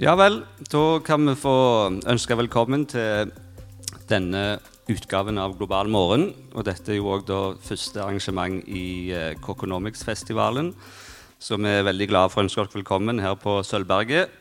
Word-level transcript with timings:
Ja 0.00 0.14
vel, 0.16 0.38
da 0.72 1.02
kan 1.04 1.26
vi 1.28 1.34
få 1.36 1.50
ønske 2.08 2.36
velkommen 2.40 2.86
til 2.88 3.28
denne 4.08 4.56
utgaven 4.88 5.36
av 5.36 5.58
Global 5.58 5.90
morgen. 5.92 6.30
Og 6.56 6.64
dette 6.64 6.94
er 6.94 6.96
jo 6.96 7.10
òg 7.12 7.28
første 7.60 8.00
arrangement 8.00 8.62
i 8.72 9.12
eh, 9.12 9.34
Coconomics-festivalen. 9.44 10.70
Så 11.36 11.58
vi 11.60 11.68
er 11.68 11.84
veldig 11.84 12.08
glade 12.08 12.32
for 12.32 12.40
å 12.40 12.46
ønske 12.46 12.64
dere 12.64 12.78
velkommen 12.78 13.20
her 13.20 13.36
på 13.36 13.58
Sølvberget. 13.68 14.32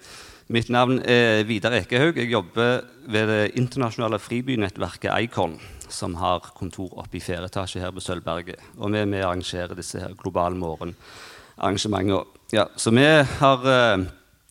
Mitt 0.56 0.72
navn 0.72 1.02
er 1.04 1.44
Vidar 1.50 1.76
Ekehaug. 1.82 2.16
Jeg 2.16 2.32
jobber 2.32 2.88
ved 3.12 3.28
det 3.28 3.60
internasjonale 3.60 4.22
fribynettverket 4.24 5.28
Icon, 5.28 5.58
som 5.92 6.16
har 6.24 6.48
kontor 6.56 6.96
oppe 7.04 7.20
i 7.20 7.24
fjerde 7.28 7.52
etasje 7.52 7.84
her 7.84 7.92
på 7.92 8.06
Sølvberget. 8.08 8.64
Og 8.80 8.96
vi 8.96 9.04
er 9.04 9.12
med 9.18 9.26
og 9.26 9.34
arrangerer 9.34 9.76
disse 9.76 10.00
her 10.00 10.16
Global 10.16 10.56
morgen-arrangementene. 10.64 12.24
Ja, 12.56 12.70
så 12.80 12.96
vi 12.96 13.04
har 13.44 13.72
eh, 13.76 14.10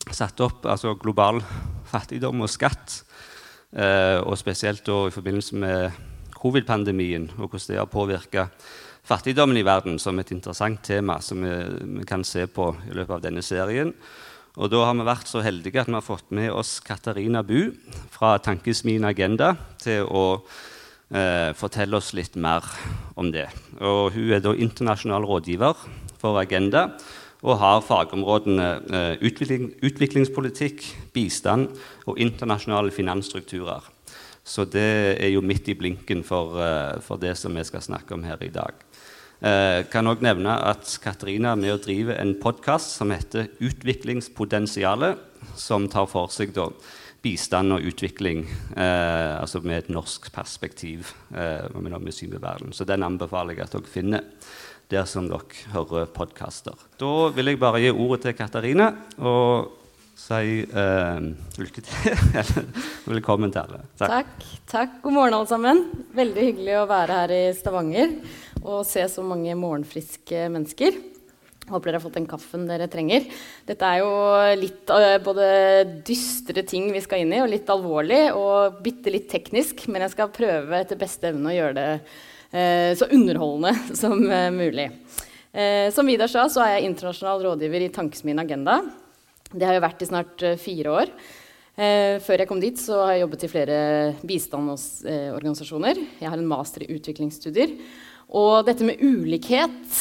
satt 0.09 0.41
opp 0.41 0.67
altså 0.67 0.95
global 0.99 1.41
fattigdom 1.91 2.45
og 2.45 2.51
skatt. 2.51 3.03
Eh, 3.71 4.19
og 4.25 4.39
spesielt 4.39 4.89
i 4.89 5.13
forbindelse 5.15 5.59
med 5.63 5.99
covid-pandemien 6.41 7.29
og 7.37 7.53
hvordan 7.53 7.69
det 7.69 7.79
har 7.79 7.91
påvirka 7.91 8.49
fattigdommen 9.07 9.59
i 9.61 9.67
verden 9.67 9.99
som 10.03 10.19
et 10.19 10.33
interessant 10.35 10.83
tema 10.83 11.21
som 11.23 11.45
vi, 11.45 12.05
kan 12.07 12.25
se 12.25 12.47
på 12.51 12.73
i 12.89 12.97
løpet 12.97 13.17
av 13.19 13.23
denne 13.25 13.43
serien. 13.43 13.93
Og 14.59 14.71
Da 14.71 14.83
har 14.85 14.95
vi 14.99 15.07
vært 15.07 15.31
så 15.31 15.43
heldige 15.45 15.81
at 15.81 15.89
vi 15.89 15.95
har 15.95 16.05
fått 16.05 16.31
med 16.35 16.51
oss 16.51 16.81
Katarina 16.83 17.43
Bu 17.47 17.71
fra 18.11 18.37
Tankesmien 18.43 19.05
Agenda 19.07 19.55
til 19.79 20.03
å 20.05 20.43
eh, 21.15 21.55
fortelle 21.55 21.97
oss 21.97 22.13
litt 22.19 22.35
mer 22.35 22.67
om 23.15 23.31
det. 23.31 23.47
Og 23.79 24.11
Hun 24.17 24.33
er 24.35 24.43
da 24.43 24.55
internasjonal 24.55 25.25
rådgiver 25.25 25.79
for 26.19 26.41
Agenda 26.43 26.89
og 27.41 27.59
har 27.61 27.85
fagområdene 27.85 28.69
eh, 28.91 29.15
utvikling, 29.25 29.71
utviklingspolitikk, 29.83 30.85
bistand 31.15 31.71
og 32.07 32.21
internasjonale 32.21 32.93
finansstrukturer. 32.93 33.87
Så 34.45 34.65
det 34.69 35.17
er 35.21 35.31
jo 35.33 35.45
midt 35.45 35.69
i 35.69 35.77
blinken 35.79 36.25
for, 36.27 36.61
eh, 36.61 37.01
for 37.05 37.21
det 37.21 37.37
som 37.39 37.57
vi 37.57 37.65
skal 37.65 37.85
snakke 37.85 38.17
om 38.17 38.25
her 38.29 38.41
i 38.45 38.53
dag. 38.53 38.75
Jeg 39.41 39.81
eh, 39.81 39.87
kan 39.89 40.05
også 40.05 40.27
nevne 40.27 40.53
at 40.69 40.99
Katarina 41.01 41.55
er 41.55 41.61
med 41.61 41.73
og 41.73 41.85
driver 41.87 42.19
en 42.21 42.35
podkast 42.43 42.99
som 42.99 43.13
heter 43.15 43.49
Utviklingspotensialet, 43.65 45.17
som 45.57 45.87
tar 45.89 46.11
for 46.13 46.29
seg 46.29 46.53
da, 46.53 46.67
bistand 47.25 47.73
og 47.73 47.87
utvikling 47.89 48.43
eh, 48.77 49.41
altså 49.41 49.63
med 49.65 49.79
et 49.79 49.89
norsk 49.93 50.29
perspektiv. 50.33 51.15
Eh, 51.33 51.73
med 51.73 52.41
verden. 52.41 52.73
Så 52.73 52.85
den 52.85 53.03
anbefaler 53.03 53.57
jeg 53.57 53.65
at 53.65 53.73
dere 53.79 53.89
finner 53.89 54.29
der 54.91 55.07
som 55.07 55.29
dere 55.31 55.67
hører 55.73 56.09
podkaster. 56.11 56.75
Da 56.99 57.29
vil 57.35 57.53
jeg 57.53 57.61
bare 57.63 57.83
gi 57.83 57.93
ordet 57.93 58.25
til 58.25 58.35
Katarina 58.39 58.91
og 59.19 59.77
si 60.19 60.65
eh, 60.67 61.21
lykke 61.61 61.85
til. 61.87 62.25
Velkommen 63.13 63.55
til 63.55 63.63
alle. 63.63 63.85
Takk. 64.01 64.11
Takk. 64.11 64.49
Takk. 64.73 64.97
God 65.05 65.17
morgen, 65.17 65.37
alle 65.39 65.51
sammen. 65.51 65.85
Veldig 66.17 66.49
hyggelig 66.49 66.75
å 66.81 66.89
være 66.91 67.21
her 67.23 67.37
i 67.37 67.45
Stavanger 67.57 68.19
og 68.61 68.83
se 68.89 69.07
så 69.09 69.25
mange 69.25 69.55
morgenfriske 69.57 70.49
mennesker. 70.53 70.99
Håper 71.71 71.87
dere 71.87 72.01
har 72.01 72.03
fått 72.03 72.19
den 72.19 72.27
kaffen 72.29 72.67
dere 72.67 72.91
trenger. 72.91 73.29
Dette 73.69 73.87
er 73.87 74.03
jo 74.03 74.11
litt 74.59 74.91
uh, 74.91 75.21
både 75.23 75.47
dystre 76.07 76.65
ting 76.67 76.89
vi 76.91 77.03
skal 77.05 77.23
inn 77.23 77.37
i, 77.37 77.41
og 77.45 77.53
litt 77.53 77.71
alvorlig 77.71 78.25
og 78.35 78.81
bitte 78.83 79.13
litt 79.15 79.31
teknisk. 79.31 79.87
Men 79.87 80.03
jeg 80.05 80.17
skal 80.17 80.35
prøve 80.35 80.83
etter 80.83 80.99
beste 80.99 81.31
evne 81.31 81.53
å 81.53 81.57
gjøre 81.57 81.79
det 81.79 81.89
så 82.51 83.07
underholdende 83.11 83.75
som 84.03 84.31
eh, 84.31 84.51
mulig. 84.51 84.91
Eh, 85.53 85.91
som 85.95 86.07
Vidar 86.07 86.31
sa, 86.31 86.47
så 86.51 86.65
er 86.65 86.77
jeg 86.77 86.91
internasjonal 86.91 87.45
rådgiver 87.47 87.87
i 87.87 87.93
Tankesmien 87.95 88.43
Agenda. 88.43 88.81
Det 89.51 89.67
har 89.67 89.77
jeg 89.77 89.85
vært 89.85 90.03
i 90.03 90.09
snart 90.11 90.45
fire 90.63 90.91
år. 90.95 91.15
før 92.21 92.39
jeg 92.43 92.49
kom 92.49 92.61
dit, 92.61 92.77
så 92.79 92.99
har 93.01 93.15
jeg 93.15 93.23
jobbet 93.23 93.45
i 93.45 93.49
flere 93.49 93.77
bistandsorganisasjoner. 94.23 95.97
jeg 96.21 96.29
har 96.29 96.39
en 96.39 96.47
master 96.47 96.85
i 96.85 96.91
utviklingsstudier. 96.95 97.73
Og 98.31 98.67
dette 98.67 98.85
med 98.85 99.01
ulikhet 99.01 99.97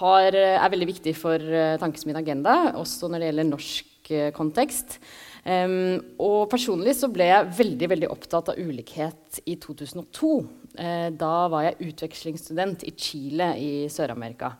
har, 0.00 0.34
er 0.34 0.72
veldig 0.72 0.88
viktig 0.88 1.14
for 1.14 1.38
Tankesmien 1.78 2.18
Agenda, 2.18 2.72
også 2.74 3.10
når 3.10 3.20
det 3.20 3.28
gjelder 3.30 3.50
norsk 3.50 4.12
kontekst. 4.34 4.98
Um, 5.40 6.00
og 6.20 6.50
personlig 6.52 6.94
så 6.98 7.08
ble 7.12 7.30
jeg 7.30 7.52
veldig 7.56 7.88
veldig 7.94 8.10
opptatt 8.12 8.52
av 8.52 8.60
ulikhet 8.60 9.40
i 9.48 9.56
2002. 9.62 10.32
Uh, 10.76 11.08
da 11.16 11.34
var 11.52 11.66
jeg 11.68 11.90
utvekslingsstudent 11.90 12.84
i 12.88 12.94
Chile 12.96 13.50
i 13.60 13.72
Sør-Amerika. 13.92 14.54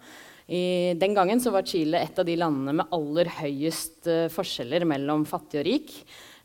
Den 0.51 1.13
gangen 1.15 1.39
så 1.39 1.53
var 1.55 1.63
Chile 1.63 2.01
et 2.03 2.17
av 2.19 2.27
de 2.27 2.35
landene 2.35 2.73
med 2.81 2.95
aller 2.97 3.29
høyest 3.37 4.09
uh, 4.11 4.25
forskjeller 4.35 4.83
mellom 4.89 5.23
fattig 5.29 5.61
og 5.61 5.69
rik. 5.69 5.93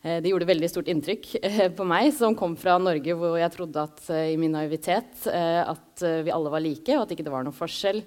Eh, 0.05 0.21
det 0.21 0.29
gjorde 0.29 0.45
veldig 0.45 0.67
stort 0.69 0.89
inntrykk 0.91 1.31
eh, 1.41 1.67
på 1.73 1.85
meg, 1.87 2.11
som 2.13 2.35
kom 2.37 2.53
fra 2.59 2.77
Norge 2.77 3.15
hvor 3.17 3.39
jeg 3.39 3.53
trodde 3.55 3.85
at 3.87 4.03
eh, 4.13 4.33
i 4.35 4.37
min 4.37 4.53
naivitet 4.53 5.25
at 5.25 5.81
vi 5.95 6.31
alle 6.33 6.51
var 6.51 6.61
like, 6.61 6.91
og 6.93 7.05
at 7.05 7.09
det 7.09 7.15
ikke 7.15 7.31
var 7.31 7.45
noen 7.45 7.55
forskjell 7.55 8.01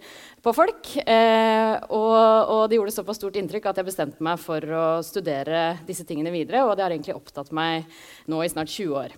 på 0.44 0.52
folk. 0.52 0.90
Og, 1.08 2.16
og, 2.20 2.60
det 2.68 2.76
gjorde 2.76 2.92
såpass 2.92 3.16
stort 3.16 3.38
inntrykk 3.40 3.70
at 3.70 3.80
jeg 3.80 3.88
bestemte 3.88 4.24
meg 4.24 4.36
for 4.42 4.60
å 4.60 4.84
studere 5.06 5.78
disse 5.88 6.04
tingene 6.04 6.34
videre. 6.34 6.66
Og 6.68 6.76
det 6.76 6.84
har 6.84 6.92
egentlig 6.92 7.16
opptatt 7.16 7.48
meg 7.56 7.88
nå 8.28 8.42
i 8.44 8.50
snart 8.52 8.68
20 8.68 9.00
år. 9.00 9.16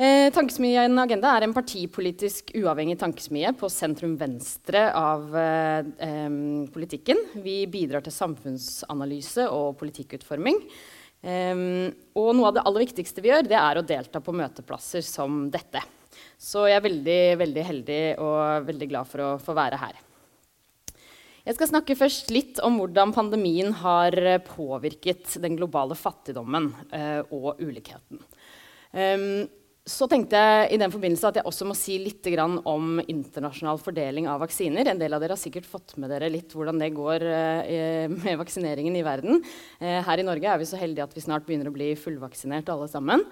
Eh, 0.00 0.30
Tankesmien 0.32 0.96
Agenda 0.96 1.34
er 1.36 1.44
en 1.44 1.52
partipolitisk 1.52 2.54
uavhengig 2.56 2.94
tankesmie 3.02 3.50
på 3.52 3.68
sentrum-venstre 3.68 4.86
av 4.96 5.34
eh, 5.36 6.30
politikken. 6.72 7.20
Vi 7.44 7.58
bidrar 7.68 8.06
til 8.06 8.14
samfunnsanalyse 8.16 9.44
og 9.52 9.76
politikkutforming. 9.82 10.62
Eh, 11.20 11.60
og 12.16 12.30
noe 12.32 12.48
av 12.48 12.56
det 12.56 12.64
aller 12.64 12.86
viktigste 12.86 13.20
vi 13.20 13.28
gjør, 13.28 13.44
det 13.50 13.60
er 13.60 13.82
å 13.82 13.84
delta 13.92 14.24
på 14.24 14.32
møteplasser 14.40 15.04
som 15.04 15.42
dette. 15.52 15.84
Så 16.40 16.64
jeg 16.70 16.80
er 16.80 16.88
veldig, 16.88 17.20
veldig 17.44 17.68
heldig 17.68 18.02
og 18.24 18.72
veldig 18.72 18.90
glad 18.94 19.12
for 19.12 19.26
å 19.26 19.30
få 19.44 19.58
være 19.60 19.84
her. 19.84 20.00
Jeg 21.44 21.58
skal 21.58 21.74
snakke 21.74 22.00
først 22.00 22.32
litt 22.32 22.64
om 22.64 22.80
hvordan 22.80 23.12
pandemien 23.12 23.76
har 23.84 24.16
påvirket 24.48 25.36
den 25.44 25.60
globale 25.60 25.92
fattigdommen 25.92 26.72
eh, 26.88 27.20
og 27.28 27.60
ulikheten. 27.60 28.24
Um, 28.90 29.44
så 29.90 30.06
tenkte 30.10 30.38
jeg 30.38 30.74
i 30.74 30.78
den 30.80 30.92
forbindelse 30.92 31.30
at 31.30 31.38
jeg 31.40 31.46
også 31.48 31.66
må 31.66 31.74
si 31.78 31.96
litt 31.98 32.26
om 32.68 33.00
internasjonal 33.00 33.80
fordeling 33.82 34.28
av 34.30 34.42
vaksiner. 34.44 34.86
En 34.86 35.00
del 35.00 35.16
av 35.16 35.22
dere 35.22 35.34
har 35.34 35.40
sikkert 35.40 35.66
fått 35.66 35.96
med 36.00 36.12
dere 36.12 36.28
litt 36.30 36.52
hvordan 36.54 36.78
det 36.78 36.92
går 36.94 37.24
eh, 37.26 38.12
med 38.12 38.38
vaksineringen 38.38 38.98
i 38.98 39.04
verden. 39.06 39.40
Eh, 39.80 39.98
her 40.06 40.22
i 40.22 40.26
Norge 40.26 40.46
er 40.52 40.60
vi 40.60 40.68
så 40.68 40.78
heldige 40.78 41.08
at 41.08 41.16
vi 41.16 41.24
snart 41.24 41.46
begynner 41.48 41.70
å 41.70 41.74
bli 41.74 41.90
fullvaksinert 41.98 42.70
alle 42.70 42.86
sammen. 42.92 43.24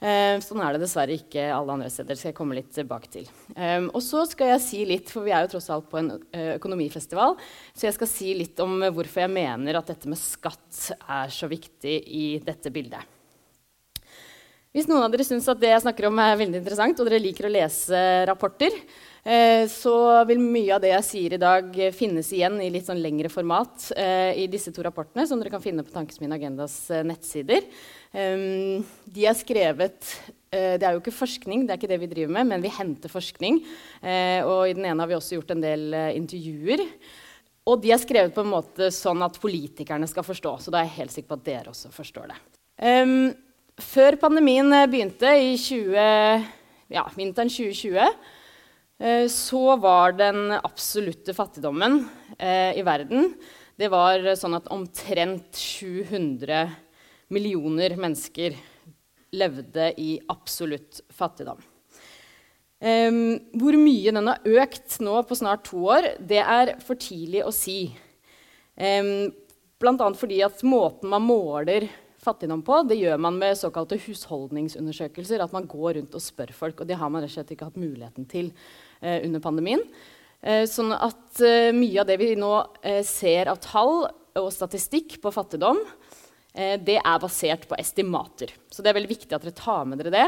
Eh, 0.00 0.38
sånn 0.44 0.62
er 0.64 0.76
det 0.76 0.84
dessverre 0.86 1.18
ikke 1.18 1.48
alle 1.52 1.76
andre 1.76 1.90
steder. 1.92 2.16
Skal 2.16 2.32
jeg 2.32 2.38
komme 2.38 2.56
litt 2.56 2.72
tilbake 2.76 3.12
til. 3.12 3.28
Og 3.90 4.00
så 4.04 4.24
skal 4.28 4.54
jeg 4.54 4.64
si 4.64 4.84
litt, 4.88 5.12
for 5.12 5.26
vi 5.26 5.34
er 5.36 5.44
jo 5.44 5.52
tross 5.56 5.68
alt 5.74 5.90
på 5.90 6.00
en 6.00 6.14
økonomifestival, 6.56 7.36
så 7.76 7.88
jeg 7.88 7.96
skal 7.98 8.10
si 8.10 8.32
litt 8.38 8.60
om 8.64 8.78
hvorfor 8.86 9.26
jeg 9.26 9.34
mener 9.36 9.80
at 9.80 9.92
dette 9.92 10.08
med 10.08 10.20
skatt 10.20 10.86
er 11.02 11.34
så 11.34 11.50
viktig 11.50 11.98
i 12.06 12.24
dette 12.44 12.72
bildet. 12.72 13.15
Hvis 14.76 14.90
noen 14.90 15.06
av 15.06 15.08
dere 15.08 15.24
syns 15.24 15.46
at 15.48 15.56
det 15.56 15.70
jeg 15.70 15.80
snakker 15.86 16.04
om 16.10 16.18
er 16.20 16.34
veldig 16.36 16.58
interessant, 16.60 16.98
og 17.00 17.06
dere 17.08 17.22
liker 17.24 17.46
å 17.48 17.50
lese 17.54 18.00
rapporter, 18.28 18.74
eh, 19.24 19.62
så 19.72 19.94
vil 20.28 20.42
mye 20.42 20.74
av 20.76 20.82
det 20.82 20.90
jeg 20.90 21.06
sier 21.06 21.32
i 21.32 21.38
dag, 21.40 21.70
finnes 21.96 22.28
igjen 22.36 22.58
i 22.60 22.68
litt 22.74 22.84
sånn 22.84 23.00
lengre 23.00 23.30
format 23.32 23.86
eh, 23.96 24.36
i 24.42 24.44
disse 24.52 24.74
to 24.76 24.84
rapportene, 24.84 25.24
som 25.24 25.40
dere 25.40 25.54
kan 25.54 25.62
finne 25.64 25.80
på 25.80 25.94
Tankesmien 25.94 26.34
Agendas 26.36 26.74
eh, 26.92 27.06
nettsider. 27.08 27.64
Um, 28.12 28.84
de 29.12 29.24
er 29.28 29.36
skrevet 29.36 30.16
det 30.56 30.86
er 30.86 30.94
jo 30.94 31.00
ikke 31.02 31.12
forskning, 31.12 31.66
det 31.66 31.74
er 31.74 31.78
ikke 31.80 31.90
det 31.90 31.98
vi 32.00 32.08
driver 32.08 32.32
med, 32.32 32.46
men 32.48 32.62
vi 32.64 32.70
henter 32.72 33.10
forskning. 33.12 33.58
og 34.46 34.70
i 34.70 34.76
den 34.78 34.86
ene 34.88 35.02
har 35.02 35.10
vi 35.10 35.16
også 35.18 35.36
gjort 35.36 35.50
en 35.52 35.60
del 35.60 35.92
intervjuer. 36.16 36.80
Og 37.68 37.82
de 37.82 37.90
er 37.92 38.00
skrevet 38.00 38.32
på 38.32 38.40
en 38.46 38.54
måte 38.54 38.88
sånn 38.94 39.20
at 39.26 39.36
politikerne 39.42 40.08
skal 40.08 40.24
forstå. 40.24 40.54
Så 40.62 40.72
da 40.72 40.80
er 40.80 40.88
jeg 40.88 40.96
helt 41.02 41.12
sikker 41.12 41.34
på 41.34 41.38
at 41.42 41.44
dere 41.50 41.74
også 41.74 41.90
forstår 41.92 42.30
det. 42.30 42.38
Um, 42.80 43.34
før 43.82 44.16
pandemien 44.20 44.72
eh, 44.72 44.88
begynte, 44.90 45.30
i 45.36 45.54
20, 45.60 46.46
ja, 46.94 47.04
vinteren 47.16 47.50
2020, 47.52 47.98
eh, 49.00 49.26
så 49.32 49.62
var 49.82 50.16
den 50.16 50.54
absolutte 50.56 51.34
fattigdommen 51.36 52.00
eh, 52.38 52.72
i 52.78 52.84
verden 52.86 53.34
Det 53.76 53.90
var 53.92 54.24
sånn 54.40 54.56
at 54.56 54.70
omtrent 54.72 55.58
700 55.60 56.64
millioner 57.28 57.96
mennesker 58.00 58.56
levde 59.36 59.90
i 60.00 60.14
absolutt 60.32 61.02
fattigdom. 61.12 61.58
Hvor 62.80 63.76
mye 63.80 64.12
den 64.14 64.30
har 64.30 64.46
økt 64.62 64.94
nå 65.02 65.18
på 65.26 65.36
snart 65.36 65.64
to 65.66 65.82
år, 65.90 66.06
det 66.20 66.38
er 66.40 66.72
for 66.86 66.96
tidlig 67.00 67.42
å 67.44 67.52
si. 67.52 67.90
Um, 68.78 69.32
Bl.a. 69.80 70.08
fordi 70.16 70.38
at 70.46 70.62
måten 70.64 71.10
man 71.12 71.24
måler 71.26 71.88
fattigdom 72.26 72.64
på, 72.66 72.82
det 72.90 72.98
gjør 72.98 73.20
man 73.22 73.38
med 73.40 73.56
såkalte 73.58 73.98
husholdningsundersøkelser. 74.02 75.44
At 75.44 75.54
man 75.54 75.68
går 75.70 76.00
rundt 76.00 76.18
og 76.18 76.24
spør 76.24 76.52
folk. 76.56 76.82
Og 76.82 76.90
det 76.90 76.98
har 77.00 77.12
man 77.12 77.24
rett 77.24 77.32
og 77.32 77.38
slett 77.38 77.54
ikke 77.54 77.70
hatt 77.70 77.80
muligheten 77.80 78.28
til 78.30 78.50
eh, 79.00 79.22
under 79.22 79.42
pandemien. 79.44 79.82
Eh, 80.42 80.64
sånn 80.70 80.92
at 80.94 81.40
eh, 81.44 81.72
mye 81.74 82.02
av 82.02 82.08
det 82.10 82.18
vi 82.20 82.34
nå 82.38 82.52
eh, 82.84 83.02
ser 83.06 83.50
av 83.52 83.60
tall 83.64 84.04
og 84.36 84.52
statistikk 84.52 85.18
på 85.22 85.32
fattigdom, 85.32 85.80
eh, 86.54 86.76
det 86.82 87.00
er 87.00 87.22
basert 87.22 87.66
på 87.70 87.78
estimater. 87.80 88.52
Så 88.70 88.84
det 88.84 88.92
er 88.92 88.98
veldig 88.98 89.14
viktig 89.14 89.32
at 89.32 89.46
dere 89.46 89.56
tar 89.56 89.88
med 89.88 90.02
dere 90.02 90.14
det. 90.14 90.26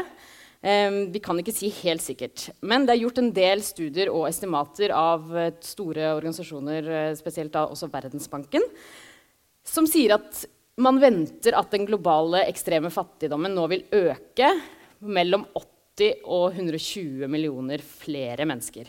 Eh, 0.59 0.99
vi 1.13 1.21
kan 1.23 1.39
ikke 1.39 1.55
si 1.55 1.71
helt 1.83 2.03
sikkert. 2.03 2.49
Men 2.59 2.87
det 2.87 2.95
er 2.95 3.03
gjort 3.05 3.21
en 3.21 3.33
del 3.35 3.63
studier 3.63 4.11
og 4.11 4.27
estimater 4.31 4.95
av 4.95 5.29
store 5.65 6.15
organisasjoner, 6.17 7.13
spesielt 7.19 7.53
da 7.55 7.67
også 7.69 7.91
Verdensbanken, 7.93 8.65
som 9.69 9.85
sier 9.87 10.17
at 10.17 10.47
man 10.79 10.99
venter 11.01 11.55
at 11.59 11.71
den 11.73 11.85
globale 11.87 12.45
ekstreme 12.47 12.91
fattigdommen 12.93 13.53
nå 13.55 13.67
vil 13.71 13.85
øke 13.95 14.53
mellom 14.99 15.45
80 15.53 16.23
og 16.23 16.55
120 16.55 17.27
millioner 17.31 17.83
flere 17.83 18.47
mennesker. 18.47 18.87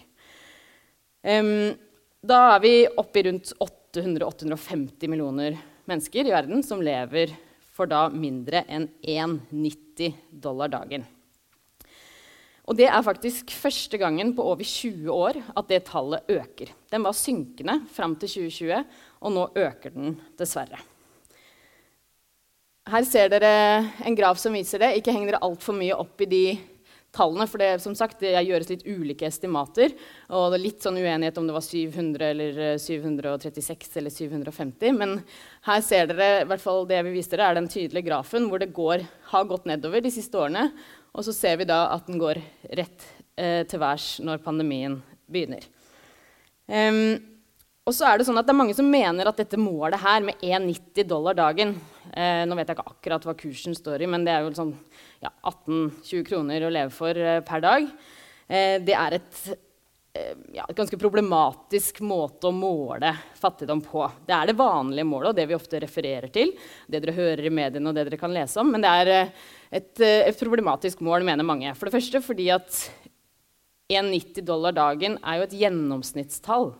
Um, 1.20 1.72
da 2.20 2.40
er 2.54 2.62
vi 2.64 2.74
oppe 2.88 3.20
i 3.20 3.26
rundt 3.26 3.52
800-850 3.60 5.10
millioner 5.10 5.56
mennesker 5.90 6.28
i 6.28 6.34
verden 6.34 6.62
som 6.64 6.82
lever 6.84 7.32
for 7.74 7.90
da 7.90 8.06
mindre 8.12 8.62
enn 8.68 8.86
1,90 9.00 10.14
dollar 10.30 10.70
dagen. 10.72 11.06
Og 12.70 12.76
det 12.78 12.86
er 12.86 13.02
faktisk 13.02 13.50
første 13.56 13.98
gangen 13.98 14.30
på 14.36 14.44
over 14.46 14.62
20 14.62 15.10
år 15.10 15.40
at 15.42 15.70
det 15.72 15.80
tallet 15.88 16.28
øker. 16.30 16.70
Den 16.92 17.02
var 17.02 17.16
synkende 17.18 17.80
fram 17.90 18.14
til 18.20 18.30
2020, 18.36 18.84
og 19.26 19.34
nå 19.34 19.48
øker 19.58 19.96
den 19.96 20.14
dessverre. 20.38 20.78
Her 22.88 23.04
ser 23.04 23.28
dere 23.28 23.52
en 24.06 24.16
graf 24.16 24.38
som 24.40 24.54
viser 24.56 24.80
det. 24.80 24.94
Ikke 24.98 25.12
heng 25.12 25.26
dere 25.28 25.42
altfor 25.44 25.76
mye 25.76 25.96
opp 26.00 26.22
i 26.24 26.28
de 26.30 26.44
tallene, 27.14 27.46
for 27.50 27.60
det, 27.60 27.80
som 27.82 27.94
sagt, 27.98 28.20
det 28.22 28.32
gjøres 28.46 28.70
litt 28.70 28.86
ulike 28.86 29.26
estimater. 29.28 29.92
Og 30.30 30.50
det 30.50 30.60
er 30.60 30.64
litt 30.64 30.84
sånn 30.84 30.98
uenighet 31.00 31.38
om 31.40 31.48
det 31.48 31.56
var 31.56 31.66
700 31.66 32.28
eller 32.30 32.60
736 32.80 33.90
eh, 33.90 33.98
eller 34.00 34.14
750. 34.14 34.96
Men 34.96 35.16
her 35.66 35.82
ser 35.84 36.10
dere, 36.10 36.30
i 36.42 36.48
hvert 36.50 36.64
fall 36.64 36.86
det 36.88 37.02
vi 37.06 37.16
viste 37.18 37.36
dere, 37.36 37.50
er 37.50 37.60
den 37.60 37.70
tydelige 37.70 38.08
grafen 38.08 38.48
hvor 38.50 38.62
det 38.62 38.72
går, 38.76 39.04
har 39.34 39.50
gått 39.50 39.68
nedover 39.70 40.04
de 40.04 40.14
siste 40.14 40.38
årene. 40.40 40.70
Og 41.10 41.26
så 41.26 41.34
ser 41.34 41.58
vi 41.60 41.68
da 41.68 41.88
at 41.96 42.06
den 42.08 42.20
går 42.22 42.40
rett 42.78 43.08
eh, 43.36 43.66
til 43.68 43.82
værs 43.82 44.14
når 44.24 44.44
pandemien 44.46 45.00
begynner. 45.30 45.66
Um, 46.70 47.18
og 47.88 47.94
så 47.96 48.06
er 48.06 48.20
Det 48.20 48.28
sånn 48.28 48.38
at 48.38 48.46
det 48.46 48.52
er 48.52 48.60
mange 48.60 48.76
som 48.78 48.86
mener 48.86 49.26
at 49.26 49.40
dette 49.40 49.58
målet 49.58 49.98
her 49.98 50.22
med 50.22 50.38
1,90 50.38 51.08
dollar 51.10 51.34
dagen 51.34 51.74
eh, 52.12 52.42
Nå 52.48 52.56
vet 52.58 52.70
jeg 52.70 52.78
ikke 52.78 52.92
akkurat 52.94 53.26
hva 53.28 53.34
kursen 53.38 53.76
står 53.76 54.04
i, 54.04 54.08
men 54.10 54.26
det 54.26 54.34
er 54.34 54.44
jo 54.44 54.54
sånn 54.56 54.74
ja, 55.22 55.32
18-20 55.50 56.24
kroner 56.28 56.66
å 56.66 56.72
leve 56.72 56.94
for 56.94 57.16
eh, 57.16 57.42
per 57.46 57.64
dag. 57.64 57.88
Eh, 58.50 58.76
det 58.82 58.96
er 58.98 59.16
et, 59.20 59.40
eh, 60.18 60.32
ja, 60.56 60.64
et, 60.64 60.76
ganske 60.76 60.98
problematisk 60.98 62.00
måte 62.02 62.50
å 62.50 62.54
måle 62.54 63.12
fattigdom 63.38 63.82
på. 63.84 64.02
Det 64.26 64.34
er 64.34 64.50
det 64.50 64.58
vanlige 64.58 65.06
målet, 65.06 65.30
og 65.30 65.38
det 65.38 65.46
vi 65.50 65.58
ofte 65.58 65.82
refererer 65.82 66.32
til. 66.34 66.54
Det 66.90 67.02
dere 67.02 67.14
hører 67.14 67.46
i 67.46 67.54
mediene, 67.54 67.86
og 67.88 67.94
det 67.94 68.08
dere 68.08 68.20
kan 68.20 68.34
lese 68.34 68.58
om. 68.62 68.72
Men 68.74 68.82
det 68.82 68.94
er 69.02 69.12
eh, 69.14 69.36
et, 69.80 69.92
et 70.02 70.42
problematisk 70.42 71.04
mål, 71.06 71.26
mener 71.28 71.46
mange. 71.46 71.76
For 71.78 71.86
det 71.86 71.98
første 71.98 72.24
fordi 72.26 72.50
at 72.54 72.82
1,90 73.90 74.46
dollar 74.46 74.74
dagen 74.74 75.16
er 75.22 75.38
jo 75.38 75.46
et 75.46 75.56
gjennomsnittstall. 75.64 76.72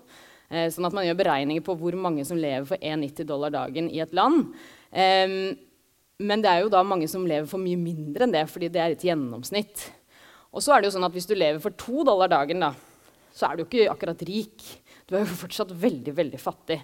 Eh, 0.51 0.67
sånn 0.75 0.89
at 0.89 0.95
man 0.97 1.07
gjør 1.07 1.21
beregninger 1.21 1.63
på 1.65 1.77
hvor 1.79 1.95
mange 1.95 2.25
som 2.27 2.39
lever 2.41 2.67
for 2.67 2.83
1,90 2.83 3.29
dollar 3.29 3.55
dagen 3.55 3.91
i 3.91 4.03
et 4.03 4.15
land. 4.17 4.51
Eh, 4.91 5.55
men 6.21 6.43
det 6.45 6.51
er 6.51 6.65
jo 6.65 6.73
da 6.73 6.83
mange 6.85 7.09
som 7.09 7.25
lever 7.25 7.49
for 7.49 7.63
mye 7.63 7.79
mindre 7.81 8.27
enn 8.27 8.35
det, 8.35 8.45
fordi 8.51 8.69
det 8.73 8.83
er 8.83 8.95
et 8.95 9.07
gjennomsnitt. 9.07 9.87
Og 10.51 10.65
så 10.65 10.75
er 10.75 10.83
det 10.83 10.91
jo 10.91 10.97
sånn 10.99 11.07
at 11.07 11.15
hvis 11.15 11.29
du 11.31 11.37
lever 11.37 11.63
for 11.63 11.75
2 11.79 12.05
dollar 12.09 12.31
dagen, 12.33 12.61
da, 12.67 12.75
så 13.33 13.49
er 13.49 13.57
du 13.57 13.65
ikke 13.65 13.87
akkurat 13.93 14.25
rik. 14.27 14.67
Du 15.07 15.15
er 15.17 15.25
jo 15.25 15.39
fortsatt 15.45 15.71
veldig, 15.73 16.15
veldig 16.19 16.41
fattig. 16.43 16.81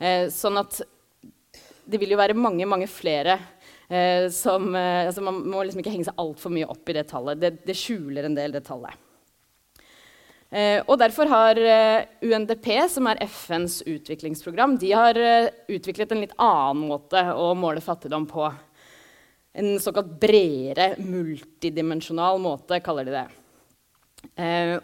Eh, 0.00 0.26
sånn 0.32 0.58
at 0.60 0.80
det 1.90 2.00
vil 2.00 2.14
jo 2.14 2.20
være 2.20 2.38
mange, 2.38 2.66
mange 2.68 2.88
flere 2.90 3.36
eh, 3.88 4.26
som 4.32 4.68
eh, 4.78 5.06
altså 5.08 5.24
Man 5.24 5.40
må 5.50 5.62
liksom 5.64 5.82
ikke 5.82 5.92
henge 5.92 6.06
seg 6.08 6.20
altfor 6.22 6.52
mye 6.54 6.68
opp 6.70 6.90
i 6.90 6.96
det 6.96 7.06
tallet. 7.10 7.40
Det, 7.40 7.52
det 7.68 7.76
skjuler 7.78 8.28
en 8.28 8.36
del, 8.36 8.54
det 8.56 8.64
tallet. 8.66 9.09
Eh, 10.50 10.80
og 10.82 10.98
Derfor 10.98 11.30
har 11.30 11.58
eh, 11.62 12.08
UNDP, 12.26 12.72
som 12.90 13.06
er 13.06 13.22
FNs 13.22 13.80
utviklingsprogram, 13.86 14.74
de 14.82 14.90
har 14.90 15.18
eh, 15.18 15.50
utviklet 15.70 16.10
en 16.10 16.24
litt 16.24 16.34
annen 16.42 16.88
måte 16.90 17.22
å 17.38 17.52
måle 17.54 17.82
fattigdom 17.84 18.26
på. 18.30 18.48
En 19.60 19.76
såkalt 19.82 20.10
bredere, 20.22 20.96
multidimensjonal 20.98 22.42
måte, 22.42 22.80
kaller 22.82 23.06
de 23.06 23.14
det. 23.14 23.28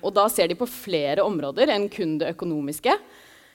Og 0.02 0.10
Da 0.16 0.24
ser 0.32 0.48
de 0.48 0.56
på 0.58 0.66
flere 0.66 1.22
områder 1.22 1.68
enn 1.74 1.90
kun 1.92 2.16
det 2.18 2.32
økonomiske. 2.32 2.94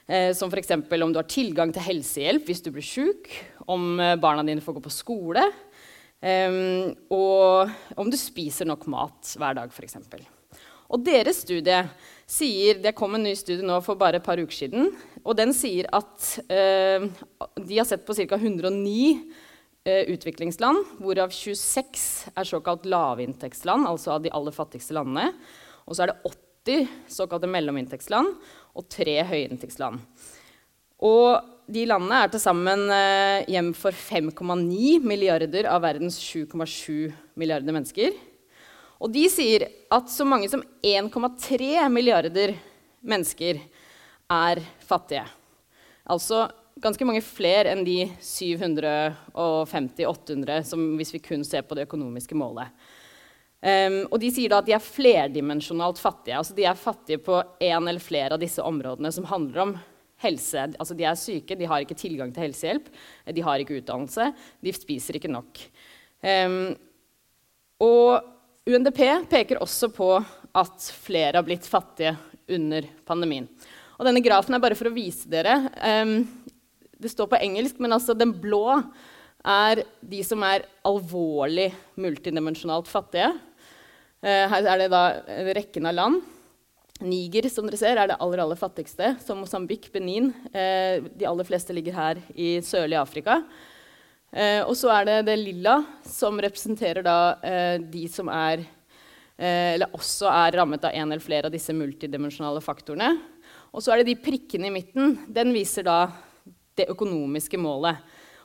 Eh, 0.06 0.30
som 0.36 0.52
f.eks. 0.52 0.72
om 0.76 1.12
du 1.12 1.18
har 1.18 1.28
tilgang 1.28 1.72
til 1.74 1.84
helsehjelp 1.84 2.46
hvis 2.48 2.62
du 2.64 2.70
blir 2.74 2.86
sjuk, 2.86 3.28
om 3.66 3.96
barna 4.20 4.44
dine 4.46 4.64
får 4.64 4.78
gå 4.78 4.84
på 4.84 4.94
skole, 4.94 5.48
og 6.22 7.98
om 7.98 8.10
du 8.12 8.18
spiser 8.20 8.68
nok 8.68 8.86
mat 8.94 9.34
hver 9.38 9.58
dag, 9.58 9.74
f.eks. 9.74 9.98
Og 10.92 11.00
deres 11.04 11.40
studie 11.44 11.78
sier, 12.28 12.80
Det 12.82 12.94
kom 12.96 13.14
en 13.16 13.24
ny 13.24 13.34
studie 13.36 13.64
nå 13.64 13.78
for 13.84 13.96
bare 13.96 14.20
et 14.20 14.24
par 14.24 14.40
uker 14.40 14.54
siden. 14.54 14.92
og 15.24 15.36
Den 15.36 15.52
sier 15.52 15.88
at 15.92 16.38
eh, 16.48 17.08
de 17.56 17.78
har 17.78 17.88
sett 17.88 18.04
på 18.06 18.14
ca. 18.14 18.36
109 18.36 19.32
eh, 19.84 20.04
utviklingsland, 20.12 20.98
hvorav 21.00 21.32
26 21.32 22.32
er 22.36 22.48
såkalt 22.48 22.86
lavinntektsland, 22.86 23.86
altså 23.88 24.16
av 24.16 24.22
de 24.22 24.32
aller 24.32 24.52
fattigste 24.52 24.96
landene. 24.96 25.32
Og 25.86 25.96
så 25.96 26.04
er 26.04 26.12
det 26.12 26.34
80 26.66 26.88
såkalte 27.10 27.50
mellominntektsland 27.50 28.36
og 28.76 28.88
tre 28.88 29.18
høyinntektsland. 29.26 30.00
Og 31.02 31.42
de 31.72 31.86
landene 31.88 32.20
er 32.22 32.30
til 32.30 32.42
sammen 32.42 32.84
eh, 32.94 33.48
hjem 33.50 33.72
for 33.74 33.96
5,9 33.96 35.00
milliarder 35.02 35.66
av 35.70 35.82
verdens 35.82 36.20
7,7 36.20 37.10
milliarder 37.38 37.74
mennesker. 37.74 38.14
Og 39.02 39.10
de 39.10 39.24
sier 39.30 39.68
at 39.90 40.10
så 40.10 40.24
mange 40.28 40.48
som 40.50 40.62
1,3 40.82 41.88
milliarder 41.90 42.54
mennesker 43.02 43.58
er 44.30 44.60
fattige. 44.86 45.26
Altså 46.06 46.48
ganske 46.82 47.04
mange 47.06 47.22
flere 47.24 47.70
enn 47.74 47.84
de 47.86 48.10
750-800 48.22 50.62
som 50.66 50.96
hvis 50.98 51.14
vi 51.14 51.18
kun 51.22 51.44
ser 51.46 51.62
på 51.66 51.74
det 51.76 51.82
økonomiske 51.88 52.34
målet. 52.38 52.68
Um, 53.62 54.10
og 54.10 54.20
de 54.22 54.30
sier 54.34 54.48
da 54.50 54.58
at 54.58 54.66
de 54.66 54.72
er 54.74 54.82
flerdimensjonalt 54.82 55.98
fattige. 56.02 56.36
altså 56.38 56.54
De 56.56 56.64
er 56.66 56.74
fattige 56.78 57.18
på 57.22 57.42
én 57.62 57.88
eller 57.88 58.00
flere 58.02 58.32
av 58.34 58.40
disse 58.42 58.62
områdene 58.62 59.12
som 59.14 59.24
handler 59.30 59.58
om 59.62 59.78
helse. 60.22 60.58
Altså 60.78 60.94
De 60.98 61.04
er 61.06 61.14
syke, 61.18 61.58
de 61.58 61.66
har 61.70 61.78
ikke 61.82 61.98
tilgang 61.98 62.32
til 62.34 62.42
helsehjelp, 62.48 62.86
de 63.30 63.42
har 63.42 63.58
ikke 63.62 63.76
utdannelse, 63.78 64.24
de 64.62 64.72
spiser 64.74 65.14
ikke 65.18 65.30
nok. 65.30 65.58
Um, 66.22 66.76
og 67.82 68.31
UNDP 68.68 69.00
peker 69.30 69.58
også 69.62 69.88
på 69.90 70.08
at 70.54 70.90
flere 71.02 71.38
har 71.38 71.46
blitt 71.46 71.66
fattige 71.66 72.14
under 72.52 72.86
pandemien. 73.08 73.48
Og 73.98 74.06
denne 74.06 74.22
grafen 74.22 74.54
er 74.54 74.62
bare 74.62 74.76
for 74.78 74.90
å 74.90 74.94
vise 74.94 75.30
dere. 75.30 75.56
Det 77.02 77.10
står 77.10 77.30
på 77.32 77.40
engelsk, 77.42 77.80
men 77.82 77.94
altså 77.96 78.14
den 78.14 78.34
blå 78.38 78.78
er 79.42 79.82
de 80.06 80.20
som 80.22 80.42
er 80.46 80.68
alvorlig 80.86 81.72
multidimensjonalt 81.98 82.90
fattige. 82.90 83.32
Uh, 84.22 84.46
her 84.52 84.68
er 84.70 84.84
det 84.84 84.92
da 84.92 85.02
rekken 85.58 85.88
av 85.90 85.96
land. 85.98 86.20
Niger 87.02 87.48
som 87.50 87.66
dere 87.66 87.80
ser, 87.80 87.98
er 87.98 88.12
det 88.12 88.20
aller, 88.22 88.44
aller 88.44 88.58
fattigste. 88.58 89.16
Som 89.24 89.42
Mosambik, 89.42 89.90
Benin. 89.94 90.30
Uh, 90.54 91.02
de 91.10 91.26
aller 91.26 91.48
fleste 91.48 91.74
ligger 91.74 91.98
her 91.98 92.22
i 92.38 92.54
sørlig 92.62 93.00
Afrika. 93.00 93.40
Eh, 94.32 94.62
og 94.64 94.72
så 94.78 94.88
er 94.94 95.08
det 95.08 95.16
det 95.28 95.36
lilla, 95.36 95.82
som 96.08 96.38
representerer 96.40 97.04
da, 97.04 97.16
eh, 97.44 97.74
de 97.84 98.06
som 98.08 98.30
er 98.32 98.62
eh, 99.36 99.74
Eller 99.74 99.92
også 99.92 100.30
er 100.30 100.56
rammet 100.56 100.84
av 100.84 100.94
en 100.94 101.10
eller 101.10 101.20
flere 101.20 101.48
av 101.48 101.52
disse 101.52 101.74
multidimensjonale 101.76 102.62
faktorene. 102.64 103.10
Og 103.72 103.82
så 103.82 103.92
er 103.92 104.00
det 104.00 104.12
de 104.12 104.22
prikkene 104.22 104.68
i 104.68 104.72
midten. 104.72 105.18
Den 105.28 105.52
viser 105.52 105.84
da 105.84 105.98
det 106.76 106.88
økonomiske 106.92 107.58
målet. 107.60 108.00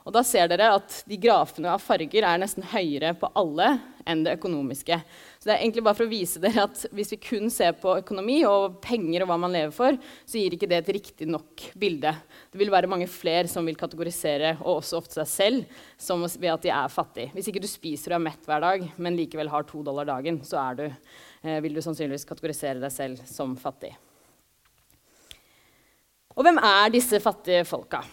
Og 0.07 0.13
da 0.15 0.21
ser 0.23 0.47
dere 0.47 0.69
at 0.77 1.01
de 1.03 1.17
grafene 1.19 1.73
av 1.73 1.81
farger 1.83 2.23
er 2.23 2.39
nesten 2.39 2.63
høyere 2.71 3.11
på 3.19 3.27
alle 3.35 3.73
enn 4.07 4.21
det 4.23 4.37
økonomiske. 4.37 4.95
Så 5.35 5.49
det 5.49 5.55
er 5.57 5.63
egentlig 5.65 5.83
bare 5.83 5.97
for 5.97 6.07
å 6.07 6.11
vise 6.13 6.39
dere 6.39 6.63
at 6.63 6.85
Hvis 6.95 7.11
vi 7.11 7.19
kun 7.19 7.49
ser 7.51 7.73
på 7.75 7.97
økonomi 7.99 8.37
og 8.47 8.77
penger 8.83 9.25
og 9.25 9.31
hva 9.33 9.35
man 9.41 9.51
lever 9.51 9.73
for, 9.75 9.97
så 10.23 10.39
gir 10.39 10.55
ikke 10.55 10.69
det 10.71 10.77
et 10.79 10.91
riktig 10.95 11.27
nok 11.27 11.65
bilde. 11.75 12.13
Det 12.47 12.61
vil 12.61 12.71
være 12.71 12.87
mange 12.87 13.09
flere 13.11 13.51
som 13.51 13.67
vil 13.67 13.75
kategorisere, 13.75 14.53
og 14.61 14.77
også 14.79 15.01
ofte 15.01 15.19
seg 15.19 15.27
selv, 15.33 15.81
som 15.99 16.23
ved 16.23 16.53
at 16.53 16.63
de 16.63 16.71
er 16.71 16.93
fattige. 16.93 17.33
Hvis 17.35 17.49
ikke 17.51 17.63
du 17.65 17.67
spiser 17.67 18.15
og 18.15 18.21
er 18.21 18.27
mett 18.29 18.47
hver 18.47 18.63
dag, 18.63 18.85
men 18.95 19.17
likevel 19.19 19.51
har 19.51 19.67
to 19.67 19.83
dollar 19.83 20.07
dagen, 20.07 20.39
så 20.47 20.63
du, 20.77 20.85
eh, 20.87 21.59
vil 21.65 21.75
du 21.75 21.83
sannsynligvis 21.83 22.27
kategorisere 22.29 22.79
deg 22.79 22.95
selv 22.95 23.27
som 23.27 23.57
fattig. 23.59 23.91
Og 26.37 26.47
hvem 26.47 26.61
er 26.63 26.95
disse 26.95 27.19
fattige 27.19 27.65
folka? 27.67 28.05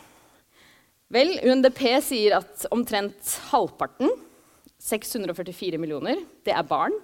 Vel, 1.15 1.37
UNDP 1.47 1.83
sier 2.03 2.41
at 2.41 2.65
omtrent 2.75 3.37
halvparten, 3.53 4.11
644 4.83 5.79
millioner, 5.79 6.19
det 6.43 6.51
er 6.51 6.67
barn 6.67 6.97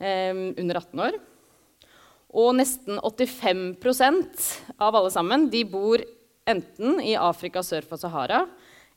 eh, 0.00 0.32
under 0.32 0.80
18 0.80 1.02
år. 1.04 1.18
Og 2.40 2.54
nesten 2.56 2.96
85% 2.96 4.46
av 4.80 4.96
alle 4.96 5.12
sammen 5.12 5.48
de 5.52 5.60
bor 5.68 6.00
enten 6.48 7.02
i 7.04 7.12
Afrika 7.18 7.60
sør 7.66 7.84
for 7.84 8.00
Sahara 8.00 8.44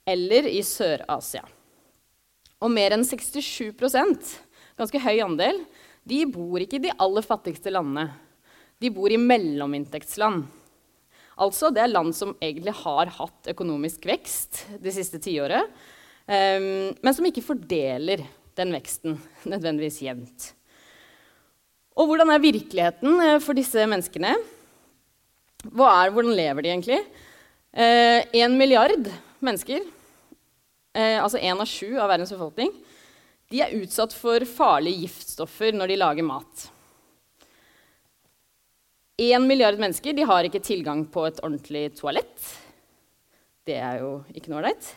eller 0.08 0.48
i 0.48 0.62
Sør-Asia. 0.64 1.44
Og 2.64 2.72
mer 2.72 2.96
enn 2.96 3.04
67% 3.04 4.36
ganske 4.80 5.04
høy 5.04 5.18
andel, 5.26 5.66
de 6.08 6.24
bor 6.32 6.64
ikke 6.64 6.80
i 6.80 6.86
de 6.88 6.96
aller 6.96 7.26
fattigste 7.26 7.74
landene. 7.74 8.08
De 8.80 8.92
bor 8.94 9.12
i 9.12 9.20
mellominntektsland. 9.20 10.48
Altså, 11.42 11.72
det 11.74 11.82
er 11.82 11.92
land 11.92 12.14
som 12.16 12.36
egentlig 12.38 12.76
har 12.84 13.12
hatt 13.18 13.50
økonomisk 13.54 14.06
vekst 14.06 14.66
det 14.84 14.94
siste 14.94 15.22
tiåret, 15.24 15.72
um, 16.30 16.92
men 16.94 17.16
som 17.16 17.26
ikke 17.30 17.46
fordeler 17.46 18.26
den 18.58 18.74
veksten 18.76 19.18
nødvendigvis 19.50 20.04
jevnt. 20.06 20.52
Og 21.98 22.10
hvordan 22.10 22.32
er 22.34 22.42
virkeligheten 22.42 23.20
eh, 23.22 23.40
for 23.42 23.58
disse 23.58 23.86
menneskene? 23.90 24.34
Er, 25.64 26.14
hvordan 26.14 26.34
lever 26.36 26.66
de 26.66 26.72
egentlig? 26.72 27.02
Én 27.74 28.50
eh, 28.50 28.58
milliard 28.58 29.10
mennesker, 29.44 29.86
eh, 30.94 31.18
altså 31.22 31.42
én 31.42 31.58
av 31.58 31.70
sju 31.70 31.96
av 31.98 32.10
verdens 32.10 32.34
befolkning, 32.34 32.74
de 33.54 33.62
er 33.62 33.76
utsatt 33.78 34.14
for 34.18 34.46
farlige 34.50 35.06
giftstoffer 35.06 35.76
når 35.78 35.94
de 35.94 36.00
lager 36.02 36.26
mat. 36.26 36.68
Én 39.18 39.48
milliard 39.48 39.78
mennesker 39.78 40.14
de 40.14 40.24
har 40.26 40.48
ikke 40.48 40.64
tilgang 40.64 41.04
på 41.06 41.28
et 41.28 41.38
ordentlig 41.46 41.92
toalett. 42.00 42.48
Det 43.62 43.76
er 43.78 44.00
jo 44.02 44.14
ikke 44.34 44.50
noe 44.50 44.64
ålreit. 44.64 44.88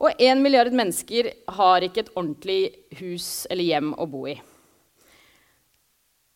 Og 0.00 0.22
én 0.22 0.40
milliard 0.40 0.72
mennesker 0.72 1.28
har 1.58 1.84
ikke 1.84 2.06
et 2.06 2.14
ordentlig 2.14 2.62
hus 3.02 3.44
eller 3.50 3.68
hjem 3.68 3.92
å 4.00 4.06
bo 4.08 4.22
i. 4.32 4.38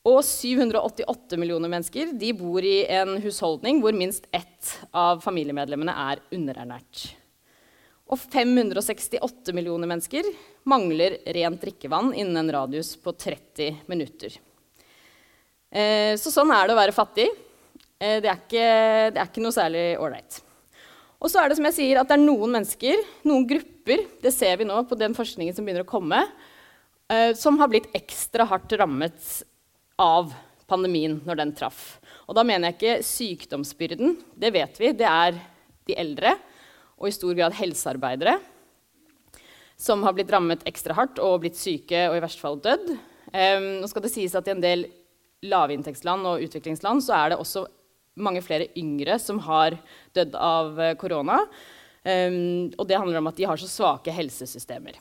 Og 0.05 0.21
788 0.27 1.41
millioner 1.41 1.71
mennesker 1.73 2.13
de 2.19 2.35
bor 2.37 2.61
i 2.61 2.83
en 2.91 3.17
husholdning 3.23 3.81
hvor 3.81 3.97
minst 3.97 4.29
ett 4.35 4.77
av 4.93 5.25
familiemedlemmene 5.25 5.97
er 6.11 6.25
underernært. 6.35 7.07
Og 8.13 8.21
568 8.21 9.57
millioner 9.57 9.89
mennesker 9.89 10.29
mangler 10.69 11.23
rent 11.25 11.63
drikkevann 11.65 12.13
innen 12.13 12.43
en 12.43 12.57
radius 12.61 12.99
på 13.01 13.17
30 13.17 13.87
minutter. 13.89 14.43
Eh, 15.73 16.13
så 16.21 16.29
sånn 16.29 16.53
er 16.53 16.69
det 16.69 16.75
å 16.75 16.81
være 16.81 16.93
fattig. 16.93 17.31
Eh, 17.97 18.19
det, 18.21 18.29
er 18.29 18.41
ikke, 18.41 18.67
det, 19.15 19.19
er 19.19 19.29
ikke, 19.31 19.45
noe 19.45 19.57
særlig 19.57 19.85
ålreit. 19.97 20.41
Og 21.23 21.31
så 21.33 21.41
er 21.41 21.49
det 21.49 21.57
som 21.57 21.69
jeg 21.71 21.79
sier, 21.79 22.01
at 22.01 22.11
det 22.11 22.19
er 22.19 22.25
noen 22.25 22.59
mennesker, 22.59 23.03
noen 23.25 23.47
grupper, 23.49 24.05
det 24.21 24.35
ser 24.35 24.59
vi 24.61 24.67
nå 24.69 24.83
på 24.91 24.99
den 25.01 25.17
forskningen 25.17 25.57
som 25.57 25.65
begynner 25.65 25.87
å 25.87 25.89
komme, 25.89 26.21
eh, 27.09 27.31
som 27.39 27.57
har 27.63 27.71
blitt 27.73 27.89
ekstra 27.97 28.45
hardt 28.51 28.75
rammet 28.77 29.33
av 30.03 30.35
pandemien 30.69 31.21
når 31.25 31.41
den 31.41 31.57
traff. 31.57 31.83
Og 32.29 32.37
da 32.37 32.45
mener 32.47 32.71
jeg 32.71 32.79
ikke 32.79 33.09
sykdomsbyrden. 33.09 34.17
Det 34.39 34.53
vet 34.55 34.81
vi. 34.81 34.93
Det 34.97 35.09
er 35.09 35.39
de 35.89 35.99
eldre 35.99 36.37
og 37.01 37.09
i 37.09 37.15
stor 37.15 37.35
grad 37.35 37.57
helsearbeidere 37.59 38.37
som 39.83 40.05
har 40.07 40.15
blitt 40.15 40.31
rammet 40.31 40.63
ekstra 40.69 40.95
hardt 40.95 41.19
og 41.23 41.41
blitt 41.43 41.59
syke 41.59 42.05
og 42.09 42.17
i 42.17 42.23
verste 42.23 42.43
fall 42.43 42.61
dødd. 42.63 42.93
Um, 43.33 43.67
nå 43.81 43.89
skal 43.91 44.05
det 44.05 44.13
sies 44.13 44.35
at 44.39 44.47
I 44.47 44.55
en 44.55 44.63
del 44.63 44.85
lavinntektsland 45.43 46.27
og 46.29 46.43
utviklingsland 46.47 47.03
så 47.05 47.17
er 47.19 47.33
det 47.33 47.41
også 47.43 47.67
mange 48.23 48.43
flere 48.45 48.69
yngre 48.79 49.17
som 49.21 49.41
har 49.47 49.79
dødd 50.17 50.37
av 50.37 50.81
eh, 50.81 50.97
korona. 51.01 51.41
Um, 52.03 52.73
og 52.83 52.89
det 52.91 52.99
handler 52.99 53.21
om 53.21 53.29
at 53.31 53.39
de 53.39 53.47
har 53.47 53.61
så 53.61 53.69
svake 53.71 54.13
helsesystemer. 54.15 54.97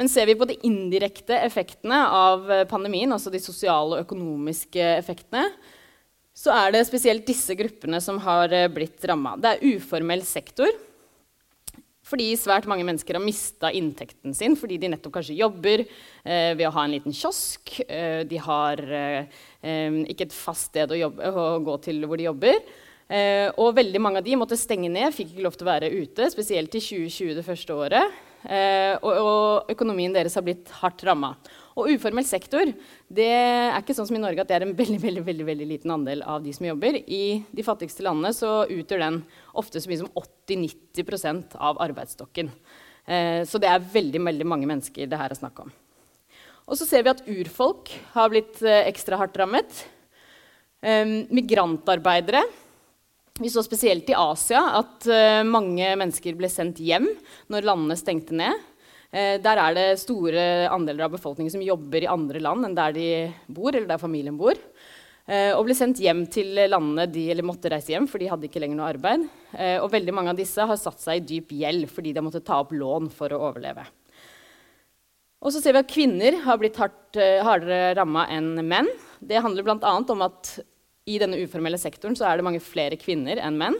Men 0.00 0.08
ser 0.08 0.26
vi 0.26 0.36
på 0.38 0.48
de 0.48 0.56
indirekte 0.64 1.36
effektene 1.44 1.98
av 2.08 2.48
eh, 2.50 2.64
pandemien, 2.68 3.12
altså 3.12 3.30
de 3.32 3.40
sosiale 3.42 3.98
og 3.98 4.06
økonomiske 4.06 4.86
effektene, 4.96 5.44
så 6.32 6.54
er 6.56 6.72
det 6.72 6.86
spesielt 6.88 7.26
disse 7.28 7.54
gruppene 7.58 8.00
som 8.00 8.20
har 8.24 8.52
eh, 8.56 8.70
blitt 8.72 9.04
ramma. 9.08 9.36
Det 9.36 9.52
er 9.52 9.76
uformell 9.76 10.24
sektor. 10.26 10.72
Fordi 12.12 12.28
svært 12.36 12.68
mange 12.68 12.84
mennesker 12.84 13.16
har 13.16 13.24
mista 13.24 13.70
inntekten 13.72 14.36
sin 14.36 14.56
fordi 14.58 14.76
de 14.80 14.92
nettopp 14.92 15.16
kanskje 15.16 15.38
jobber 15.38 15.84
eh, 15.86 16.52
ved 16.52 16.66
å 16.68 16.74
ha 16.76 16.84
en 16.84 16.92
liten 16.92 17.16
kiosk. 17.16 17.78
Eh, 17.86 18.22
de 18.28 18.40
har 18.44 18.82
eh, 18.84 19.38
eh 19.62 20.00
ikke 20.12 20.28
et 20.28 20.36
fast 20.36 20.70
sted 20.70 20.92
å, 20.92 20.98
jobbe, 20.98 21.30
å, 21.32 21.46
gå 21.64 21.78
til 21.86 22.04
hvor 22.04 22.20
de 22.20 22.28
jobber. 22.28 22.60
og 23.60 23.74
veldig 23.76 24.00
mange 24.00 24.20
av 24.22 24.24
de 24.24 24.36
måtte 24.40 24.56
stenge 24.56 24.88
ned, 24.88 25.12
fikk 25.12 25.34
ikke 25.34 25.44
lov 25.44 25.56
til 25.56 25.66
å 25.66 25.72
være 25.72 25.90
ute, 25.92 26.30
spesielt 26.32 26.72
i 26.74 26.80
2020 26.80 27.34
det 27.36 27.44
første 27.44 27.74
året. 27.74 28.20
Eh, 28.42 28.94
og, 28.98 29.12
og, 29.12 29.70
økonomien 29.70 30.14
deres 30.14 30.34
har 30.38 30.44
blitt 30.46 30.70
hardt 30.80 31.04
ramma. 31.06 31.36
Og 31.78 31.88
uformell 31.94 32.26
sektor 32.28 32.68
det 33.12 33.28
er 33.32 33.78
ikke 33.78 33.96
sånn 33.96 34.08
som 34.08 34.18
i 34.18 34.22
Norge 34.22 34.44
at 34.44 34.50
det 34.50 34.58
er 34.58 34.66
en 34.66 34.76
veldig, 34.76 35.00
veldig, 35.00 35.24
veldig, 35.24 35.46
veldig 35.48 35.68
liten 35.70 35.94
andel 35.94 36.24
av 36.28 36.42
de 36.44 36.52
som 36.52 36.66
jobber. 36.68 36.98
I 37.00 37.42
de 37.48 37.64
fattigste 37.64 38.04
landene 38.04 38.34
så 38.36 38.62
utgjør 38.66 39.04
den 39.06 39.20
ofte 39.58 39.80
så 39.80 39.90
mye 39.90 40.02
som 40.02 40.10
80-90 40.18 41.56
av 41.56 41.80
arbeidsstokken. 41.84 42.52
Eh, 43.06 43.42
så 43.48 43.60
det 43.62 43.70
er 43.70 43.92
veldig, 43.94 44.20
veldig 44.22 44.48
mange 44.48 44.68
mennesker 44.70 45.08
det 45.10 45.18
her 45.18 45.32
er 45.32 45.38
snakk 45.38 45.64
om. 45.64 45.72
Og 46.68 46.78
så 46.78 46.86
ser 46.86 47.04
vi 47.04 47.12
at 47.12 47.24
urfolk 47.26 47.90
har 48.14 48.30
blitt 48.32 48.60
eh, 48.62 48.84
ekstra 48.90 49.18
hardt 49.20 49.38
rammet. 49.40 49.84
Eh, 50.82 51.22
migrantarbeidere 51.32 52.44
vi 53.40 53.48
så 53.48 53.62
spesielt 53.64 54.10
i 54.12 54.14
Asia 54.14 54.60
at 54.76 55.06
mange 55.48 55.86
mennesker 55.96 56.36
ble 56.36 56.50
sendt 56.52 56.82
hjem 56.84 57.06
når 57.50 57.64
landene 57.64 57.96
stengte 57.96 58.36
ned. 58.36 58.60
Uh, 59.12 59.36
der 59.44 59.60
er 59.60 59.76
det 59.76 59.86
store 60.00 60.42
andeler 60.72 61.06
av 61.06 61.12
befolkningen 61.14 61.52
som 61.52 61.64
jobber 61.64 62.04
i 62.04 62.10
andre 62.10 62.40
land 62.40 62.68
enn 62.68 62.76
der 62.76 62.96
de 62.96 63.06
bor. 63.46 63.70
eller 63.70 63.88
der 63.90 64.00
familien 64.00 64.38
bor. 64.40 64.56
Uh, 65.28 65.52
og 65.54 65.66
ble 65.68 65.76
sendt 65.78 66.00
hjem 66.02 66.24
til 66.32 66.56
landene 66.66 67.06
de 67.06 67.28
eller 67.30 67.46
måtte 67.46 67.70
reise 67.70 67.92
hjem, 67.92 68.08
for 68.10 68.18
de 68.18 68.30
hadde 68.32 68.48
ikke 68.48 68.62
lenger 68.62 68.80
noe 68.80 68.90
arbeid. 68.90 69.28
og 69.84 69.90
veldig 69.92 70.14
mange 70.16 70.32
av 70.32 70.38
disse 70.38 70.64
har 70.64 70.78
satt 70.80 71.00
seg 71.00 71.20
i 71.20 71.26
dyp 71.28 71.52
gjeld 71.52 71.90
fordi 71.92 72.12
de 72.12 72.18
har 72.18 72.26
måttet 72.26 72.46
ta 72.46 72.62
opp 72.62 72.72
lån 72.72 73.10
for 73.12 73.32
å 73.32 73.42
overleve. 73.50 73.84
Og 75.42 75.52
så 75.52 75.60
ser 75.60 75.74
vi 75.74 75.82
at 75.82 75.90
kvinner 75.90 76.38
har 76.44 76.58
blitt 76.58 76.78
hardt, 76.78 77.18
hardere 77.18 77.96
ramma 77.98 78.28
enn 78.30 78.54
menn. 78.64 78.88
Det 79.20 79.42
handler 79.42 79.66
bl.a. 79.66 79.94
om 80.14 80.22
at 80.24 80.56
i 81.10 81.18
denne 81.18 81.40
uformelle 81.42 81.80
sektoren 81.82 82.14
så 82.18 82.28
er 82.28 82.38
det 82.38 82.46
mange 82.46 82.62
flere 82.62 82.98
kvinner 83.00 83.40
enn 83.42 83.58
menn. 83.58 83.76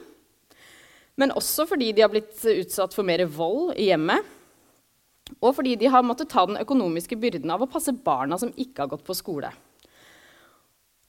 Men 1.20 1.34
også 1.36 1.66
fordi 1.70 1.92
de 1.94 2.02
har 2.04 2.10
blitt 2.12 2.40
utsatt 2.50 2.94
for 2.96 3.06
mer 3.06 3.24
vold 3.30 3.76
i 3.78 3.90
hjemmet. 3.90 4.26
Og 5.40 5.54
fordi 5.56 5.76
de 5.80 5.90
har 5.90 6.04
måttet 6.06 6.30
ta 6.32 6.44
den 6.48 6.60
økonomiske 6.60 7.16
byrden 7.20 7.52
av 7.54 7.64
å 7.64 7.70
passe 7.70 7.94
barna 7.94 8.38
som 8.40 8.52
ikke 8.52 8.84
har 8.84 8.92
gått 8.92 9.06
på 9.06 9.16
skole. 9.16 9.52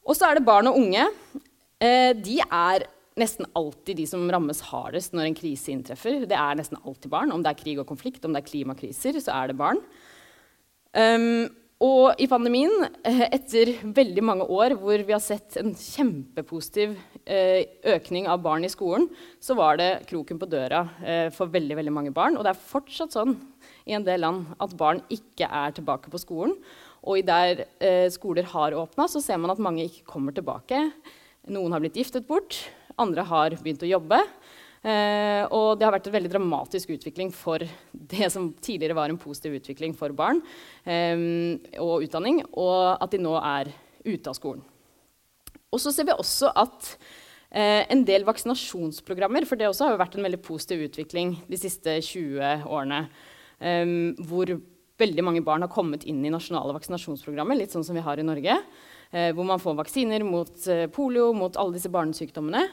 Og 0.03 0.18
så 0.18 0.30
er 0.30 0.38
det 0.38 0.48
barn 0.48 0.70
og 0.70 0.80
unge. 0.80 1.08
Eh, 1.84 2.12
de 2.15 2.39
er 2.44 2.88
nesten 3.20 3.48
alltid 3.58 4.00
de 4.00 4.06
som 4.10 4.24
rammes 4.32 4.62
hardest 4.72 5.13
når 5.13 5.30
en 5.30 5.38
krise 5.38 5.72
inntreffer. 5.74 6.24
Det 6.30 6.38
er 6.38 6.58
nesten 6.60 6.80
alltid 6.82 7.12
barn. 7.13 7.34
Om 7.34 7.44
det 7.44 7.53
er 7.53 7.60
krig 7.60 7.82
og 7.82 7.89
konflikt, 7.89 8.24
om 8.25 8.34
det 8.34 8.44
er 8.44 8.50
klimakriser, 8.50 9.20
så 9.22 9.36
er 9.38 9.51
det 9.51 9.60
barn. 9.60 9.82
Um, 10.94 11.50
og 11.83 12.19
i 12.21 12.29
pandemien, 12.31 12.85
eh, 13.03 13.25
etter 13.35 13.73
veldig 13.83 14.23
mange 14.23 14.45
år 14.47 14.75
hvor 14.79 15.01
vi 15.03 15.11
har 15.11 15.21
sett 15.23 15.57
en 15.59 15.73
kjempepositiv 15.75 16.93
eh, 17.25 17.65
økning 17.91 18.29
av 18.31 18.39
barn 18.45 18.63
i 18.63 18.71
skolen, 18.71 19.09
så 19.43 19.57
var 19.59 19.81
det 19.81 20.05
kroken 20.07 20.39
på 20.39 20.47
døra 20.47 20.85
eh, 21.03 21.27
for 21.35 21.51
veldig, 21.51 21.75
veldig 21.81 21.95
mange 21.95 22.13
barn. 22.15 22.37
Og 22.37 22.45
det 22.45 22.53
er 22.53 22.63
fortsatt 22.69 23.17
sånn 23.17 23.35
i 23.83 23.97
en 23.97 24.07
del 24.07 24.23
land 24.23 24.53
at 24.63 24.77
barn 24.79 25.03
ikke 25.11 25.49
er 25.49 25.75
tilbake 25.75 26.13
på 26.13 26.23
skolen. 26.23 26.55
Og 27.03 27.19
der 27.27 27.65
skoler 28.15 28.45
har 28.47 28.71
åpna, 28.79 29.09
så 29.11 29.19
ser 29.19 29.35
man 29.43 29.51
at 29.51 29.59
mange 29.59 29.83
ikke 29.89 30.05
kommer 30.07 30.31
tilbake. 30.31 30.85
Noen 31.51 31.75
har 31.75 31.83
blitt 31.83 31.97
giftet 31.99 32.23
bort, 32.29 32.61
andre 32.95 33.25
har 33.27 33.57
begynt 33.59 33.83
å 33.83 33.89
jobbe. 33.89 34.21
Eh, 34.83 35.45
og 35.55 35.77
det 35.79 35.85
har 35.87 35.93
vært 35.95 36.09
en 36.09 36.15
veldig 36.17 36.31
dramatisk 36.33 36.89
utvikling 36.91 37.29
for 37.31 37.63
det 38.13 38.27
som 38.33 38.49
tidligere 38.59 38.97
var 38.97 39.11
en 39.11 39.19
positiv 39.21 39.55
utvikling 39.61 39.95
for 39.95 40.11
barn 40.15 40.41
eh, 40.83 41.15
og 41.79 42.03
utdanning, 42.03 42.41
og 42.51 42.99
at 42.99 43.15
de 43.15 43.21
nå 43.23 43.37
er 43.39 43.71
ute 44.03 44.27
av 44.27 44.35
skolen. 44.35 44.63
Og 45.73 45.79
så 45.81 45.93
ser 45.93 46.05
vi 46.09 46.13
også 46.13 46.51
at 46.59 46.91
eh, 47.49 47.87
en 47.89 48.03
del 48.05 48.27
vaksinasjonsprogrammer, 48.27 49.47
for 49.49 49.57
det 49.57 49.69
også 49.69 49.87
har 49.87 50.01
vært 50.01 50.19
en 50.19 50.27
veldig 50.27 50.41
positiv 50.43 50.83
utvikling 50.89 51.37
de 51.47 51.59
siste 51.59 51.95
20 52.03 52.67
årene, 52.67 53.05
eh, 53.63 53.95
hvor 54.27 54.51
veldig 55.01 55.25
mange 55.25 55.45
barn 55.45 55.63
har 55.65 55.71
kommet 55.73 56.03
inn 56.09 56.21
i 56.27 56.33
nasjonale 56.33 56.75
vaksinasjonsprogrammer, 56.75 57.57
litt 57.57 57.73
sånn 57.73 57.85
som 57.87 57.97
vi 57.97 58.03
har 58.05 58.19
i 58.19 58.27
Norge. 58.27 58.59
Eh, 59.13 59.29
hvor 59.38 59.46
man 59.46 59.62
får 59.62 59.75
vaksiner 59.77 60.24
mot 60.25 60.67
eh, 60.74 60.88
polio, 60.89 61.27
mot 61.38 61.53
alle 61.62 61.75
disse 61.75 61.89
barnesykdommene. 61.93 62.63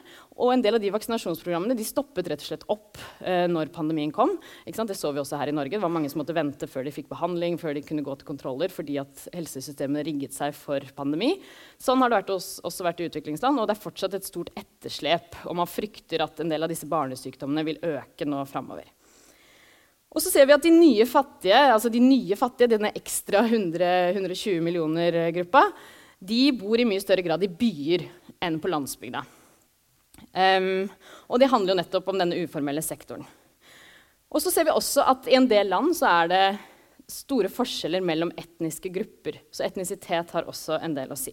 Og 0.41 0.55
en 0.55 0.63
del 0.65 0.79
av 0.79 0.81
de 0.81 0.93
vaksinasjonsprogrammene 0.95 1.77
de 1.77 1.85
stoppet 1.85 2.31
rett 2.33 2.41
og 2.41 2.49
slett 2.49 2.65
opp 2.73 2.97
eh, 3.21 3.45
når 3.45 3.69
pandemien 3.75 4.13
kom. 4.15 4.33
Det 4.65 4.97
så 4.97 5.11
vi 5.13 5.21
også 5.21 5.37
her 5.37 5.53
i 5.53 5.55
Norge. 5.55 5.75
Det 5.77 5.83
var 5.83 5.93
mange 5.93 6.09
som 6.09 6.23
måtte 6.23 6.37
vente 6.37 6.65
før 6.65 6.89
de 6.89 6.95
fikk 6.97 7.11
behandling, 7.11 7.59
før 7.61 7.77
de 7.77 7.83
kunne 7.85 8.07
gå 8.07 8.15
til 8.17 8.31
kontroller 8.31 8.73
fordi 8.73 8.97
at 9.03 9.27
helsesystemet 9.37 10.07
rigget 10.09 10.33
seg 10.33 10.57
for 10.57 10.81
pandemi. 10.97 11.35
Sånn 11.77 12.01
har 12.01 12.09
det 12.09 12.23
vært 12.23 12.33
også, 12.39 12.65
også 12.73 12.89
vært 12.89 13.05
i 13.05 13.11
utviklingsland, 13.11 13.61
og 13.61 13.69
det 13.69 13.77
er 13.77 13.85
fortsatt 13.85 14.17
et 14.17 14.31
stort 14.31 14.55
etterslep. 14.57 15.43
Og 15.45 15.61
man 15.61 15.69
frykter 15.69 16.25
at 16.25 16.41
en 16.41 16.57
del 16.57 16.65
av 16.65 16.73
disse 16.73 16.89
barnesykdommene 16.89 17.69
vil 17.69 17.85
øke 17.93 18.25
nå 18.25 18.47
framover. 18.49 18.89
Og 20.11 20.25
så 20.25 20.33
ser 20.33 20.49
vi 20.49 20.57
at 20.57 20.65
de 20.65 20.73
nye 20.73 21.05
fattige, 21.07 21.61
altså 21.71 21.93
de 21.93 22.01
nye 22.03 22.35
fattige, 22.35 22.73
denne 22.73 22.97
ekstra 22.97 23.45
100, 23.45 23.91
120 24.17 24.65
millioner-gruppa, 24.65 25.69
de 26.21 26.41
bor 26.53 26.81
i 26.81 26.87
mye 26.89 27.01
større 27.01 27.25
grad 27.25 27.45
i 27.45 27.49
byer 27.49 28.05
enn 28.45 28.59
på 28.61 28.71
landsbygda. 28.71 29.23
Um, 30.37 30.89
og 31.33 31.41
det 31.41 31.49
handler 31.51 31.73
jo 31.73 31.81
nettopp 31.81 32.11
om 32.13 32.19
denne 32.21 32.43
uformelle 32.45 32.83
sektoren. 32.85 33.25
Og 34.31 34.43
så 34.45 34.53
ser 34.53 34.69
vi 34.69 34.75
også 34.75 35.05
at 35.11 35.31
i 35.31 35.37
en 35.39 35.49
del 35.51 35.73
land 35.73 35.95
så 35.97 36.11
er 36.21 36.31
det 36.31 36.45
store 37.11 37.51
forskjeller 37.51 38.05
mellom 38.05 38.31
etniske 38.39 38.93
grupper. 38.95 39.41
Så 39.51 39.65
etnisitet 39.67 40.31
har 40.37 40.47
også 40.47 40.79
en 40.85 40.95
del 40.95 41.11
å 41.11 41.19
si. 41.19 41.33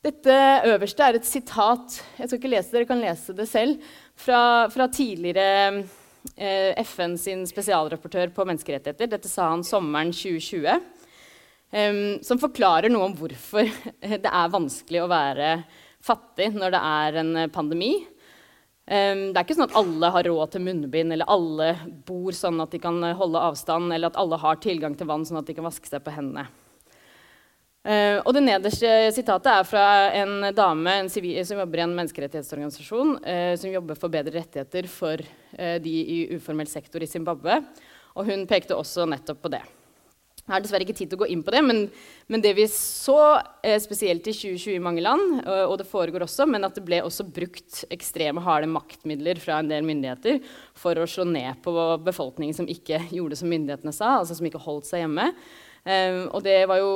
Dette 0.00 0.34
øverste 0.64 1.04
er 1.04 1.18
et 1.18 1.26
sitat 1.28 1.98
jeg 2.16 2.30
skal 2.30 2.38
ikke 2.38 2.52
lese 2.54 2.72
dere 2.72 2.88
kan 2.88 3.02
lese 3.02 3.34
det 3.36 3.44
selv, 3.50 3.82
fra, 4.16 4.68
fra 4.72 4.86
tidligere 4.88 5.82
eh, 6.36 6.78
FN 6.86 7.18
sin 7.20 7.42
spesialrapportør 7.48 8.32
på 8.32 8.46
menneskerettigheter. 8.48 9.10
Dette 9.10 9.28
sa 9.28 9.50
han 9.50 9.66
sommeren 9.66 10.14
2020. 10.14 10.78
Som 11.70 12.40
forklarer 12.42 12.90
noe 12.90 13.06
om 13.06 13.12
hvorfor 13.14 13.68
det 14.24 14.26
er 14.26 14.50
vanskelig 14.50 15.04
å 15.04 15.10
være 15.10 15.50
fattig 16.02 16.48
når 16.56 16.74
det 16.74 16.80
er 16.88 17.18
en 17.20 17.30
pandemi. 17.54 17.92
Det 18.90 19.30
er 19.30 19.44
ikke 19.44 19.54
sånn 19.54 19.68
at 19.68 19.76
alle 19.78 20.10
har 20.10 20.26
råd 20.26 20.50
til 20.50 20.64
munnbind, 20.66 21.14
eller 21.14 21.30
alle 21.30 21.68
bor 22.08 22.34
sånn 22.34 22.58
at 22.64 22.74
de 22.74 22.80
kan 22.82 22.98
holde 23.14 23.44
avstand, 23.52 23.94
eller 23.94 24.10
at 24.10 24.18
alle 24.18 24.40
har 24.42 24.58
tilgang 24.58 24.96
til 24.98 25.06
vann 25.06 25.22
sånn 25.28 25.38
at 25.38 25.46
de 25.46 25.54
kan 25.54 25.68
vaske 25.68 25.86
seg 25.86 26.02
på 26.02 26.16
hendene. 26.16 26.48
Uh, 27.80 28.20
og 28.28 28.34
det 28.36 28.42
nederste 28.44 28.88
sitatet 29.16 29.48
er 29.54 29.64
fra 29.64 29.84
en 30.12 30.50
dame 30.52 30.98
en 31.00 31.08
civil, 31.08 31.38
som 31.48 31.62
jobber 31.62 31.80
i 31.80 31.84
en 31.86 31.94
menneskerettighetsorganisasjon 31.96 33.14
uh, 33.24 33.54
som 33.56 33.72
jobber 33.72 33.96
for 33.96 34.12
bedre 34.12 34.34
rettigheter 34.34 34.88
for 34.92 35.22
uh, 35.24 35.78
de 35.80 35.94
i 36.04 36.18
uformell 36.36 36.68
sektor 36.68 37.00
i 37.00 37.08
Zimbabwe. 37.08 37.62
Og 38.20 38.28
hun 38.28 38.44
pekte 38.50 38.76
også 38.76 39.08
nettopp 39.08 39.40
på 39.46 39.52
det. 39.56 39.62
Jeg 40.50 40.56
har 40.56 40.64
dessverre 40.64 40.82
ikke 40.82 40.96
tid 40.98 41.12
til 41.12 41.14
å 41.14 41.22
gå 41.22 41.28
inn 41.30 41.44
på 41.46 41.52
det, 41.54 41.60
men, 41.62 41.84
men 42.26 42.42
det 42.42 42.50
vi 42.58 42.64
så, 42.66 43.38
spesielt 43.78 44.26
i 44.26 44.34
2020 44.34 44.74
i 44.74 44.82
mange 44.82 45.04
land, 45.04 45.44
og 45.46 45.76
det 45.78 45.86
foregår 45.86 46.24
også, 46.26 46.48
men 46.50 46.66
at 46.66 46.74
det 46.74 46.82
ble 46.88 46.98
også 47.06 47.28
brukt 47.30 47.84
ekstreme 47.94 48.42
harde 48.42 48.66
maktmidler 48.66 49.38
fra 49.38 49.60
en 49.62 49.70
del 49.70 49.86
myndigheter 49.86 50.42
for 50.74 50.98
å 50.98 51.06
slå 51.06 51.28
ned 51.30 51.62
på 51.62 51.74
befolkningen 52.02 52.58
som 52.58 52.66
ikke 52.66 52.98
gjorde 53.14 53.38
som 53.38 53.52
myndighetene 53.52 53.94
sa, 53.94 54.16
altså 54.18 54.40
som 54.40 54.50
ikke 54.50 54.64
holdt 54.66 54.90
seg 54.90 55.04
hjemme. 55.04 55.30
og 56.34 56.42
det 56.42 56.64
var 56.66 56.82
jo 56.82 56.92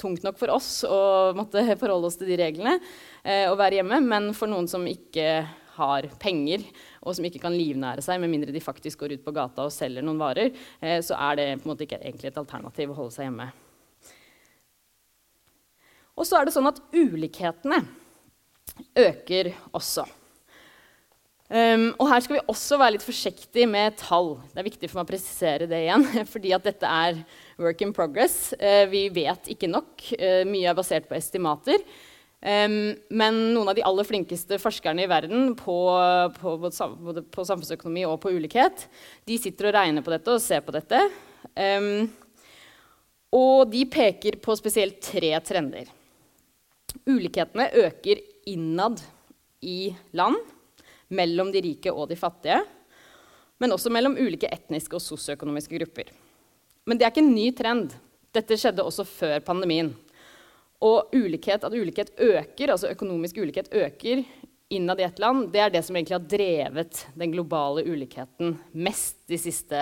tungt 0.00 0.24
nok 0.24 0.38
for 0.38 0.52
oss 0.54 0.82
å 0.86 1.32
måtte 1.36 1.62
forholde 1.80 2.10
oss 2.10 2.18
til 2.20 2.30
de 2.30 2.38
reglene 2.40 2.76
eh, 3.22 3.46
og 3.50 3.58
være 3.60 3.80
hjemme. 3.80 4.00
Men 4.04 4.32
for 4.36 4.50
noen 4.50 4.68
som 4.70 4.86
ikke 4.88 5.44
har 5.76 6.08
penger, 6.22 6.64
og 7.02 7.16
som 7.16 7.26
ikke 7.28 7.42
kan 7.42 7.56
livnære 7.56 8.04
seg 8.04 8.22
med 8.22 8.32
mindre 8.32 8.54
de 8.54 8.62
faktisk 8.62 9.02
går 9.02 9.16
ut 9.16 9.26
på 9.26 9.34
gata 9.36 9.66
og 9.66 9.74
selger 9.74 10.04
noen 10.04 10.20
varer, 10.22 10.54
eh, 10.80 10.98
så 11.04 11.18
er 11.30 11.40
det 11.40 11.46
på 11.60 11.68
en 11.68 11.74
måte 11.74 11.86
ikke 11.86 12.00
egentlig 12.00 12.32
et 12.32 12.40
alternativ 12.40 12.92
å 12.92 12.98
holde 13.02 13.16
seg 13.16 13.28
hjemme. 13.28 13.50
Og 16.14 16.26
så 16.28 16.38
er 16.38 16.46
det 16.46 16.54
sånn 16.54 16.70
at 16.70 16.82
ulikhetene 16.94 17.80
øker 18.98 19.50
også. 19.74 20.06
Um, 21.54 21.90
og 22.00 22.08
her 22.08 22.22
skal 22.24 22.38
vi 22.38 22.46
også 22.48 22.78
være 22.80 22.94
litt 22.96 23.04
forsiktige 23.04 23.68
med 23.68 23.98
tall. 24.00 24.32
Det 24.54 24.62
er 24.62 24.66
viktig 24.66 24.88
for 24.88 24.98
meg 24.98 25.04
å 25.04 25.10
presisere 25.10 25.68
det 25.70 25.82
igjen. 25.84 26.06
fordi 26.32 26.54
at 26.56 26.64
dette 26.66 26.88
er 26.88 27.20
work 27.60 27.84
in 27.84 27.92
progress. 27.94 28.54
Uh, 28.56 28.86
vi 28.90 29.06
vet 29.12 29.52
ikke 29.52 29.70
nok. 29.70 29.92
Uh, 30.16 30.42
mye 30.48 30.70
er 30.72 30.78
basert 30.78 31.06
på 31.10 31.18
estimater. 31.18 31.84
Um, 32.44 32.92
men 33.08 33.38
noen 33.54 33.70
av 33.70 33.76
de 33.78 33.84
aller 33.88 34.04
flinkeste 34.04 34.58
forskerne 34.60 35.06
i 35.06 35.08
verden 35.08 35.54
på, 35.56 35.76
på, 36.36 36.56
både 36.60 37.22
på 37.32 37.44
samfunnsøkonomi 37.48 38.04
og 38.04 38.18
på 38.20 38.34
ulikhet, 38.36 38.84
de 39.24 39.38
sitter 39.40 39.70
og 39.70 39.76
regner 39.78 40.04
på 40.04 40.12
dette 40.12 40.34
og 40.34 40.42
ser 40.44 40.60
på 40.66 40.74
dette. 40.76 41.00
Um, 41.56 42.10
og 43.34 43.72
de 43.72 43.86
peker 43.88 44.36
på 44.44 44.58
spesielt 44.60 45.00
tre 45.02 45.32
trender. 45.40 45.88
Ulikhetene 47.08 47.70
øker 47.80 48.20
innad 48.52 49.00
i 49.64 49.94
land 50.12 50.36
mellom 51.08 51.48
de 51.54 51.64
rike 51.64 51.92
og 51.96 52.10
de 52.12 52.20
fattige, 52.20 52.60
men 53.56 53.72
også 53.72 53.88
mellom 53.88 54.18
ulike 54.20 54.52
etniske 54.52 54.98
og 54.98 55.02
sosioøkonomiske 55.02 55.80
grupper. 55.80 56.12
Men 56.84 57.00
det 57.00 57.06
er 57.06 57.14
ikke 57.14 57.24
en 57.24 57.34
ny 57.34 57.48
trend. 57.56 57.94
Dette 58.34 58.58
skjedde 58.60 58.84
også 58.84 59.06
før 59.08 59.38
pandemien. 59.46 59.94
Og 60.84 61.14
ulikhet, 61.16 61.64
at 61.64 61.72
ulikhet 61.72 62.12
øker, 62.20 62.74
altså 62.74 62.90
økonomisk 62.92 63.38
ulikhet 63.40 63.70
øker 63.72 64.24
innad 64.74 65.00
i 65.00 65.06
et 65.06 65.18
land, 65.22 65.48
det 65.52 65.62
er 65.62 65.72
det 65.72 65.84
som 65.86 65.96
egentlig 65.96 66.16
har 66.16 66.28
drevet 66.28 67.00
den 67.16 67.32
globale 67.32 67.84
ulikheten 67.86 68.56
mest 68.72 69.22
de 69.30 69.38
siste 69.40 69.80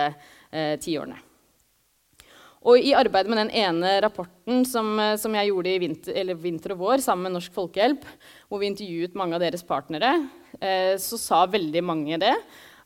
eh, 0.51 0.75
tiårene. 0.79 1.19
Og 2.63 2.79
i 2.79 2.93
arbeidet 2.95 3.27
med 3.27 3.41
den 3.41 3.51
ene 3.59 3.97
rapporten 4.03 4.63
som, 4.67 4.93
eh, 4.99 5.15
som 5.19 5.35
jeg 5.35 5.49
gjorde 5.49 5.71
i 5.71 5.79
vinter, 5.83 6.33
vinter, 6.39 6.75
og 6.75 6.83
vår 6.85 7.03
sammen 7.03 7.27
med 7.27 7.35
Norsk 7.35 7.55
Folkehjelp, 7.55 8.05
hvor 8.47 8.61
vi 8.61 8.69
intervjuet 8.71 9.17
mange 9.19 9.35
av 9.35 9.43
deres 9.43 9.65
partnere, 9.67 10.13
eh, 10.59 10.95
så 11.01 11.19
sa 11.19 11.43
veldig 11.51 11.83
mange 11.83 12.19
det. 12.21 12.35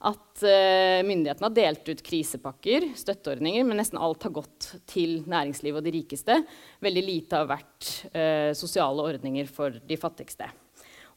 At 0.06 0.44
eh, 0.46 1.02
myndighetene 1.08 1.48
har 1.48 1.56
delt 1.56 1.90
ut 1.90 2.04
krisepakker, 2.06 2.92
støtteordninger, 3.00 3.66
men 3.66 3.80
nesten 3.82 3.98
alt 3.98 4.28
har 4.28 4.36
gått 4.36 4.70
til 4.90 5.24
næringslivet 5.26 5.82
og 5.82 5.88
de 5.88 5.96
rikeste. 5.96 6.38
Veldig 6.86 7.04
lite 7.06 7.40
har 7.42 7.50
vært 7.50 7.90
eh, 8.12 8.52
sosiale 8.58 9.08
ordninger 9.10 9.50
for 9.50 9.80
de 9.90 9.98
fattigste. 9.98 10.52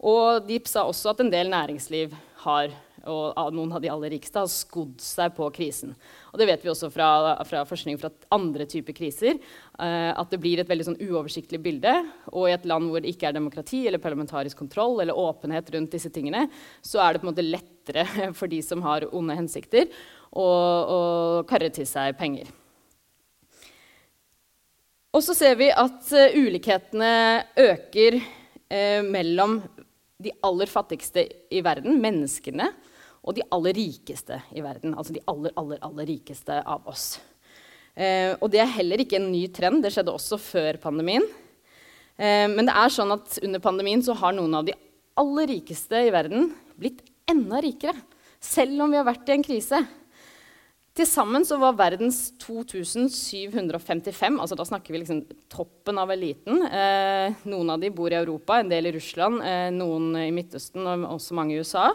Og 0.09 0.47
de 0.47 0.57
sa 0.65 0.87
også 0.89 1.13
at 1.13 1.21
en 1.21 1.33
del 1.33 1.53
næringsliv 1.53 2.15
har 2.45 2.73
og 3.09 3.55
noen 3.55 3.71
av 3.73 3.81
de 3.81 3.89
aller 3.89 4.13
rikeste 4.13 4.41
har 4.43 4.51
skodd 4.51 5.01
seg 5.01 5.33
på 5.37 5.47
krisen. 5.57 5.95
Og 6.33 6.41
det 6.41 6.47
vet 6.51 6.65
vi 6.65 6.71
også 6.73 6.91
fra, 6.93 7.09
fra 7.49 7.63
forskning 7.69 7.99
fra 8.01 8.11
andre 8.35 8.67
typer 8.69 8.97
kriser. 8.97 9.39
Eh, 9.81 10.11
at 10.13 10.33
det 10.33 10.41
blir 10.43 10.61
et 10.61 10.69
veldig 10.69 10.91
sånn 10.91 11.01
uoversiktlig 11.01 11.63
bilde. 11.65 11.95
Og 12.35 12.51
i 12.51 12.55
et 12.55 12.67
land 12.69 12.91
hvor 12.91 13.01
det 13.01 13.15
ikke 13.15 13.31
er 13.31 13.37
demokrati 13.39 13.87
eller 13.89 14.03
parlamentarisk 14.03 14.61
kontroll 14.61 15.01
eller 15.01 15.17
åpenhet 15.17 15.73
rundt 15.75 15.97
disse 15.97 16.13
tingene, 16.13 16.47
så 16.85 17.01
er 17.01 17.15
det 17.15 17.23
på 17.23 17.29
en 17.29 17.33
måte 17.33 17.47
lettere 17.47 18.07
for 18.39 18.53
de 18.53 18.61
som 18.65 18.85
har 18.85 19.09
onde 19.17 19.39
hensikter, 19.39 19.89
å, 20.31 20.45
å 20.45 21.01
karre 21.49 21.73
til 21.75 21.89
seg 21.89 22.19
penger. 22.21 22.53
Og 25.11 25.25
så 25.27 25.35
ser 25.35 25.57
vi 25.59 25.73
at 25.75 26.13
uh, 26.15 26.37
ulikhetene 26.39 27.15
øker 27.59 28.21
eh, 28.71 29.01
mellom 29.03 29.57
de 30.21 30.33
aller 30.47 30.71
fattigste 30.71 31.25
i 31.51 31.63
verden, 31.65 31.99
menneskene, 32.03 32.69
og 33.21 33.37
de 33.37 33.45
aller 33.53 33.77
rikeste 33.77 34.39
i 34.57 34.63
verden. 34.65 34.95
Altså 34.97 35.15
de 35.17 35.23
aller, 35.29 35.53
aller, 35.61 35.81
aller 35.85 36.09
rikeste 36.09 36.61
av 36.61 36.87
oss. 36.89 37.19
Eh, 37.95 38.33
og 38.39 38.49
det 38.53 38.63
er 38.63 38.77
heller 38.79 39.03
ikke 39.03 39.19
en 39.21 39.31
ny 39.33 39.45
trend. 39.53 39.83
Det 39.85 39.93
skjedde 39.93 40.15
også 40.15 40.39
før 40.41 40.79
pandemien. 40.81 41.27
Eh, 42.17 42.47
men 42.49 42.69
det 42.69 42.77
er 42.77 42.95
sånn 42.95 43.13
at 43.17 43.41
under 43.43 43.63
pandemien 43.65 44.05
så 44.05 44.17
har 44.17 44.37
noen 44.37 44.57
av 44.57 44.69
de 44.69 44.77
aller 45.21 45.51
rikeste 45.53 46.07
i 46.07 46.13
verden 46.15 46.49
blitt 46.81 47.03
enda 47.29 47.61
rikere. 47.65 47.97
Selv 48.41 48.87
om 48.87 48.93
vi 48.93 49.01
har 49.01 49.09
vært 49.09 49.29
i 49.29 49.37
en 49.37 49.45
krise. 49.45 49.83
Til 51.01 51.09
sammen 51.09 51.47
så 51.49 51.57
var 51.57 51.79
verdens 51.79 52.19
2755, 52.43 54.35
altså 54.37 54.53
da 54.59 54.67
snakker 54.69 54.93
vi 54.93 54.99
liksom 55.01 55.23
toppen 55.49 55.97
av 55.97 56.11
eliten. 56.13 56.59
Eh, 56.61 57.39
noen 57.49 57.71
av 57.73 57.81
de 57.81 57.89
bor 57.89 58.13
i 58.13 58.19
Europa, 58.19 58.59
en 58.61 58.69
del 58.69 58.85
i 58.91 58.93
Russland, 58.93 59.41
eh, 59.41 59.71
noen 59.73 60.13
i 60.21 60.29
Midtøsten 60.37 60.85
og 60.85 61.07
også 61.15 61.33
mange 61.39 61.55
i 61.55 61.61
USA. 61.65 61.87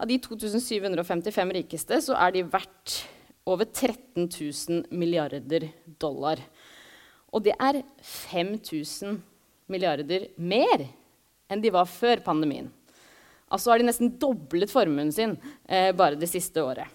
Av 0.00 0.08
de 0.08 0.16
2755 0.24 1.52
rikeste 1.58 1.98
så 2.06 2.16
er 2.16 2.32
de 2.32 2.48
verdt 2.48 3.04
over 3.44 3.68
13 3.68 4.24
000 4.24 4.88
milliarder 4.88 5.68
dollar. 6.00 6.40
Og 7.36 7.44
det 7.44 7.52
er 7.60 7.82
5000 8.00 9.20
milliarder 9.68 10.32
mer 10.40 10.88
enn 11.52 11.60
de 11.60 11.68
var 11.76 11.84
før 11.84 12.24
pandemien. 12.24 12.72
Altså 13.52 13.68
har 13.74 13.84
de 13.84 13.90
nesten 13.90 14.16
doblet 14.16 14.72
formuen 14.72 15.12
sin 15.12 15.36
eh, 15.68 15.92
bare 15.92 16.16
det 16.16 16.32
siste 16.32 16.64
året. 16.64 16.88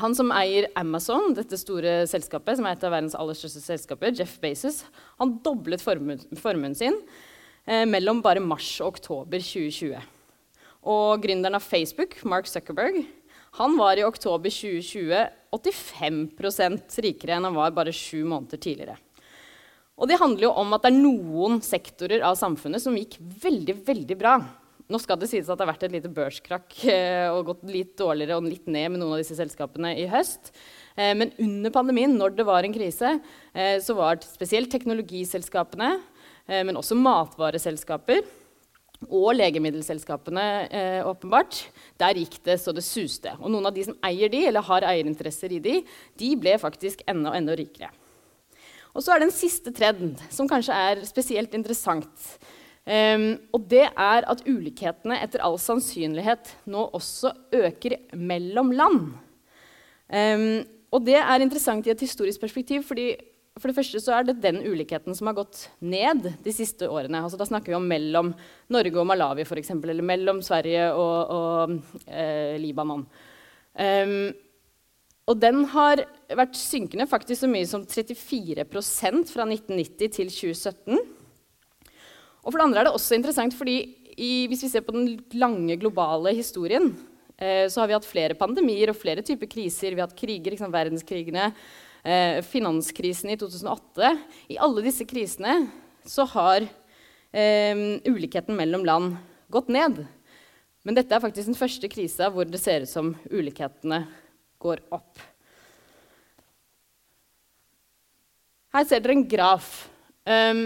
Han 0.00 0.14
som 0.16 0.30
eier 0.32 0.70
Amazon, 0.78 1.34
dette 1.36 1.58
store 1.60 2.06
selskapet, 2.08 2.56
som 2.56 2.64
er 2.68 2.78
et 2.78 2.84
av 2.88 2.94
verdens 2.94 3.16
aller 3.18 3.36
største 3.36 3.60
selskaper, 3.60 4.14
Jeff 4.16 4.38
Bezos, 4.40 4.86
han 5.20 5.34
doblet 5.44 5.84
formuen, 5.84 6.22
formuen 6.40 6.76
sin 6.78 6.96
eh, 7.66 7.84
mellom 7.84 8.22
bare 8.24 8.40
mars 8.40 8.70
og 8.80 8.94
oktober 8.94 9.42
2020. 9.44 10.00
Og 10.88 11.20
gründeren 11.22 11.58
av 11.58 11.66
Facebook, 11.66 12.16
Mark 12.24 12.48
Zuckerberg, 12.48 13.04
han 13.60 13.76
var 13.76 14.00
i 14.00 14.06
oktober 14.06 14.48
2020 14.48 15.12
85% 15.52 16.96
rikere 17.04 17.36
enn 17.36 17.50
han 17.50 17.58
var 17.58 17.74
bare 17.76 17.92
sju 17.92 18.22
måneder 18.24 18.56
tidligere. 18.56 18.96
Og 20.00 20.08
det 20.08 20.16
handler 20.22 20.48
jo 20.48 20.54
om 20.56 20.72
at 20.72 20.86
det 20.86 20.88
er 20.88 21.02
noen 21.02 21.60
sektorer 21.62 22.24
av 22.24 22.38
samfunnet 22.40 22.80
som 22.80 22.96
gikk 22.96 23.18
veldig, 23.20 23.76
veldig 23.84 24.16
bra. 24.18 24.38
Nå 24.92 24.98
skal 25.00 25.16
det 25.16 25.30
sies 25.30 25.48
at 25.48 25.56
det 25.56 25.64
har 25.64 25.70
vært 25.70 25.86
et 25.86 25.94
lite 25.94 26.10
børskrakk 26.12 26.74
eh, 26.90 27.28
og 27.32 27.46
gått 27.48 27.62
litt 27.72 27.94
dårligere 27.96 28.36
og 28.36 28.44
litt 28.44 28.66
ned 28.66 28.92
med 28.92 29.00
noen 29.00 29.14
av 29.14 29.22
disse 29.22 29.36
selskapene 29.38 29.94
i 29.96 30.04
høst. 30.10 30.50
Eh, 30.98 31.14
men 31.16 31.32
under 31.40 31.72
pandemien, 31.72 32.12
når 32.18 32.34
det 32.36 32.44
var 32.44 32.66
en 32.66 32.74
krise, 32.74 33.14
eh, 33.56 33.78
så 33.80 33.96
var 33.96 34.20
det 34.20 34.28
spesielt 34.28 34.72
teknologiselskapene, 34.72 35.94
men 36.52 36.74
også 36.74 36.96
matvareselskaper 36.98 38.24
og 39.06 39.28
legemiddelselskapene, 39.36 40.42
åpenbart, 41.06 41.60
der 42.02 42.18
gikk 42.18 42.34
det 42.44 42.56
så 42.60 42.74
det 42.74 42.82
suste. 42.82 43.30
Og 43.38 43.46
noen 43.54 43.68
av 43.70 43.76
de 43.76 43.84
som 43.86 43.96
eier 44.04 44.28
de, 44.32 44.40
eller 44.50 44.66
har 44.66 44.84
eierinteresser 44.90 45.54
i 45.54 45.60
de, 45.62 45.76
de 46.18 46.32
ble 46.42 46.56
faktisk 46.60 47.04
enda, 47.06 47.30
og 47.30 47.38
enda 47.38 47.54
rikere. 47.56 47.92
Og 48.90 49.06
så 49.06 49.14
er 49.14 49.22
det 49.22 49.30
en 49.30 49.36
siste 49.36 49.72
trend, 49.72 50.18
som 50.34 50.50
kanskje 50.50 50.74
er 50.90 51.06
spesielt 51.08 51.54
interessant. 51.56 52.26
Um, 52.82 53.26
og 53.54 53.68
det 53.70 53.84
er 53.86 54.24
at 54.26 54.40
ulikhetene 54.42 55.20
etter 55.22 55.42
all 55.46 55.54
sannsynlighet 55.62 56.48
nå 56.66 56.88
også 56.98 57.30
øker 57.54 57.94
mellom 58.18 58.72
land. 58.74 59.12
Um, 60.10 60.64
og 60.92 61.04
det 61.06 61.20
er 61.20 61.44
interessant 61.44 61.86
i 61.86 61.92
et 61.94 62.02
historisk 62.02 62.42
perspektiv, 62.42 62.82
fordi 62.88 63.12
for 63.60 63.68
det 63.68 63.76
første 63.76 64.00
så 64.00 64.16
er 64.16 64.26
det 64.26 64.40
den 64.42 64.58
ulikheten 64.64 65.14
som 65.14 65.28
har 65.28 65.36
gått 65.36 65.66
ned 65.84 66.24
de 66.42 66.54
siste 66.54 66.88
årene. 66.88 67.20
Altså, 67.22 67.38
da 67.38 67.46
snakker 67.46 67.70
vi 67.72 67.78
om 67.78 67.86
mellom 67.86 68.32
Norge 68.72 68.98
og 68.98 69.06
Malawi, 69.06 69.44
eksempel, 69.44 69.92
eller 69.92 70.08
mellom 70.08 70.40
Sverige 70.42 70.88
og, 70.96 71.32
og 71.36 72.06
eh, 72.08 72.56
Libanon. 72.60 73.04
Um, 73.78 74.32
og 75.30 75.38
den 75.38 75.62
har 75.70 76.02
vært 76.34 76.58
synkende 76.58 77.06
faktisk 77.06 77.44
så 77.44 77.50
mye 77.50 77.68
som 77.68 77.84
34% 77.86 78.66
fra 79.30 79.46
1990 79.46 80.16
til 80.16 80.32
2017. 80.32 80.98
Og 82.42 82.50
for 82.50 82.58
det 82.58 82.66
andre 82.66 82.82
er 82.82 82.88
det 82.88 82.94
også 82.96 83.16
interessant 83.16 83.54
fordi 83.56 83.76
i, 84.12 84.46
hvis 84.50 84.64
vi 84.66 84.70
ser 84.72 84.84
på 84.84 84.94
den 84.94 85.14
lange 85.38 85.76
globale 85.80 86.34
historien, 86.36 86.90
eh, 87.38 87.64
så 87.70 87.80
har 87.80 87.88
vi 87.88 87.96
hatt 87.96 88.08
flere 88.08 88.36
pandemier 88.38 88.92
og 88.92 88.98
flere 88.98 89.24
typer 89.24 89.48
kriser. 89.50 89.94
Vi 89.94 90.02
har 90.02 90.10
hatt 90.10 90.18
kriger, 90.18 90.52
liksom, 90.52 90.72
verdenskrigene, 90.74 91.52
eh, 92.04 92.40
finanskrisen 92.44 93.32
i 93.32 93.38
2008. 93.40 94.12
I 94.52 94.60
alle 94.60 94.84
disse 94.84 95.06
krisene 95.08 95.62
så 96.04 96.26
har 96.34 96.66
eh, 96.66 97.84
ulikheten 98.04 98.58
mellom 98.58 98.84
land 98.84 99.16
gått 99.52 99.70
ned. 99.72 100.02
Men 100.82 100.98
dette 100.98 101.14
er 101.14 101.22
faktisk 101.22 101.52
den 101.52 101.58
første 101.58 101.88
krisa 101.90 102.28
hvor 102.34 102.48
det 102.48 102.60
ser 102.60 102.84
ut 102.84 102.90
som 102.90 103.14
ulikhetene 103.30 104.02
går 104.62 104.82
opp. 104.94 105.20
Her 108.72 108.86
ser 108.88 109.02
dere 109.04 109.14
en 109.18 109.26
graf, 109.28 109.66
um, 110.24 110.62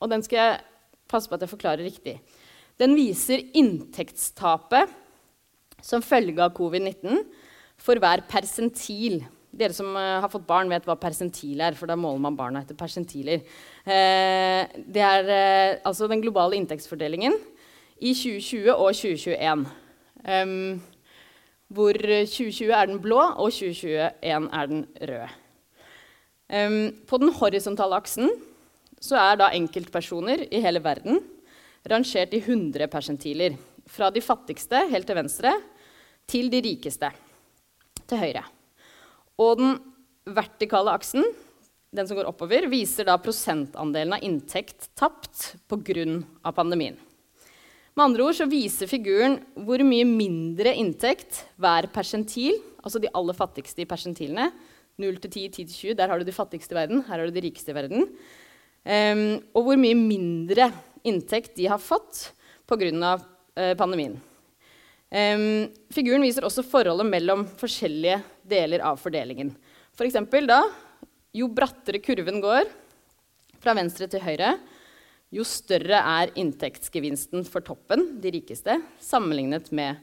og 0.00 0.08
den 0.08 0.22
skal 0.24 0.38
jeg 0.38 0.71
passe 1.12 1.30
på 1.30 1.36
at 1.36 1.44
jeg 1.44 1.52
forklarer 1.52 1.84
riktig. 1.86 2.16
Den 2.80 2.96
viser 2.96 3.44
inntektstapet 3.58 4.90
som 5.82 6.04
følge 6.04 6.42
av 6.42 6.54
covid-19 6.56 7.22
for 7.82 8.00
hver 8.00 8.24
persentil. 8.30 9.22
Dere 9.52 9.74
som 9.76 9.90
uh, 9.92 10.22
har 10.22 10.30
fått 10.32 10.46
barn, 10.48 10.70
vet 10.72 10.86
hva 10.88 10.96
persentil 10.96 11.60
er, 11.60 11.76
for 11.76 11.90
da 11.90 11.96
måler 11.98 12.22
man 12.24 12.38
barna 12.38 12.62
etter 12.62 12.78
persentiler. 12.78 13.42
Uh, 13.84 14.64
det 14.88 15.02
er 15.04 15.28
uh, 15.28 15.80
altså 15.90 16.08
den 16.08 16.22
globale 16.24 16.56
inntektsfordelingen 16.56 17.36
i 18.00 18.14
2020 18.16 18.72
og 18.72 18.88
2021. 18.96 19.66
Um, 20.22 20.80
hvor 21.72 21.96
2020 21.96 22.72
er 22.76 22.88
den 22.88 23.02
blå, 23.04 23.20
og 23.20 23.52
2021 23.52 24.48
er 24.52 24.72
den 24.72 24.86
røde. 25.00 25.30
På 27.08 27.16
den 27.16 27.30
horisontale 27.32 27.96
aksen 27.96 28.28
så 29.02 29.18
er 29.18 29.38
da 29.40 29.50
enkeltpersoner 29.56 30.46
i 30.48 30.62
hele 30.62 30.82
verden 30.82 31.20
rangert 31.90 32.34
i 32.36 32.40
100 32.42 32.86
persentiler. 32.90 33.56
Fra 33.90 34.12
de 34.14 34.22
fattigste 34.22 34.84
helt 34.92 35.08
til 35.08 35.18
venstre 35.18 35.56
til 36.30 36.50
de 36.52 36.60
rikeste 36.62 37.10
til 38.06 38.20
høyre. 38.20 38.44
Og 39.42 39.58
den 39.58 39.78
vertikale 40.30 40.92
aksen, 40.94 41.24
den 41.92 42.08
som 42.08 42.16
går 42.16 42.28
oppover, 42.30 42.68
viser 42.70 43.08
da 43.08 43.18
prosentandelen 43.20 44.14
av 44.16 44.22
inntekt 44.24 44.92
tapt 44.96 45.56
pga. 45.68 46.52
pandemien. 46.54 46.96
Med 47.92 48.04
andre 48.04 48.24
ord 48.24 48.36
så 48.38 48.46
viser 48.48 48.88
figuren 48.88 49.40
hvor 49.66 49.82
mye 49.84 50.06
mindre 50.08 50.72
inntekt 50.80 51.42
hver 51.60 51.90
persentil, 51.92 52.54
altså 52.80 53.02
de 53.02 53.10
aller 53.12 53.36
fattigste 53.36 53.82
i 53.82 53.88
persentilene, 53.88 54.46
0 55.02 55.18
til 55.20 55.30
10, 55.30 55.42
10 55.48 55.64
til 55.66 55.74
20, 55.74 55.96
der 55.98 56.08
har 56.08 56.20
du 56.20 56.24
de 56.24 56.32
fattigste 56.32 56.72
i 56.72 56.78
verden, 56.78 57.02
her 57.04 57.18
har 57.18 57.26
du 57.26 57.34
de 57.34 57.44
rikeste 57.44 57.72
i 57.72 57.76
verden, 57.76 58.06
og 58.82 59.66
hvor 59.66 59.78
mye 59.78 59.94
mindre 59.94 60.66
inntekt 61.06 61.54
de 61.54 61.68
har 61.70 61.78
fått 61.78 62.32
pga. 62.66 63.12
Uh, 63.52 63.74
pandemien. 63.76 64.14
Um, 65.12 65.66
figuren 65.92 66.22
viser 66.24 66.46
også 66.46 66.62
forholdet 66.64 67.04
mellom 67.04 67.42
forskjellige 67.60 68.22
deler 68.48 68.80
av 68.88 68.96
fordelingen. 68.96 69.50
For 69.92 70.08
eksempel 70.08 70.48
da, 70.48 70.62
jo 71.36 71.50
brattere 71.52 72.00
kurven 72.00 72.40
går 72.40 72.70
fra 73.60 73.74
venstre 73.76 74.08
til 74.08 74.24
høyre, 74.24 74.54
jo 75.32 75.44
større 75.44 76.00
er 76.14 76.32
inntektsgevinsten 76.40 77.44
for 77.44 77.60
toppen, 77.64 78.06
de 78.24 78.32
rikeste, 78.38 78.78
sammenlignet 79.04 79.68
med 79.76 80.00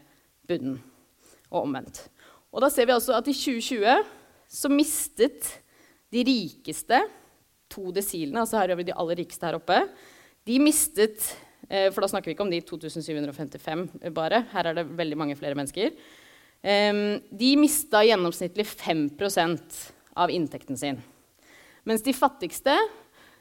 bunnen, 0.50 0.78
og 1.50 1.63
omvendt. 1.63 2.04
Og 2.54 2.62
da 2.62 2.70
ser 2.70 2.86
vi 2.86 2.94
også 2.94 3.18
at 3.18 3.34
i 3.34 3.34
2020 3.34 4.06
så 4.62 4.70
mistet 4.70 5.56
de 6.13 6.22
rikeste 6.26 7.02
to 7.69 7.91
desilene, 7.95 8.41
altså 8.41 8.60
her 8.60 8.73
de 8.75 8.95
aller 8.95 9.21
rikeste 9.21 9.45
her 9.45 9.58
oppe, 9.60 9.84
de 10.47 10.58
mistet 10.63 11.21
eh, 11.69 11.89
For 11.93 12.01
da 12.01 12.10
snakker 12.10 12.32
vi 12.32 12.36
ikke 12.36 12.45
om 12.45 12.51
de 12.51 12.62
2755 12.65 14.10
bare. 14.15 14.43
Her 14.53 14.71
er 14.71 14.79
det 14.79 14.88
veldig 14.97 15.17
mange 15.19 15.38
flere 15.38 15.58
mennesker. 15.58 15.93
de 16.62 17.49
mista 17.55 18.01
gjennomsnittlig 18.03 18.65
5% 18.67 19.77
av 20.19 20.32
inntekten 20.34 20.75
sin. 20.75 20.97
Mens 21.88 22.03
de 22.03 22.12
fattigste 22.12 22.73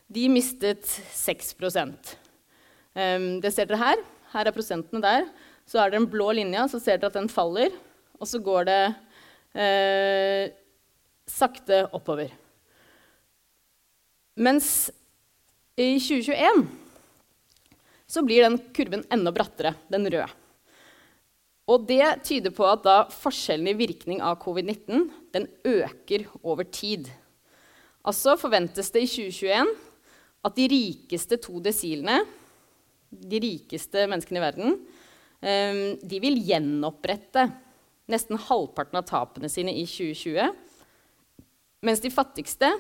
de 0.06 0.28
mistet 0.30 0.86
6% 1.12 2.14
Det 3.42 3.50
ser 3.52 3.66
dere 3.66 3.80
her. 3.80 4.04
Her 4.32 4.48
er 4.48 4.54
prosentene 4.54 5.02
der. 5.02 5.26
Så 5.68 5.80
er 5.80 5.90
det 5.90 5.98
den 5.98 6.08
blå 6.10 6.30
linja, 6.32 6.64
så 6.68 6.80
ser 6.80 7.00
dere 7.00 7.12
at 7.12 7.18
den 7.18 7.28
faller. 7.28 7.74
Og 8.18 8.28
så 8.28 8.40
går 8.42 8.68
det 8.68 8.82
eh, 9.54 10.54
sakte 11.28 11.84
oppover. 11.92 12.32
Mens 14.38 14.90
i 15.74 15.96
2021 15.98 16.66
så 18.06 18.22
blir 18.22 18.44
den 18.44 18.58
kurven 18.74 19.02
enda 19.10 19.32
brattere, 19.34 19.74
den 19.90 20.06
røde. 20.06 20.28
Og 21.68 21.84
det 21.88 22.22
tyder 22.24 22.52
på 22.54 22.64
at 22.64 22.84
da 22.86 22.98
forskjellen 23.12 23.68
i 23.72 23.76
virkning 23.76 24.22
av 24.24 24.38
covid-19 24.40 25.08
den 25.34 25.48
øker 25.66 26.24
over 26.40 26.64
tid. 26.64 27.10
Altså 28.06 28.38
forventes 28.40 28.92
det 28.94 29.02
i 29.04 29.10
2021 29.10 29.72
at 30.46 30.54
de 30.56 30.68
rikeste 30.70 31.36
to 31.42 31.58
desilene, 31.60 32.20
de 33.10 33.40
rikeste 33.42 34.06
menneskene 34.08 34.38
i 34.38 34.44
verden, 34.44 34.78
ehm, 35.42 35.98
de 35.98 36.20
vil 36.22 36.38
gjenopprette 36.46 37.48
nesten 38.08 38.38
halvparten 38.46 39.02
av 39.02 39.08
tapene 39.10 39.50
sine 39.52 39.74
i 39.74 39.82
2020. 39.84 40.46
Mens 41.82 42.00
de 42.00 42.14
fattigste 42.14 42.70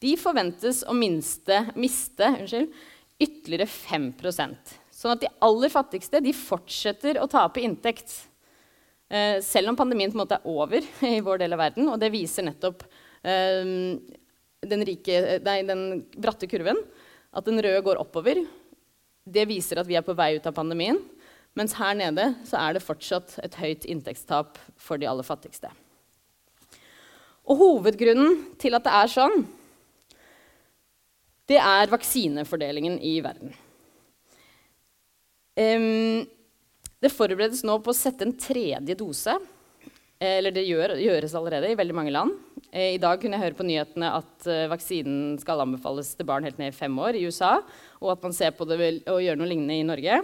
de 0.00 0.14
forventes 0.20 0.82
å 0.88 0.94
minste, 0.96 1.62
miste 1.76 2.28
unnskyld, 2.38 2.72
ytterligere 3.20 3.68
5% 3.68 4.78
Sånn 5.00 5.14
at 5.14 5.22
de 5.22 5.30
aller 5.40 5.72
fattigste 5.72 6.20
de 6.20 6.32
fortsetter 6.36 7.16
å 7.22 7.28
tape 7.30 7.62
inntekt. 7.64 8.12
Eh, 9.08 9.38
selv 9.40 9.72
om 9.72 9.78
pandemien 9.78 10.12
på 10.12 10.18
en 10.18 10.22
måte 10.26 10.36
er 10.36 10.48
over 10.48 10.84
i 11.08 11.22
vår 11.24 11.40
del 11.40 11.56
av 11.56 11.62
verden. 11.62 11.88
Og 11.88 11.96
det 12.02 12.10
viser 12.12 12.44
nettopp 12.44 12.84
eh, 13.24 13.70
den, 14.60 14.84
rike, 14.84 15.38
nei, 15.46 15.62
den 15.64 16.02
bratte 16.20 16.48
kurven. 16.50 16.82
At 17.32 17.48
den 17.48 17.62
røde 17.64 17.80
går 17.86 18.02
oppover. 18.02 18.42
Det 19.24 19.46
viser 19.48 19.80
at 19.80 19.88
vi 19.88 19.96
er 19.96 20.04
på 20.04 20.16
vei 20.18 20.34
ut 20.36 20.50
av 20.50 20.56
pandemien. 20.58 21.00
Mens 21.56 21.78
her 21.80 21.96
nede 21.96 22.34
så 22.46 22.60
er 22.60 22.76
det 22.76 22.84
fortsatt 22.84 23.38
et 23.46 23.56
høyt 23.56 23.88
inntektstap 23.88 24.60
for 24.76 25.00
de 25.00 25.08
aller 25.08 25.24
fattigste. 25.26 25.72
Og 27.48 27.56
hovedgrunnen 27.56 28.36
til 28.60 28.76
at 28.76 28.84
det 28.84 28.92
er 29.00 29.10
sånn, 29.16 29.48
det 31.50 31.58
er 31.58 31.90
vaksinefordelingen 31.90 33.00
i 33.02 33.16
verden. 33.24 33.50
Det 37.00 37.10
forberedes 37.12 37.64
nå 37.66 37.74
på 37.82 37.90
å 37.92 37.96
sette 37.96 38.24
en 38.24 38.36
tredje 38.38 38.94
dose. 38.96 39.34
Eller 40.20 40.52
det 40.52 40.66
gjør, 40.68 40.98
gjøres 41.00 41.34
allerede 41.36 41.70
i 41.72 41.76
veldig 41.78 41.96
mange 41.96 42.12
land. 42.12 42.34
Eh, 42.70 42.94
I 42.94 43.00
dag 43.00 43.22
kunne 43.22 43.38
jeg 43.38 43.46
høre 43.46 43.56
på 43.56 43.64
nyhetene 43.64 44.10
at 44.18 44.48
uh, 44.50 44.66
vaksinen 44.68 45.38
skal 45.40 45.62
anbefales 45.64 46.12
til 46.12 46.28
barn 46.28 46.44
helt 46.44 46.60
ned 46.60 46.74
i 46.74 46.76
fem 46.76 46.98
år 47.00 47.16
i 47.16 47.24
USA. 47.24 47.54
Og 48.02 48.12
at 48.12 48.26
man 48.26 48.36
ser 48.36 48.52
på 48.52 48.66
det 48.68 48.78
og 49.08 49.22
gjør 49.24 49.40
noe 49.40 49.48
lignende 49.48 49.78
i 49.80 49.86
Norge. 49.88 50.20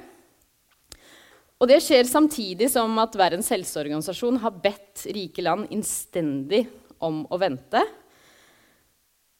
Og 1.57 1.71
det 1.71 1.81
skjer 1.81 2.05
samtidig 2.05 2.69
som 2.69 2.93
at 3.01 3.17
Verdens 3.17 3.49
helseorganisasjon 3.55 4.43
har 4.43 4.59
bedt 4.61 5.07
rike 5.17 5.41
land 5.41 5.73
innstendig 5.73 6.67
om 7.01 7.25
å 7.33 7.41
vente 7.41 7.81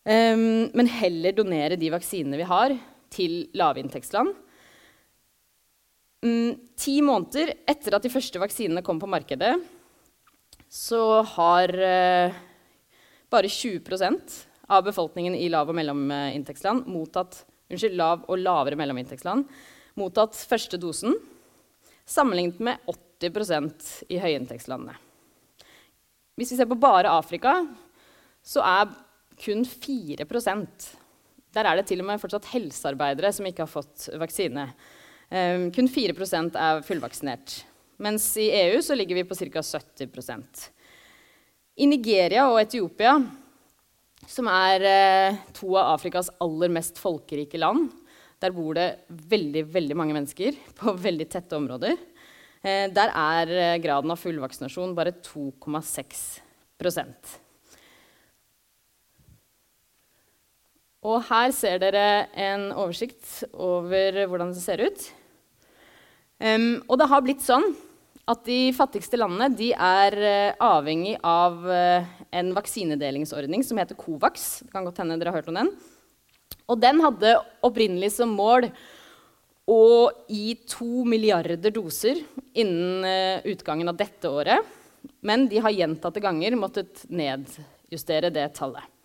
Um, 0.07 0.69
men 0.71 0.87
heller 0.87 1.35
donere 1.35 1.79
de 1.79 1.91
vaksinene 1.91 2.39
vi 2.39 2.47
har, 2.47 2.75
til 3.11 3.49
lavinntektsland. 3.59 4.31
Um, 6.23 6.53
ti 6.79 7.01
måneder 7.03 7.57
etter 7.67 7.97
at 7.97 8.07
de 8.07 8.13
første 8.13 8.39
vaksinene 8.39 8.85
kom 8.87 9.01
på 9.03 9.11
markedet, 9.11 9.57
så 10.71 11.25
har 11.35 11.73
uh, 11.75 12.37
bare 13.35 13.51
20% 13.51 14.37
av 14.71 14.87
befolkningen 14.87 15.35
i 15.35 15.49
lav- 15.51 15.71
og 15.71 15.79
mellominntektsland 15.79 16.87
mottatt 16.91 17.43
unnskyld, 17.71 17.97
lav- 17.99 18.27
og 18.31 18.39
lavere 18.39 18.79
mellominntektsland 18.79 19.47
mottatt 19.99 20.39
første 20.39 20.79
dosen, 20.79 21.17
sammenlignet 22.07 22.61
med 22.63 22.95
80% 23.19 23.91
i 24.13 24.21
høyinntektslandene. 24.23 24.95
Hvis 26.37 26.53
vi 26.53 26.59
ser 26.61 26.69
på 26.69 26.79
bare 26.79 27.11
Afrika, 27.17 27.57
så 28.45 28.63
er 28.63 28.93
kun 29.41 29.65
4% 29.65 30.87
Der 31.57 31.69
er 31.69 31.79
det 31.79 31.87
til 31.89 32.03
og 32.03 32.09
med 32.09 32.21
fortsatt 32.21 32.49
helsearbeidere 32.53 33.33
som 33.33 33.47
ikke 33.49 33.65
har 33.65 33.71
fått 33.71 34.09
vaksine. 34.21 34.69
Um, 35.31 35.71
kun 35.75 35.89
4% 35.89 36.59
er 36.61 36.83
fullvaksinert. 36.87 37.55
Mens 38.03 38.29
i 38.37 38.51
EU 38.53 38.83
så 38.85 38.95
ligger 38.95 39.17
vi 39.17 39.25
på 39.25 39.35
ca. 39.39 39.63
70% 39.63 40.67
I 41.81 41.89
Nigeria 41.89 42.45
og 42.51 42.61
Etiopia, 42.61 43.17
som 44.29 44.51
er 44.53 44.85
uh, 44.85 45.39
to 45.57 45.73
av 45.79 45.95
Afrikas 45.95 46.29
aller 46.45 46.73
mest 46.77 47.01
folkerike 47.01 47.59
land, 47.61 47.89
der 48.43 48.53
bor 48.53 48.77
det 48.77 49.07
veldig, 49.09 49.65
veldig 49.73 49.97
mange 49.97 50.17
mennesker 50.19 50.61
på 50.79 50.97
veldig 51.01 51.31
tette 51.33 51.57
områder. 51.57 51.97
Uh, 52.61 52.87
der 52.93 53.17
er 53.17 53.57
uh, 53.57 53.81
graden 53.83 54.13
av 54.13 54.21
fullvaksinasjon 54.21 54.95
bare 54.99 55.17
2,6 55.25 56.27
Og 61.07 61.23
her 61.29 61.53
ser 61.55 61.79
dere 61.79 62.27
en 62.35 62.71
oversikt 62.75 63.45
over 63.53 64.25
hvordan 64.27 64.51
det 64.55 64.63
ser 64.63 64.83
ut. 64.83 65.05
Um, 66.43 66.83
og 66.91 66.99
det 67.01 67.07
har 67.09 67.23
blitt 67.25 67.45
sånn 67.45 67.71
at 68.27 68.43
de 68.45 68.73
fattigste 68.75 69.17
landene 69.21 69.47
de 69.55 69.71
er 69.73 70.17
uh, 70.19 70.65
avhengig 70.75 71.15
av 71.23 71.63
uh, 71.63 72.09
en 72.35 72.51
vaksinedelingsordning 72.57 73.63
som 73.65 73.79
heter 73.79 73.99
Covax. 73.99 74.49
Det 74.67 74.75
kan 74.75 74.89
godt 74.89 74.99
hende 75.01 75.17
dere 75.21 75.31
har 75.31 75.41
hørt 75.41 75.53
om 75.53 75.61
den. 75.61 75.71
Og 76.67 76.83
den 76.83 76.99
hadde 77.05 77.37
opprinnelig 77.65 78.17
som 78.17 78.35
mål 78.35 78.67
å 79.71 80.11
gi 80.31 80.57
to 80.67 81.07
milliarder 81.07 81.71
doser 81.75 82.19
innen 82.51 83.07
uh, 83.07 83.47
utgangen 83.47 83.95
av 83.95 84.03
dette 84.03 84.27
året. 84.27 84.75
Men 85.23 85.47
de 85.47 85.63
har 85.63 85.71
gjentatte 85.71 86.23
ganger 86.23 86.59
måttet 86.59 87.07
nedjustere 87.07 88.35
det 88.35 88.51
tallet. 88.59 88.96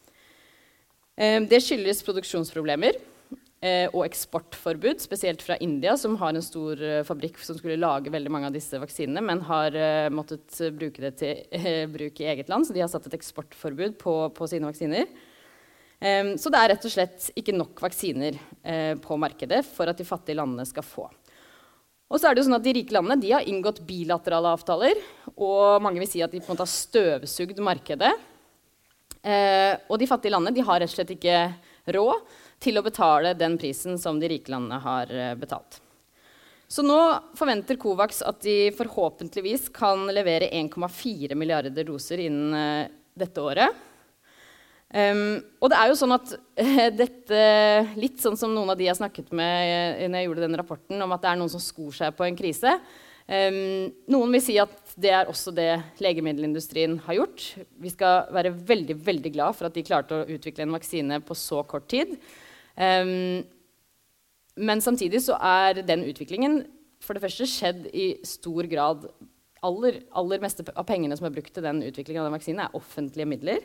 Eh, 1.22 1.38
det 1.46 1.60
skyldes 1.62 2.02
produksjonsproblemer 2.02 2.96
eh, 3.62 3.88
og 3.92 4.06
eksportforbud, 4.08 5.04
spesielt 5.04 5.44
fra 5.46 5.58
India, 5.62 5.94
som 6.00 6.16
har 6.18 6.34
en 6.34 6.46
stor 6.46 6.82
eh, 6.82 7.04
fabrikk 7.06 7.38
som 7.46 7.60
skulle 7.60 7.78
lage 7.78 8.14
veldig 8.14 8.32
mange 8.34 8.50
av 8.50 8.56
disse 8.56 8.80
vaksinene, 8.82 9.22
men 9.28 9.44
har 9.46 9.78
måttet 10.14 10.58
bruke 10.74 11.04
det 11.04 11.14
til 11.22 11.62
bruk 11.96 12.24
i 12.24 12.30
eget 12.34 12.50
land, 12.50 12.66
så 12.66 12.74
de 12.74 12.82
har 12.82 12.90
satt 12.90 13.06
et 13.12 13.20
eksportforbud 13.20 14.00
på, 14.02 14.16
på 14.34 14.50
sine 14.50 14.72
vaksiner. 14.72 15.12
Så 16.02 16.50
det 16.50 16.58
er 16.58 16.72
rett 16.72 16.86
og 16.88 16.90
slett 16.90 17.28
ikke 17.38 17.54
nok 17.54 17.78
vaksiner 17.86 18.34
på 19.04 19.18
markedet 19.22 19.60
for 19.68 19.86
at 19.86 20.00
de 20.00 20.08
fattige 20.08 20.40
landene 20.40 20.64
skal 20.66 20.82
få. 20.82 21.04
Og 22.10 22.18
så 22.18 22.26
er 22.26 22.34
det 22.34 22.42
jo 22.42 22.48
sånn 22.48 22.58
at 22.58 22.66
De 22.66 22.74
rike 22.74 22.96
landene 22.96 23.22
de 23.22 23.36
har 23.36 23.46
inngått 23.46 23.84
bilaterale 23.86 24.56
avtaler, 24.58 24.98
og 25.36 25.78
mange 25.86 26.02
vil 26.02 26.10
si 26.10 26.24
at 26.26 26.34
de 26.34 26.42
på 26.42 26.50
en 26.50 26.56
måte 26.56 26.66
har 26.66 26.74
støvsugd 26.74 27.62
markedet 27.62 28.10
Eh, 29.22 29.76
og 29.88 30.00
de 30.02 30.10
fattige 30.10 30.34
landene 30.34 30.56
de 30.56 30.66
har 30.66 30.82
rett 30.82 30.90
og 30.90 30.96
slett 30.96 31.14
ikke 31.14 31.38
råd 31.94 32.26
til 32.62 32.78
å 32.78 32.86
betale 32.86 33.36
den 33.38 33.58
prisen 33.62 33.98
som 34.02 34.20
de 34.22 34.30
rike 34.32 34.54
landene 34.54 34.82
har 34.82 35.14
eh, 35.14 35.36
betalt. 35.38 35.82
Så 36.72 36.86
nå 36.86 36.98
forventer 37.36 37.76
Covax 37.76 38.22
at 38.24 38.40
de 38.46 38.72
forhåpentligvis 38.78 39.68
kan 39.76 40.06
levere 40.14 40.48
1,4 40.56 41.36
milliarder 41.36 41.84
doser 41.84 42.24
innen 42.24 42.56
eh, 42.56 42.92
dette 43.20 43.44
året. 43.44 43.88
Um, 44.92 45.38
og 45.64 45.70
det 45.72 45.78
er 45.80 45.88
jo 45.88 45.96
sånn 45.96 46.12
at 46.12 46.34
uh, 46.36 46.88
dette 46.92 47.44
Litt 47.96 48.18
sånn 48.20 48.36
som 48.36 48.52
noen 48.52 48.74
av 48.74 48.76
de 48.76 48.90
jeg 48.90 48.98
snakket 49.00 49.30
med 49.32 50.02
uh, 50.02 50.02
når 50.12 50.18
jeg 50.20 50.28
gjorde 50.28 50.44
denne 50.44 50.60
rapporten, 50.60 51.04
om 51.06 51.14
at 51.16 51.24
det 51.24 51.30
er 51.32 51.40
noen 51.40 51.54
som 51.54 51.64
skor 51.64 51.96
seg 51.96 52.18
på 52.18 52.26
en 52.28 52.36
krise. 52.36 52.74
Um, 53.32 53.88
noen 54.12 54.34
vil 54.36 54.44
si 54.44 54.58
at 54.60 54.74
det 55.00 55.12
er 55.15 55.30
også 55.32 55.54
det 55.56 55.70
legemiddelindustrien 56.04 56.98
har 57.06 57.15
gjort. 57.15 57.46
Vi 57.80 57.91
skal 57.94 58.26
være 58.36 58.52
veldig 58.52 58.98
veldig 59.06 59.32
glad 59.32 59.56
for 59.56 59.70
at 59.70 59.78
de 59.78 59.86
klarte 59.88 60.17
å 60.17 60.28
utvikle 60.28 60.65
en 60.65 60.76
vaksine 60.76 61.22
på 61.24 61.38
så 61.39 61.62
kort 61.63 61.88
tid. 61.94 62.17
Um, 62.76 63.39
men 64.60 64.84
samtidig 64.84 65.22
så 65.24 65.38
er 65.39 65.80
den 65.88 66.04
utviklingen 66.10 66.65
for 67.02 67.15
det 67.15 67.24
første 67.24 67.48
skjedd 67.48 67.86
i 67.96 68.08
stor 68.28 68.67
grad 68.70 69.08
aller, 69.63 70.02
aller 70.17 70.41
meste 70.44 70.65
av 70.67 70.86
pengene 70.89 71.15
som 71.17 71.30
er 71.30 71.36
brukt 71.38 71.54
til 71.56 71.65
den 71.65 71.80
utviklingen 71.88 72.24
av 72.24 72.28
den 72.28 72.36
vaksinen, 72.36 72.65
er 72.65 72.76
offentlige 72.78 73.30
midler. 73.30 73.63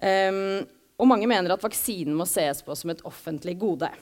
Um, 0.00 0.64
og 0.96 1.10
mange 1.10 1.28
mener 1.28 1.52
at 1.52 1.62
vaksinen 1.64 2.16
må 2.16 2.24
ses 2.30 2.64
på 2.64 2.72
som 2.78 2.94
et 2.94 3.04
offentlig 3.08 3.58
gode. 3.60 3.92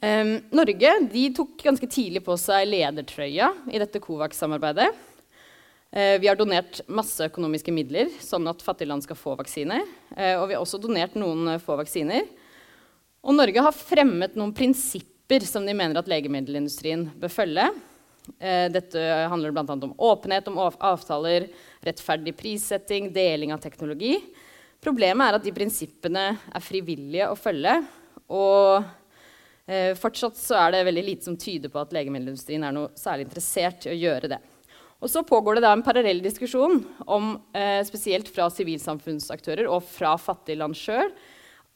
Um, 0.00 0.42
Norge 0.52 0.90
tok 1.32 1.62
ganske 1.64 1.88
tidlig 1.88 2.20
på 2.26 2.34
seg 2.36 2.66
ledertrøya 2.68 3.48
i 3.72 3.80
dette 3.80 4.00
Covax-samarbeidet. 4.04 4.90
Uh, 5.96 6.16
vi 6.20 6.28
har 6.28 6.36
donert 6.36 6.82
masse 6.84 7.24
økonomiske 7.30 7.72
midler, 7.72 8.10
sånn 8.20 8.44
at 8.50 8.64
fattige 8.64 8.90
land 8.90 9.06
skal 9.06 9.16
få 9.16 9.38
vaksiner. 9.38 9.86
Uh, 10.12 10.36
og 10.42 10.50
vi 10.50 10.56
har 10.56 10.60
også 10.60 10.80
donert 10.82 11.16
noen 11.16 11.48
uh, 11.54 11.62
få 11.62 11.78
vaksiner. 11.80 12.28
Og 13.24 13.38
Norge 13.38 13.62
har 13.64 13.76
fremmet 13.76 14.36
noen 14.36 14.52
prinsipper 14.54 15.46
som 15.48 15.64
de 15.66 15.74
mener 15.74 15.96
at 15.98 16.10
legemiddelindustrien 16.10 17.08
bør 17.18 17.32
følge. 17.32 17.64
dette 18.70 19.00
handler 19.30 19.50
bl.a. 19.50 19.64
om 19.74 19.94
åpenhet 19.98 20.46
om 20.46 20.60
avtaler, 20.62 21.48
rettferdig 21.82 22.36
prissetting, 22.38 23.08
deling 23.14 23.50
av 23.50 23.58
teknologi. 23.58 24.20
Problemet 24.78 25.26
er 25.26 25.38
at 25.40 25.42
de 25.42 25.54
prinsippene 25.56 26.28
er 26.36 26.62
frivillige 26.62 27.26
å 27.26 27.34
følge. 27.34 27.74
og 28.30 28.86
Eh, 29.66 29.96
fortsatt 29.98 30.38
så 30.38 30.54
er 30.60 30.74
det 30.74 30.84
veldig 30.86 31.02
lite 31.08 31.26
som 31.26 31.36
tyder 31.38 31.72
på 31.72 31.80
at 31.82 31.94
legemiddelindustrien 31.94 32.62
er 32.62 32.74
noe 32.74 32.92
særlig 32.98 33.26
interessert 33.26 33.88
i 33.88 33.94
å 33.94 33.98
gjøre 33.98 34.30
det. 34.36 34.38
Og 35.02 35.10
så 35.12 35.24
pågår 35.26 35.58
det 35.58 35.66
da 35.66 35.72
en 35.74 35.84
parallell 35.84 36.22
diskusjon 36.24 36.78
om, 37.04 37.42
eh, 37.52 37.82
spesielt 37.84 38.28
fra 38.32 38.46
sivilsamfunnsaktører 38.48 39.68
og 39.68 39.82
fra 39.82 40.16
fattige 40.16 40.58
land 40.58 40.78
sjøl, 40.78 41.10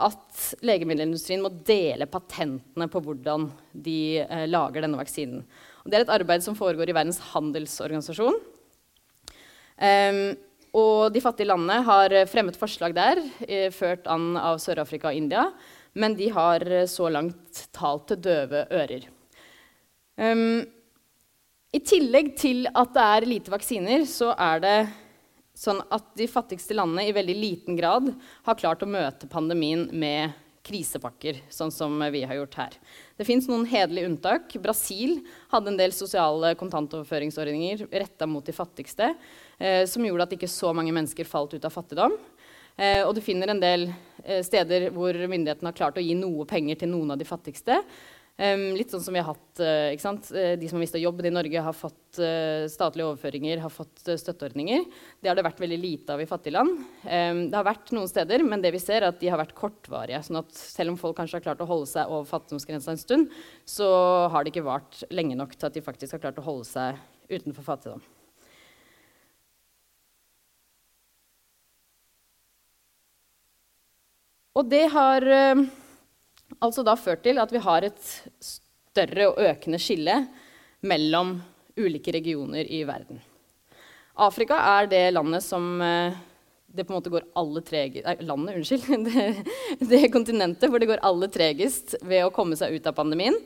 at 0.00 0.54
legemiddelindustrien 0.64 1.42
må 1.42 1.50
dele 1.64 2.06
patentene 2.08 2.88
på 2.88 3.02
hvordan 3.04 3.50
de 3.74 4.20
eh, 4.22 4.46
lager 4.46 4.86
denne 4.86 4.96
vaksinen. 4.96 5.42
Og 5.84 5.90
det 5.90 5.98
er 5.98 6.06
et 6.06 6.14
arbeid 6.20 6.42
som 6.46 6.56
foregår 6.56 6.88
i 6.88 6.96
Verdens 6.96 7.20
handelsorganisasjon. 7.34 8.38
Um, 9.80 10.36
og 10.76 11.12
de 11.12 11.22
fattige 11.24 11.48
landene 11.48 11.80
har 11.82 12.14
fremmet 12.28 12.56
forslag 12.56 12.94
der, 12.94 13.20
eh, 13.48 13.68
ført 13.72 14.06
an 14.06 14.36
av 14.36 14.60
Sør-Afrika 14.60 15.08
og 15.08 15.16
India, 15.16 15.46
men 15.92 16.16
de 16.18 16.28
har 16.34 16.64
eh, 16.70 16.86
så 16.90 17.08
langt 17.12 17.64
talt 17.74 18.08
til 18.10 18.20
døve 18.30 18.64
ører. 18.70 19.06
Um, 20.20 20.60
I 21.72 21.80
tillegg 21.80 22.34
til 22.38 22.66
at 22.70 22.92
det 22.94 23.06
er 23.14 23.28
lite 23.28 23.52
vaksiner, 23.52 24.04
så 24.08 24.34
er 24.36 24.62
det 24.64 24.76
sånn 25.56 25.80
at 25.92 26.12
de 26.16 26.28
fattigste 26.30 26.76
landene 26.76 27.08
i 27.08 27.16
veldig 27.16 27.36
liten 27.36 27.76
grad 27.78 28.12
har 28.46 28.60
klart 28.60 28.84
å 28.84 28.88
møte 28.88 29.28
pandemien 29.30 29.88
med 29.92 30.36
krisepakker, 30.66 31.40
sånn 31.52 31.72
som 31.72 31.94
vi 32.12 32.22
har 32.28 32.36
gjort 32.36 32.56
her. 32.60 32.74
Det 33.16 33.26
fins 33.28 33.48
noen 33.48 33.64
hederlige 33.68 34.10
unntak. 34.10 34.52
Brasil 34.62 35.18
hadde 35.52 35.72
en 35.72 35.78
del 35.80 35.94
sosiale 35.96 36.52
kontantoverføringsordninger 36.60 37.86
retta 37.88 38.28
mot 38.28 38.44
de 38.44 38.54
fattigste, 38.54 39.14
eh, 39.58 39.84
som 39.88 40.04
gjorde 40.04 40.28
at 40.28 40.36
ikke 40.36 40.50
så 40.50 40.74
mange 40.76 40.92
mennesker 40.94 41.28
falt 41.28 41.56
ut 41.56 41.64
av 41.64 41.74
fattigdom. 41.74 42.16
Eh, 42.80 43.02
og 43.04 43.12
du 43.16 43.20
finner 43.20 43.52
en 43.52 43.60
del 43.60 43.90
eh, 44.24 44.40
steder 44.46 44.88
hvor 44.94 45.12
myndighetene 45.12 45.68
har 45.68 45.76
klart 45.76 46.00
å 46.00 46.04
gi 46.04 46.16
noe 46.16 46.48
penger 46.48 46.80
til 46.80 46.92
noen 46.94 47.12
av 47.12 47.20
de 47.20 47.28
fattigste. 47.28 47.82
Um, 48.40 48.70
litt 48.72 48.88
sånn 48.88 49.02
som 49.04 49.12
vi 49.12 49.20
har 49.20 49.34
hatt, 49.34 49.60
uh, 49.60 49.90
ikke 49.92 50.00
sant? 50.00 50.30
Eh, 50.32 50.54
De 50.56 50.68
som 50.68 50.78
har 50.78 50.80
mista 50.80 51.00
jobben 51.00 51.26
i 51.28 51.32
Norge, 51.34 51.60
har 51.60 51.74
fått 51.76 52.20
uh, 52.24 52.64
statlige 52.72 53.10
overføringer, 53.10 53.60
har 53.60 53.72
fått 53.74 54.00
uh, 54.08 54.14
støtteordninger. 54.16 54.86
Det 55.20 55.28
har 55.28 55.36
det 55.36 55.44
vært 55.44 55.60
veldig 55.60 55.76
lite 55.82 56.14
av 56.14 56.22
i 56.24 56.28
fattige 56.30 56.54
land. 56.56 56.78
Um, 57.04 57.42
det 57.52 57.58
har 57.58 57.66
vært 57.68 57.92
noen 57.92 58.08
steder, 58.08 58.40
men 58.48 58.64
det 58.64 58.72
vi 58.72 58.80
ser 58.80 59.02
er 59.02 59.10
at 59.10 59.18
de 59.20 59.28
har 59.28 59.42
vært 59.42 59.52
kortvarige. 59.58 60.22
sånn 60.24 60.40
at 60.40 60.56
selv 60.56 60.94
om 60.94 60.96
folk 61.02 61.18
kanskje 61.20 61.36
har 61.36 61.44
klart 61.50 61.60
å 61.60 61.68
holde 61.68 61.90
seg 61.90 62.08
over 62.08 62.30
fattigdomsgrensa 62.30 62.94
en 62.94 63.02
stund, 63.02 63.36
så 63.68 63.90
har 64.32 64.40
det 64.40 64.54
ikke 64.54 64.64
vart 64.70 65.02
lenge 65.12 65.36
nok 65.36 65.52
til 65.58 65.68
at 65.68 65.76
de 65.76 65.84
faktisk 65.84 66.16
har 66.16 66.24
klart 66.24 66.40
å 66.40 66.46
holde 66.48 66.64
seg 66.70 66.96
utenfor 67.28 67.68
fattigdom. 67.74 68.00
Og 74.58 74.66
det 74.66 74.86
har 74.90 75.26
eh, 75.30 75.62
altså 76.58 76.84
da 76.86 76.96
ført 76.98 77.22
til 77.26 77.38
at 77.38 77.52
vi 77.54 77.62
har 77.62 77.86
et 77.86 78.00
større 78.42 79.28
og 79.30 79.42
økende 79.46 79.78
skille 79.82 80.16
mellom 80.82 81.36
ulike 81.78 82.12
regioner 82.16 82.66
i 82.66 82.82
verden. 82.88 83.20
Afrika 84.20 84.58
er 84.80 84.88
det 84.90 85.04
landet 85.14 85.44
som 85.44 85.78
uh, 85.80 86.16
det 86.66 86.84
på 86.84 86.92
en 86.92 86.98
måte 86.98 87.12
går 87.12 87.28
alle 87.38 87.62
tregest 87.64 88.04
Nei, 88.04 88.16
landet, 88.26 88.58
unnskyld. 88.58 89.06
Det, 89.80 89.86
det 89.90 90.10
kontinentet 90.12 90.68
hvor 90.68 90.82
det 90.82 90.90
går 90.90 91.02
aller 91.06 91.30
tregest 91.32 91.94
ved 92.02 92.26
å 92.26 92.34
komme 92.34 92.58
seg 92.58 92.74
ut 92.74 92.90
av 92.90 92.96
pandemien. 92.98 93.38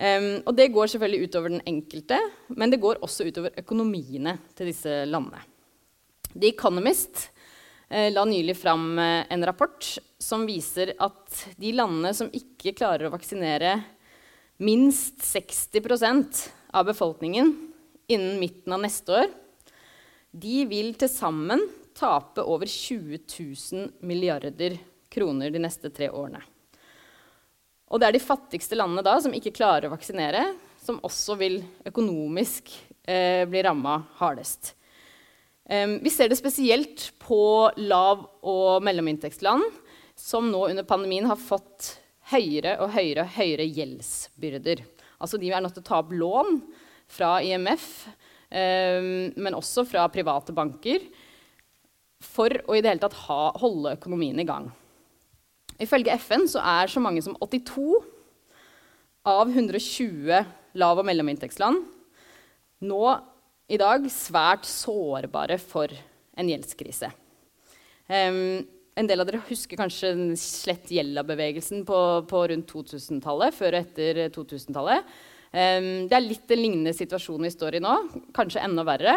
Um, 0.00 0.40
og 0.48 0.56
det 0.56 0.72
går 0.72 0.90
selvfølgelig 0.90 1.28
utover 1.28 1.52
den 1.52 1.64
enkelte, 1.68 2.18
men 2.56 2.72
det 2.72 2.80
går 2.82 3.02
også 3.04 3.28
utover 3.28 3.54
økonomiene 3.60 4.38
til 4.56 4.72
disse 4.72 5.02
landene. 5.06 5.44
The 6.32 6.48
Economist 6.48 7.28
la 7.92 8.24
nylig 8.24 8.54
fram 8.56 8.98
uh, 8.98 9.24
en 9.28 9.44
rapport 9.44 9.88
som 10.22 10.46
viser 10.48 10.94
at 11.02 11.42
de 11.60 11.74
landene 11.76 12.14
som 12.16 12.30
ikke 12.32 12.72
klarer 12.78 13.08
å 13.08 13.12
vaksinere 13.12 13.74
minst 14.62 15.20
60% 15.26 16.46
av 16.72 16.86
befolkningen 16.88 17.52
innen 18.12 18.38
midten 18.40 18.72
av 18.72 18.80
neste 18.80 19.12
år, 19.12 19.28
de 20.32 20.64
vil 20.70 20.94
til 20.96 21.10
sammen 21.12 21.66
tape 21.98 22.44
over 22.48 22.66
20 22.66 23.18
000 23.28 23.90
milliarder 24.06 24.78
kroner 25.12 25.52
de 25.52 25.60
neste 25.60 25.90
tre 25.92 26.08
årene. 26.10 26.40
Og 27.92 28.00
det 28.00 28.08
er 28.08 28.16
de 28.16 28.24
fattigste 28.24 28.78
landene 28.78 29.04
da 29.04 29.18
som 29.20 29.34
ikke 29.36 29.52
klarer 29.52 29.90
å 29.90 29.92
vaksinere, 29.92 30.46
som 30.80 31.00
også 31.04 31.36
vil 31.40 31.58
økonomisk 31.86 32.72
eh, 33.04 33.44
bli 33.48 33.60
ramma 33.66 33.98
hardest. 34.16 34.72
Vi 35.72 36.10
ser 36.12 36.28
det 36.28 36.36
spesielt 36.36 37.06
på 37.22 37.70
lav- 37.80 38.26
og 38.44 38.82
mellominntektsland, 38.84 39.62
som 40.18 40.50
nå 40.52 40.66
under 40.68 40.84
pandemien 40.84 41.24
har 41.30 41.40
fått 41.40 41.94
høyere 42.28 42.74
og 42.84 42.92
høyere, 42.92 43.24
høyere 43.38 43.64
gjeldsbyrder. 43.64 44.82
Altså 45.16 45.40
de 45.40 45.48
er 45.48 45.64
nødt 45.64 45.72
til 45.78 45.84
å 45.84 45.88
ta 45.88 46.02
opp 46.02 46.12
lån 46.12 46.60
fra 47.08 47.38
IMF, 47.40 47.86
men 48.52 49.56
også 49.56 49.86
fra 49.88 50.04
private 50.12 50.52
banker, 50.52 51.08
for 52.20 52.52
å 52.68 52.76
i 52.76 52.84
det 52.84 52.92
hele 52.92 53.02
tatt 53.06 53.16
ha, 53.24 53.40
holde 53.64 53.96
økonomien 53.96 54.38
i 54.38 54.46
gang. 54.46 54.68
Ifølge 55.80 56.14
FN 56.20 56.44
så 56.52 56.60
er 56.60 56.92
så 56.92 57.00
mange 57.02 57.24
som 57.24 57.34
82 57.40 57.96
av 59.24 59.48
120 59.48 60.36
lav- 60.78 61.00
og 61.00 61.08
mellominntektsland 61.08 61.80
nå 62.82 63.02
i 63.72 63.78
dag 63.80 64.04
svært 64.12 64.66
sårbare 64.68 65.56
for 65.60 65.92
en 66.36 66.48
gjeldskrise. 66.50 67.08
Um, 68.04 68.60
en 68.98 69.08
del 69.08 69.22
av 69.22 69.28
dere 69.28 69.40
husker 69.46 69.78
kanskje 69.80 70.10
slett 70.36 70.90
gjelda-bevegelsen 70.92 71.86
på, 71.88 72.00
på, 72.28 72.42
rundt 72.50 72.68
2000-tallet, 72.68 73.56
før 73.56 73.78
og 73.78 73.86
etter 73.86 74.20
2000-tallet. 74.34 75.14
Um, 75.52 75.88
det 76.10 76.18
er 76.18 76.24
litt 76.26 76.52
en 76.52 76.60
lignende 76.60 76.92
situasjon 76.96 77.48
vi 77.48 77.52
står 77.54 77.78
i 77.78 77.82
nå, 77.84 77.94
kanskje 78.36 78.64
enda 78.66 78.84
verre. 78.88 79.16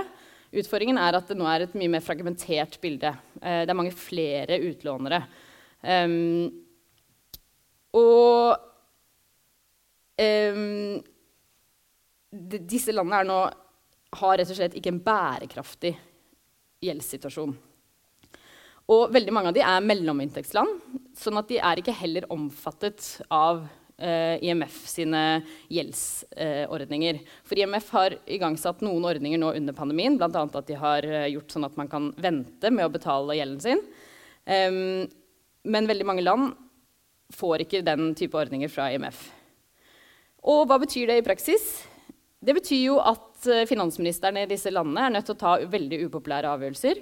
Utfordringen 0.55 1.01
er 1.03 1.17
at 1.19 1.27
det 1.27 1.35
nå 1.39 1.49
er 1.51 1.65
et 1.65 1.75
mye 1.75 1.91
mer 1.97 2.05
fragmentert 2.05 2.79
bilde. 2.83 3.11
Uh, 3.41 3.65
det 3.65 3.73
er 3.73 3.79
mange 3.81 3.95
flere 3.95 4.61
utlånere. 4.69 5.19
Um, 5.83 6.47
og 7.95 8.55
disse 12.35 12.93
landene 12.95 13.19
er 13.19 13.27
nå, 13.27 13.39
har 14.19 14.37
rett 14.39 14.51
og 14.51 14.57
slett 14.57 14.75
ikke 14.77 14.93
en 14.93 15.01
bærekraftig 15.05 15.95
gjeldssituasjon. 16.85 17.55
Og 18.93 19.09
veldig 19.13 19.33
mange 19.33 19.49
av 19.49 19.57
de 19.57 19.63
er 19.65 19.85
mellominntektsland, 19.85 20.77
sånn 21.17 21.41
at 21.41 21.49
de 21.49 21.57
er 21.57 21.81
ikke 21.81 21.95
heller 21.95 22.27
omfattet 22.33 23.07
av 23.33 23.63
eh, 23.97 24.37
IMF 24.45 24.75
sine 24.89 25.21
gjeldsordninger. 25.73 27.17
Eh, 27.17 27.39
For 27.47 27.57
IMF 27.57 27.89
har 27.95 28.17
igangsatt 28.29 28.83
noen 28.85 29.07
ordninger 29.09 29.41
nå 29.41 29.55
under 29.57 29.77
pandemien, 29.77 30.19
bl.a. 30.19 30.29
at 30.29 30.69
de 30.69 30.77
har 30.77 31.07
eh, 31.09 31.31
gjort 31.33 31.55
sånn 31.55 31.65
at 31.65 31.79
man 31.79 31.89
kan 31.89 32.11
vente 32.21 32.71
med 32.73 32.85
å 32.85 32.93
betale 32.93 33.39
gjelden 33.39 33.63
sin. 33.63 33.81
Um, 34.45 35.07
men 35.65 35.89
veldig 35.89 36.05
mange 36.05 36.21
land 36.21 36.53
får 37.33 37.63
ikke 37.63 37.81
den 37.85 38.11
type 38.17 38.37
ordninger 38.37 38.69
fra 38.69 38.91
IMF. 38.93 39.23
Og 40.45 40.67
hva 40.69 40.77
betyr 40.77 41.09
det 41.09 41.17
i 41.17 41.25
praksis? 41.25 41.63
Det 42.45 42.53
betyr 42.53 42.83
jo 42.91 42.99
at 43.01 43.34
eh, 43.51 43.65
finansministrene 43.69 44.43
i 44.45 44.49
disse 44.49 44.73
landene 44.73 45.07
er 45.07 45.15
nødt 45.15 45.29
til 45.29 45.37
å 45.37 45.41
ta 45.43 45.55
veldig 45.71 46.01
upopulære 46.07 46.51
avgjørelser. 46.55 47.01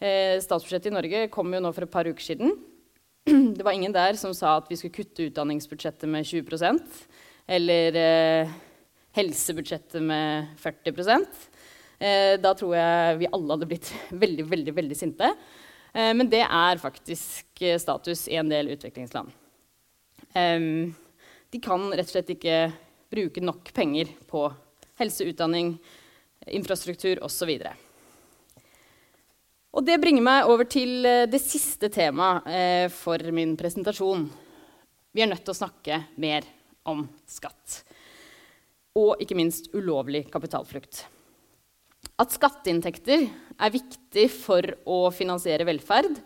Eh, 0.00 0.36
statsbudsjettet 0.42 0.90
i 0.90 0.94
Norge 0.94 1.26
kom 1.34 1.52
jo 1.54 1.62
nå 1.62 1.72
for 1.74 1.86
et 1.86 1.92
par 1.92 2.08
uker 2.08 2.24
siden. 2.24 2.54
Det 3.56 3.64
var 3.64 3.72
ingen 3.72 3.94
der 3.94 4.18
som 4.20 4.34
sa 4.36 4.58
at 4.58 4.70
vi 4.70 4.76
skulle 4.80 4.96
kutte 4.98 5.30
utdanningsbudsjettet 5.30 6.10
med 6.10 6.26
20% 6.28 6.80
eller 7.54 7.96
eh, 8.00 8.54
helsebudsjettet 9.14 10.02
med 10.02 10.54
40 10.60 11.26
eh, 11.98 12.34
Da 12.40 12.54
tror 12.56 12.74
jeg 12.76 13.20
vi 13.22 13.30
alle 13.30 13.56
hadde 13.56 13.68
blitt 13.70 13.92
veldig, 14.24 14.48
veldig, 14.50 14.74
veldig 14.80 14.98
sinte. 14.98 15.30
Eh, 15.94 16.12
men 16.16 16.28
det 16.30 16.42
er 16.44 16.82
faktisk 16.82 17.62
eh, 17.62 17.78
status 17.80 18.26
i 18.28 18.38
en 18.40 18.50
del 18.50 18.74
utviklingsland. 18.74 19.32
de 20.34 21.58
kan 21.62 21.82
rett 21.92 22.08
og 22.08 22.10
slett 22.10 22.30
ikke 22.34 22.56
bruke 23.12 23.40
nok 23.44 23.68
penger 23.76 24.08
på 24.26 24.48
helse, 25.00 25.26
utdanning, 25.26 25.74
infrastruktur 26.46 27.22
osv. 27.24 27.52
Og 29.74 29.82
det 29.86 29.98
bringer 30.02 30.22
meg 30.22 30.50
over 30.50 30.68
til 30.70 31.06
eh, 31.08 31.24
det 31.30 31.42
siste 31.42 31.90
temaet 31.92 32.92
for 32.94 33.18
min 33.34 33.56
presentasjon. 33.58 34.28
Vi 35.14 35.22
er 35.22 35.30
nødt 35.30 35.44
til 35.46 35.54
å 35.54 35.60
snakke 35.62 36.00
mer 36.20 36.46
om 36.86 37.04
skatt. 37.30 37.82
Og 38.94 39.18
ikke 39.22 39.36
minst 39.38 39.72
ulovlig 39.74 40.24
kapitalflukt. 40.30 41.04
At 42.20 42.34
skatteinntekter 42.34 43.26
er 43.26 43.74
viktig 43.74 44.28
for 44.30 44.76
å 44.86 45.08
finansiere 45.14 45.66
velferd, 45.66 46.18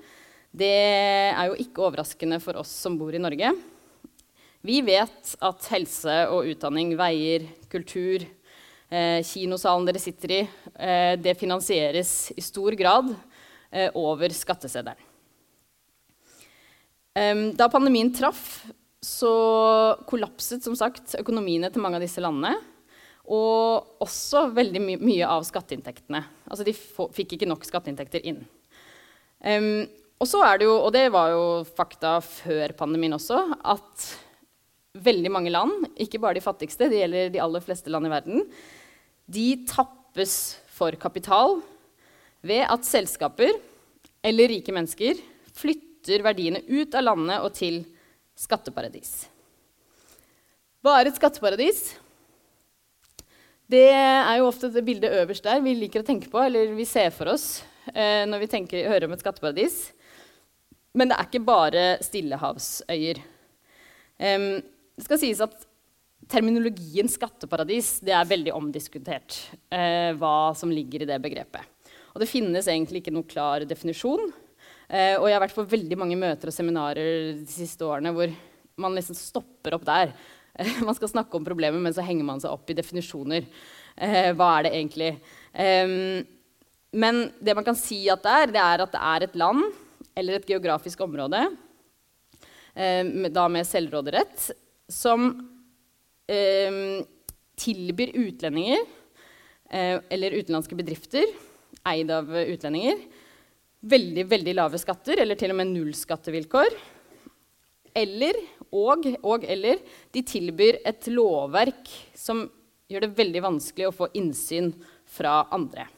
det 0.49 0.69
er 0.69 1.51
jo 1.51 1.59
ikke 1.61 1.85
overraskende 1.85 2.39
for 2.41 2.57
oss 2.61 2.71
som 2.73 2.97
bor 2.99 3.13
i 3.15 3.21
Norge. 3.21 3.53
Vi 4.65 4.81
vet 4.83 5.35
at 5.45 5.69
helse 5.71 6.15
og 6.33 6.49
utdanning, 6.51 6.95
veier, 6.99 7.45
kultur, 7.71 8.25
eh, 8.25 8.38
kinosalen 9.25 9.85
dere 9.89 10.01
sitter 10.01 10.33
i, 10.33 10.41
eh, 10.75 11.15
det 11.21 11.37
finansieres 11.37 12.33
i 12.37 12.45
stor 12.45 12.73
grad 12.79 13.11
eh, 13.71 13.91
over 13.95 14.33
skatteseddelen. 14.33 15.05
da 17.59 17.67
pandemien 17.67 18.13
traff, 18.15 18.69
så 19.03 19.31
kollapset 20.07 20.63
som 20.63 20.77
sagt 20.79 21.17
økonomiene 21.19 21.67
til 21.73 21.83
mange 21.83 21.99
av 21.99 22.05
disse 22.05 22.23
landene. 22.23 22.55
Og 23.29 23.99
også 24.01 24.47
veldig 24.55 24.81
my 24.81 24.95
mye 25.03 25.27
av 25.27 25.43
skatteinntektene. 25.45 26.23
Altså 26.47 26.65
de 26.65 26.73
fikk 26.73 27.35
ikke 27.35 27.49
nok 27.51 27.67
skatteinntekter 27.67 28.23
inn. 28.23 28.39
Um, 29.43 29.85
og 30.19 30.27
så 30.27 30.41
er 30.47 30.59
det 30.59 30.67
jo, 30.67 30.79
og 30.79 30.95
det 30.95 31.05
var 31.15 31.35
jo 31.35 31.43
fakta 31.77 32.17
før 32.25 32.73
pandemien 32.79 33.15
også, 33.15 33.39
at 33.63 34.07
veldig 34.99 35.31
mange 35.31 35.53
land, 35.53 35.87
ikke 36.01 36.19
bare 36.23 36.39
de 36.39 36.43
fattigste, 36.43 36.89
det 36.91 37.05
gjelder 37.05 37.31
de 37.35 37.43
aller 37.43 37.63
fleste 37.63 37.93
land 37.93 38.09
i 38.09 38.11
verden, 38.11 38.49
de 39.29 39.49
tappes 39.69 40.35
for 40.73 40.97
kapital 41.01 41.59
ved 42.41 42.65
at 42.65 42.87
selskaper 42.87 43.53
eller 44.25 44.51
rike 44.51 44.73
mennesker 44.75 45.21
flytter 45.59 46.25
verdiene 46.25 46.63
ut 46.69 46.95
av 46.97 47.05
landet 47.05 47.45
og 47.45 47.53
til 47.57 47.83
skatteparadis. 48.39 49.27
Hva 50.83 50.97
er 50.99 51.11
et 51.11 51.19
skatteparadis? 51.19 51.83
Det 53.69 53.91
er 53.93 54.39
jo 54.39 54.49
ofte 54.49 54.71
det 54.73 54.85
bildet 54.87 55.13
øverst 55.21 55.45
der 55.45 55.61
vi 55.61 55.75
liker 55.77 56.01
å 56.01 56.07
tenke 56.09 56.31
på, 56.33 56.41
eller 56.41 56.73
vi 56.73 56.87
ser 56.89 57.11
for 57.13 57.35
oss 57.35 57.61
eh, 57.93 58.25
når 58.25 58.47
vi 58.47 58.53
tenker, 58.55 58.89
hører 58.89 59.09
om 59.09 59.17
et 59.17 59.25
skatteparadis. 59.25 59.91
Men 60.97 61.11
det 61.11 61.19
er 61.19 61.29
ikke 61.29 61.45
bare 61.45 61.83
stillehavsøyer. 62.07 63.21
Um, 64.19 64.47
det 64.99 65.05
skal 65.05 65.21
sies 65.21 65.43
at 65.45 65.68
terminologien 66.29 67.09
skatteparadis 67.11 67.99
det 68.05 68.15
er 68.17 68.29
veldig 68.29 68.55
omdiskutert. 68.57 69.39
Eh, 69.73 70.13
hva 70.19 70.53
som 70.57 70.73
ligger 70.73 71.05
i 71.05 71.09
det 71.09 71.19
begrepet. 71.25 71.65
Og 72.15 72.23
det 72.23 72.31
finnes 72.31 72.69
egentlig 72.69 73.03
ikke 73.03 73.15
noen 73.15 73.29
klar 73.29 73.65
definisjon. 73.69 74.31
Eh, 74.89 75.17
og 75.17 75.29
jeg 75.29 75.37
har 75.37 75.45
vært 75.45 75.57
på 75.59 75.67
veldig 75.69 75.99
mange 76.01 76.19
møter 76.21 76.51
og 76.51 76.57
seminarer 76.57 77.35
de 77.41 77.51
siste 77.53 77.85
årene 77.85 78.13
hvor 78.17 78.33
man 78.79 78.97
liksom 78.97 79.17
stopper 79.19 79.77
opp 79.77 79.87
der. 79.89 80.15
Man 80.87 80.97
skal 80.97 81.11
snakke 81.11 81.39
om 81.39 81.45
problemet, 81.47 81.79
men 81.79 81.95
så 81.95 82.03
henger 82.03 82.27
man 82.27 82.41
seg 82.43 82.51
opp 82.51 82.71
i 82.73 82.75
definisjoner. 82.75 83.45
Eh, 83.95 84.33
hva 84.35 84.49
er 84.57 84.67
det 84.67 84.73
egentlig? 84.75 85.11
Men 86.99 87.21
det 87.39 87.55
man 87.55 87.67
kan 87.67 87.77
si 87.79 88.01
at 88.11 88.25
det 88.25 88.33
er, 88.33 88.53
det 88.55 88.63
er 88.63 88.83
at 88.85 88.95
det 88.95 89.03
er 89.11 89.27
et 89.27 89.37
land 89.39 89.63
eller 90.19 90.39
et 90.39 90.49
geografisk 90.51 91.01
område, 91.05 91.45
eh, 92.75 93.29
da 93.31 93.47
med 93.53 93.69
selvråderett, 93.69 94.49
som 94.91 95.29
eh, 95.31 95.58
tilbyr 97.59 98.13
utlendinger 98.21 98.83
eh, 99.71 99.97
eller 100.11 100.37
utenlandske 100.37 100.77
bedrifter 100.79 101.25
eid 101.89 102.11
av 102.13 102.29
utlendinger 102.37 103.01
veldig, 103.81 104.25
veldig 104.27 104.55
lave 104.59 104.79
skatter, 104.81 105.21
eller 105.23 105.39
til 105.39 105.53
og 105.53 105.61
med 105.61 105.71
nullskattevilkår. 105.73 106.77
Eller 107.99 108.39
og, 108.69 109.07
og 109.25 109.47
eller 109.49 109.81
de 110.15 110.23
tilbyr 110.27 110.83
et 110.87 111.09
lovverk 111.13 111.89
som 112.17 112.45
gjør 112.89 113.07
det 113.07 113.17
veldig 113.19 113.45
vanskelig 113.45 113.89
å 113.89 113.95
få 113.95 114.11
innsyn 114.19 114.73
fra 115.09 115.41
andre. 115.55 115.89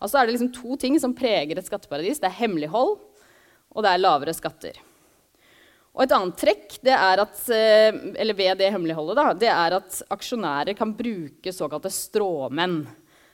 Altså 0.00 0.18
er 0.18 0.26
det 0.26 0.36
liksom 0.36 0.52
to 0.56 0.76
ting 0.80 0.96
som 1.00 1.16
preger 1.16 1.58
et 1.58 1.66
skatteparadis. 1.66 2.20
Det 2.20 2.28
er 2.28 2.38
hemmelighold, 2.42 2.98
og 3.70 3.84
det 3.84 3.92
er 3.92 4.02
lavere 4.02 4.34
skatter. 4.36 4.78
Og 5.96 6.04
et 6.04 6.12
annet 6.14 6.38
trekk 6.38 6.78
at, 6.86 7.38
eh, 7.50 8.32
ved 8.32 8.58
det 8.58 8.70
hemmeligholdet 8.70 9.16
da, 9.18 9.32
det 9.34 9.50
er 9.50 9.76
at 9.80 10.02
aksjonærer 10.10 10.76
kan 10.78 10.94
bruke 10.94 11.52
såkalte 11.52 11.90
stråmenn 11.90 12.86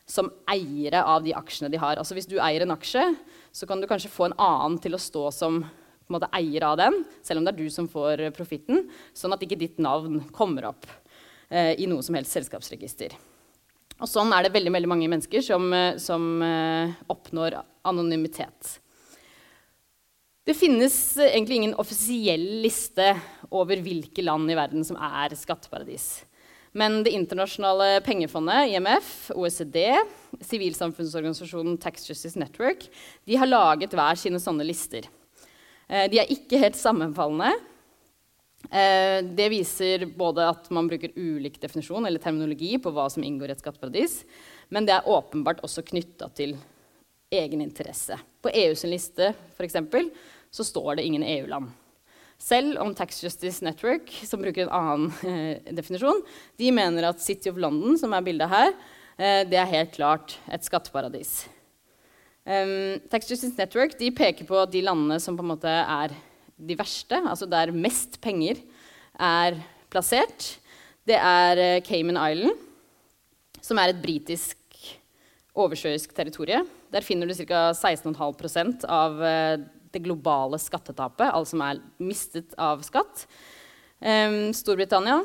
som 0.07 0.31
eiere 0.49 1.03
av 1.03 1.25
de 1.25 1.35
aksjene 1.35 1.71
de 1.71 1.77
har. 1.83 1.99
Altså 1.99 2.15
Hvis 2.15 2.29
du 2.31 2.39
eier 2.39 2.63
en 2.63 2.77
aksje, 2.77 3.05
så 3.53 3.67
kan 3.67 3.81
du 3.81 3.87
kanskje 3.87 4.13
få 4.13 4.31
en 4.31 4.39
annen 4.39 4.79
til 4.81 4.95
å 4.95 5.03
stå 5.03 5.33
som 5.35 5.65
måte 6.09 6.29
eier 6.33 6.63
av 6.63 6.77
den, 6.79 7.01
selv 7.23 7.41
om 7.41 7.47
det 7.47 7.55
er 7.55 7.65
du 7.65 7.71
som 7.73 7.89
får 7.91 8.29
profitten, 8.37 8.87
sånn 9.17 9.35
at 9.35 9.43
ikke 9.43 9.59
ditt 9.59 9.81
navn 9.83 10.21
kommer 10.35 10.71
opp 10.71 10.87
eh, 11.51 11.75
i 11.83 11.89
noe 11.91 12.05
som 12.07 12.15
helst 12.15 12.37
selskapsregister. 12.37 13.17
Og 13.97 14.09
sånn 14.11 14.33
er 14.37 14.47
det 14.47 14.53
veldig, 14.55 14.73
veldig 14.77 14.91
mange 14.93 15.09
mennesker 15.11 15.43
som, 15.43 15.67
eh, 15.75 15.97
som 16.03 16.43
eh, 16.45 16.95
oppnår 17.11 17.59
anonymitet. 17.89 18.77
Det 20.47 20.55
finnes 20.55 20.95
egentlig 21.19 21.57
ingen 21.57 21.75
offisiell 21.75 22.45
liste 22.63 23.09
over 23.51 23.81
hvilke 23.83 24.23
land 24.23 24.47
i 24.47 24.55
verden 24.55 24.85
som 24.87 24.95
er 24.95 25.33
skatteparadis. 25.35 26.21
Men 26.71 27.01
Det 27.03 27.11
internasjonale 27.17 27.99
pengefondet, 28.07 28.69
IMF, 28.71 29.33
OECD, 29.35 29.81
sivilsamfunnsorganisasjonen 30.47 31.75
Tax 31.83 32.07
Justice 32.07 32.39
Network 32.39 32.87
de 33.27 33.41
har 33.41 33.51
laget 33.51 33.97
hver 33.97 34.21
sine 34.21 34.39
sånne 34.39 34.63
lister. 34.69 35.09
Eh, 35.89 36.07
de 36.13 36.23
er 36.23 36.31
ikke 36.31 36.63
helt 36.63 36.79
sammenfallende. 36.79 37.51
Eh, 38.71 39.27
det 39.27 39.51
viser 39.51 40.07
både 40.15 40.47
at 40.47 40.71
man 40.71 40.87
bruker 40.87 41.17
ulik 41.17 41.59
definisjon 41.59 42.07
eller 42.07 42.23
terminologi 42.23 42.77
på 42.79 42.95
hva 42.95 43.09
som 43.11 43.27
inngår 43.27 43.51
i 43.51 43.57
et 43.57 43.67
skatteparadis, 43.67 44.21
men 44.71 44.87
det 44.87 44.95
er 44.95 45.11
åpenbart 45.11 45.67
også 45.67 45.83
knytta 45.91 46.31
til 46.39 46.55
egen 47.35 47.67
interesse. 47.67 48.15
På 48.43 48.55
EUs 48.55 48.87
liste 48.87 49.33
for 49.57 49.67
eksempel, 49.67 50.13
så 50.57 50.65
står 50.65 50.97
det 50.97 51.07
ingen 51.07 51.25
EU-land. 51.27 51.69
Selv 52.41 52.77
om 52.83 52.93
Tax 52.95 53.23
Justice 53.25 53.65
Network, 53.65 54.11
som 54.29 54.43
bruker 54.43 54.67
en 54.67 54.75
annen 54.77 55.13
eh, 55.25 55.73
definisjon, 55.73 56.21
de 56.61 56.73
mener 56.75 57.09
at 57.09 57.23
City 57.25 57.49
of 57.53 57.61
London, 57.61 57.97
som 58.01 58.13
er 58.13 58.25
bildet 58.25 58.53
her, 58.53 58.75
eh, 59.17 59.43
det 59.49 59.61
er 59.61 59.73
helt 59.73 59.95
klart 59.97 60.37
et 60.53 60.65
skatteparadis. 60.65 61.47
Um, 62.47 63.01
Tax 63.11 63.27
Justice 63.27 63.57
Network 63.59 63.97
peker 63.99 64.47
på 64.47 64.61
de 64.71 64.85
landene 64.85 65.17
som 65.19 65.35
på 65.35 65.43
en 65.43 65.51
måte 65.51 65.73
er 65.73 66.13
de 66.57 66.77
verste, 66.79 67.19
altså 67.19 67.49
der 67.51 67.73
mest 67.75 68.21
penger 68.23 68.61
er 69.19 69.57
plassert. 69.91 70.53
Det 71.09 71.17
er 71.17 71.63
eh, 71.63 71.81
Cayman 71.83 72.21
Island, 72.21 72.61
som 73.65 73.81
er 73.81 73.91
et 73.91 74.03
britisk 74.03 74.61
oversjøisk 75.57 76.13
territorium. 76.15 76.69
Der 76.93 77.03
finner 77.03 77.27
du 77.27 77.35
ca. 77.35 77.73
16,5 77.73 78.85
av 78.85 79.19
uh, 79.19 79.65
det 79.97 80.05
globale 80.05 80.59
skattetapet, 80.61 81.31
alt 81.33 81.49
som 81.49 81.63
er 81.65 81.81
mistet 82.03 82.55
av 82.61 82.85
skatt. 82.85 83.25
Um, 83.99 84.53
Storbritannia, 84.55 85.23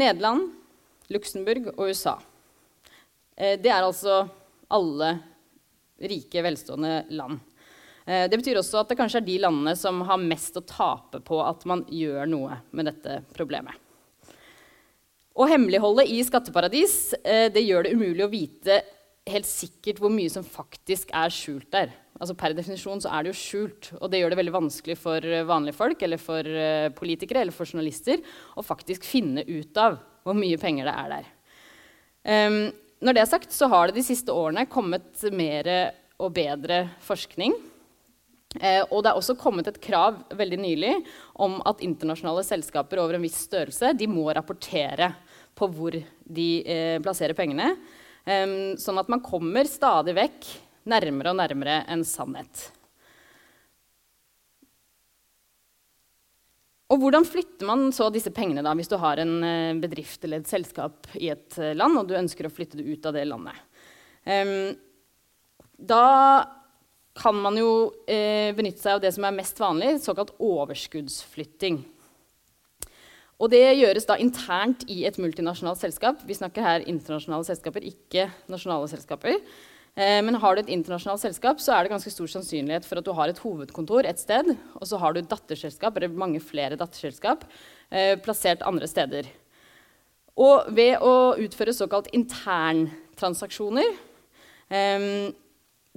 Nederland, 0.00 0.48
Luxembourg 1.12 1.68
og 1.74 1.90
USA. 1.90 2.16
Uh, 3.36 3.54
det 3.60 3.68
er 3.68 3.82
altså 3.82 4.22
alle 4.72 5.12
rike, 6.00 6.40
velstående 6.44 7.04
land. 7.16 7.38
Uh, 8.06 8.24
det 8.30 8.40
betyr 8.40 8.62
også 8.62 8.80
at 8.80 8.92
det 8.92 8.98
kanskje 8.98 9.20
er 9.20 9.28
de 9.28 9.38
landene 9.44 9.76
som 9.78 10.00
har 10.08 10.22
mest 10.22 10.56
å 10.56 10.64
tape 10.64 11.20
på 11.26 11.42
at 11.44 11.68
man 11.68 11.84
gjør 11.92 12.24
noe 12.32 12.60
med 12.72 12.88
dette 12.88 13.20
problemet. 13.36 13.76
Og 15.36 15.50
hemmeligholdet 15.52 16.08
i 16.08 16.22
skatteparadis 16.24 17.12
uh, 17.20 17.48
det 17.52 17.66
gjør 17.66 17.84
det 17.84 17.96
umulig 17.98 18.24
å 18.24 18.32
vite 18.32 18.80
helt 19.26 19.48
sikkert 19.48 20.00
hvor 20.00 20.12
mye 20.14 20.32
som 20.32 20.46
faktisk 20.46 21.12
er 21.14 21.32
skjult 21.34 21.68
der. 21.74 21.92
Altså 22.16 22.36
Per 22.38 22.54
definisjon 22.56 23.02
så 23.04 23.12
er 23.12 23.24
det 23.24 23.32
jo 23.34 23.38
skjult, 23.40 23.90
og 24.00 24.08
det 24.10 24.22
gjør 24.22 24.32
det 24.32 24.40
veldig 24.40 24.54
vanskelig 24.54 24.96
for 25.00 25.24
eh, 25.24 25.44
vanlige 25.48 25.76
folk 25.76 26.02
eller 26.06 26.20
for 26.22 26.48
uh, 26.48 26.88
politikere 26.96 27.42
eller 27.44 27.54
for 27.54 27.68
journalister 27.68 28.22
å 28.56 28.64
faktisk 28.64 29.04
finne 29.04 29.44
ut 29.44 29.76
av 29.80 29.98
hvor 30.24 30.36
mye 30.38 30.58
penger 30.60 30.88
det 30.88 30.96
er 30.96 31.12
der. 31.12 31.30
Um, 32.26 32.60
når 33.04 33.14
det 33.14 33.22
er 33.22 33.30
sagt, 33.30 33.52
så 33.52 33.68
har 33.70 33.88
det 33.88 33.98
de 34.00 34.06
siste 34.06 34.32
årene 34.32 34.64
kommet 34.72 35.20
mer 35.36 35.68
og 36.16 36.32
bedre 36.36 36.86
forskning. 37.04 37.52
Eh, 38.60 38.82
og 38.88 39.02
det 39.02 39.10
er 39.10 39.18
også 39.18 39.36
kommet 39.38 39.68
et 39.68 39.80
krav 39.82 40.22
veldig 40.36 40.58
nylig 40.62 40.94
om 41.44 41.58
at 41.68 41.82
internasjonale 41.84 42.44
selskaper 42.46 43.00
over 43.02 43.18
en 43.18 43.24
viss 43.26 43.38
størrelse 43.48 43.92
de 43.98 44.08
må 44.08 44.28
rapportere 44.32 45.10
på 45.56 45.68
hvor 45.72 45.96
de 45.96 46.48
eh, 46.62 46.96
plasserer 47.04 47.36
pengene. 47.36 47.74
Um, 48.26 48.74
sånn 48.80 48.98
at 48.98 49.10
man 49.12 49.22
kommer 49.22 49.68
stadig 49.70 50.16
vekk 50.16 50.48
nærmere 50.88 51.32
og 51.32 51.38
nærmere 51.40 51.82
en 51.92 52.04
sannhet. 52.06 52.70
Og 56.86 57.00
hvordan 57.02 57.26
flytter 57.26 57.66
man 57.66 57.88
så 57.94 58.06
disse 58.14 58.30
pengene 58.30 58.62
da, 58.62 58.70
hvis 58.78 58.90
du 58.90 58.94
har 59.02 59.18
en 59.18 59.36
uh, 59.42 59.78
bedrift 59.82 60.22
eller 60.24 60.42
et 60.42 60.50
selskap 60.50 61.08
i 61.18 61.32
et 61.34 61.58
uh, 61.58 61.74
land 61.74 61.98
og 61.98 62.06
du 62.06 62.14
ønsker 62.18 62.46
å 62.46 62.52
flytte 62.52 62.78
det 62.78 62.86
ut 62.86 63.08
av 63.10 63.16
det 63.16 63.24
landet? 63.26 63.58
Um, 64.26 64.76
da 65.76 66.04
kan 67.16 67.36
man 67.40 67.56
jo 67.56 67.92
eh, 68.08 68.52
benytte 68.56 68.82
seg 68.82 68.96
av 68.96 69.02
det 69.04 69.12
som 69.16 69.24
er 69.24 69.36
mest 69.36 69.60
vanlig, 69.60 69.94
såkalt 70.04 70.34
overskuddsflytting. 70.42 71.78
Og 73.36 73.52
det 73.52 73.62
gjøres 73.76 74.08
da 74.08 74.18
internt 74.20 74.84
i 74.92 75.02
et 75.08 75.16
multinasjonalt 75.20 75.80
selskap. 75.80 76.20
Vi 76.28 76.36
snakker 76.36 76.64
her 76.64 76.84
internasjonale 76.88 77.48
selskaper, 77.48 77.84
ikke 77.84 78.28
nasjonale 78.52 78.88
selskaper. 78.92 79.40
Eh, 79.96 80.20
men 80.22 80.36
har 80.36 80.56
du 80.56 80.60
et 80.60 80.74
internasjonalt 80.74 81.22
selskap, 81.22 81.60
så 81.62 81.72
er 81.72 81.84
det 81.84 81.94
ganske 81.94 82.12
stor 82.12 82.28
sannsynlighet 82.28 82.84
for 82.84 83.00
at 83.00 83.06
du 83.06 83.14
har 83.16 83.32
et 83.32 83.40
hovedkontor 83.40 84.04
et 84.04 84.20
sted, 84.20 84.52
og 84.76 84.84
så 84.84 85.00
har 85.00 85.16
du 85.16 85.22
datterselskap, 85.24 85.96
eller 85.96 86.12
mange 86.12 86.42
flere 86.44 86.76
datterselskap 86.76 87.46
eh, 87.88 88.12
plassert 88.20 88.64
andre 88.68 88.90
steder. 88.90 89.30
Og 90.36 90.68
ved 90.76 91.00
å 91.00 91.32
utføre 91.40 91.72
såkalt 91.72 92.10
interntransaksjoner 92.12 93.88
eh, 94.68 95.08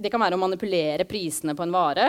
Det 0.00 0.08
kan 0.08 0.22
være 0.24 0.38
å 0.38 0.40
manipulere 0.40 1.04
prisene 1.04 1.52
på 1.52 1.66
en 1.66 1.76
vare. 1.76 2.08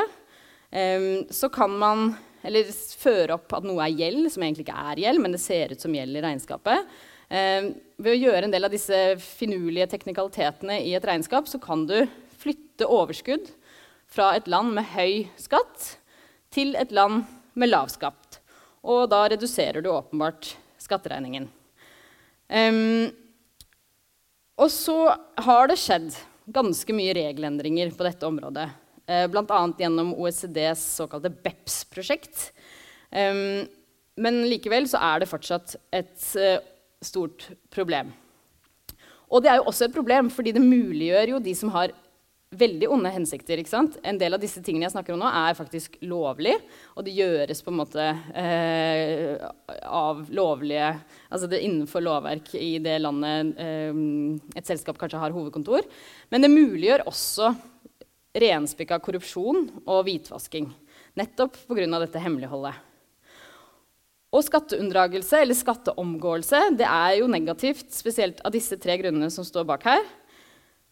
Så 1.28 1.50
kan 1.52 1.74
man 1.76 2.14
eller 2.48 2.70
føre 2.96 3.36
opp 3.36 3.52
at 3.58 3.66
noe 3.68 3.84
er 3.84 3.98
gjeld, 4.00 4.30
som 4.32 4.46
egentlig 4.46 4.64
ikke 4.64 4.84
er 4.94 5.02
gjeld, 5.04 5.20
men 5.20 5.36
det 5.36 5.42
ser 5.44 5.74
ut 5.76 5.84
som 5.84 5.92
gjeld 5.92 6.16
i 6.16 6.22
regnskapet. 6.24 6.94
Eh, 7.32 7.70
ved 7.96 8.12
å 8.12 8.20
gjøre 8.20 8.48
en 8.48 8.52
del 8.52 8.68
av 8.68 8.74
disse 8.74 8.98
finurlige 9.24 9.88
teknikalitetene 9.94 10.82
i 10.84 10.92
et 10.98 11.06
regnskap, 11.08 11.48
så 11.48 11.62
kan 11.64 11.86
du 11.88 12.02
flytte 12.42 12.90
overskudd 12.92 13.48
fra 14.12 14.34
et 14.36 14.50
land 14.52 14.74
med 14.76 14.90
høy 14.92 15.30
skatt 15.40 15.94
til 16.52 16.76
et 16.76 16.92
land 16.92 17.24
med 17.56 17.72
lav 17.72 17.88
skatt. 17.94 18.42
Og 18.84 19.06
da 19.12 19.24
reduserer 19.32 19.84
du 19.84 19.92
åpenbart 19.94 20.56
skatteregningen. 20.82 21.48
Um, 22.52 23.08
og 24.60 24.68
så 24.74 24.98
har 25.46 25.70
det 25.72 25.80
skjedd 25.80 26.10
ganske 26.52 26.96
mye 26.96 27.14
regelendringer 27.16 27.94
på 27.96 28.04
dette 28.04 28.28
området 28.28 28.66
eh, 29.08 29.24
bl.a. 29.32 29.62
gjennom 29.80 30.12
OECDs 30.18 30.84
såkalte 30.98 31.32
BEPS-prosjekt. 31.32 32.50
Um, 33.14 33.64
men 34.20 34.42
likevel 34.50 34.90
så 34.92 35.00
er 35.14 35.22
det 35.22 35.32
fortsatt 35.32 35.78
et 35.96 36.28
uh, 36.36 36.60
stort 37.02 37.50
problem. 37.74 38.12
Og 39.32 39.44
det 39.44 39.52
er 39.52 39.60
jo 39.62 39.68
også 39.72 39.88
et 39.88 39.96
problem 39.96 40.30
fordi 40.34 40.54
det 40.56 40.64
muliggjør 40.64 41.36
jo 41.36 41.44
de 41.44 41.54
som 41.58 41.72
har 41.74 41.94
veldig 42.52 42.90
onde 42.92 43.12
hensikter. 43.14 43.62
En 44.04 44.20
del 44.20 44.36
av 44.36 44.42
disse 44.42 44.60
tingene 44.64 44.84
jeg 44.90 44.94
snakker 44.96 45.16
om 45.16 45.22
nå, 45.22 45.30
er 45.30 45.56
faktisk 45.56 45.96
lovlig. 46.04 46.58
Og 47.00 47.06
det 47.08 47.16
gjøres 47.16 47.64
på 47.64 47.72
en 47.72 47.80
måte 47.80 48.08
eh, 48.36 49.40
av 49.88 50.26
lovlige 50.36 50.92
Altså 51.32 51.48
det 51.48 51.62
er 51.62 51.68
innenfor 51.70 52.04
lovverk 52.04 52.52
i 52.60 52.74
det 52.84 52.98
landet 53.00 53.56
eh, 53.56 54.02
et 54.60 54.68
selskap 54.68 55.00
kanskje 55.00 55.22
har 55.22 55.36
hovedkontor. 55.36 55.88
Men 56.32 56.44
det 56.44 56.52
muliggjør 56.52 57.08
også 57.08 57.54
renspikka 58.42 59.00
korrupsjon 59.04 59.68
og 59.86 60.06
hvitvasking. 60.08 60.70
Nettopp 61.20 61.56
pga. 61.68 61.88
dette 62.04 62.24
hemmeligholdet. 62.24 62.91
Og 64.32 64.46
skatteunndragelse 64.48 65.42
eller 65.44 65.58
skatteomgåelse 65.58 66.64
det 66.80 66.88
er 66.88 67.18
jo 67.20 67.28
negativt, 67.32 67.90
spesielt 67.92 68.40
av 68.48 68.54
disse 68.56 68.78
tre 68.80 68.96
grunnene 69.02 69.32
som 69.34 69.44
står 69.48 69.68
bak 69.68 69.84
her. 69.90 70.04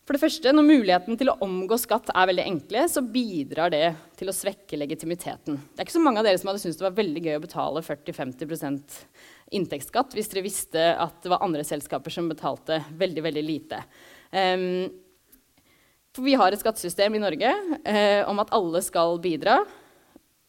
For 0.10 0.18
det 0.18 0.24
første, 0.24 0.52
Når 0.52 0.66
muligheten 0.66 1.18
til 1.18 1.30
å 1.30 1.38
omgå 1.46 1.78
skatt 1.78 2.10
er 2.10 2.26
veldig 2.26 2.46
enkle, 2.50 2.88
så 2.90 3.04
bidrar 3.06 3.70
det 3.70 3.94
til 4.18 4.32
å 4.32 4.34
svekke 4.34 4.80
legitimiteten. 4.82 5.54
Det 5.54 5.80
er 5.80 5.86
ikke 5.86 6.00
så 6.00 6.02
mange 6.02 6.20
av 6.20 6.26
dere 6.26 6.40
som 6.42 6.50
hadde 6.50 6.64
syntes 6.64 6.80
det 6.80 6.88
var 6.88 6.98
veldig 6.98 7.22
gøy 7.22 7.36
å 7.38 7.44
betale 7.44 7.84
40-50% 7.86 8.98
inntektsskatt 9.54 10.16
hvis 10.18 10.32
dere 10.34 10.46
visste 10.48 10.88
at 10.98 11.22
det 11.22 11.30
var 11.30 11.46
andre 11.46 11.62
selskaper 11.62 12.10
som 12.10 12.28
betalte 12.28 12.82
veldig, 12.98 13.22
veldig 13.28 13.44
lite. 13.46 13.84
Um, 14.34 14.90
for 16.10 16.26
vi 16.26 16.34
har 16.42 16.52
et 16.52 16.62
skattesystem 16.62 17.14
i 17.14 17.22
Norge 17.22 17.54
eh, 17.86 18.26
om 18.26 18.42
at 18.42 18.50
alle 18.58 18.82
skal 18.82 19.20
bidra. 19.22 19.60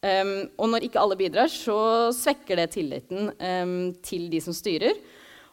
Um, 0.01 0.49
og 0.57 0.71
når 0.71 0.87
ikke 0.87 1.01
alle 1.01 1.17
bidrar, 1.19 1.51
så 1.53 2.09
svekker 2.15 2.57
det 2.57 2.71
tilliten 2.73 3.29
um, 3.37 3.75
til 4.01 4.25
de 4.31 4.39
som 4.41 4.55
styrer, 4.55 4.97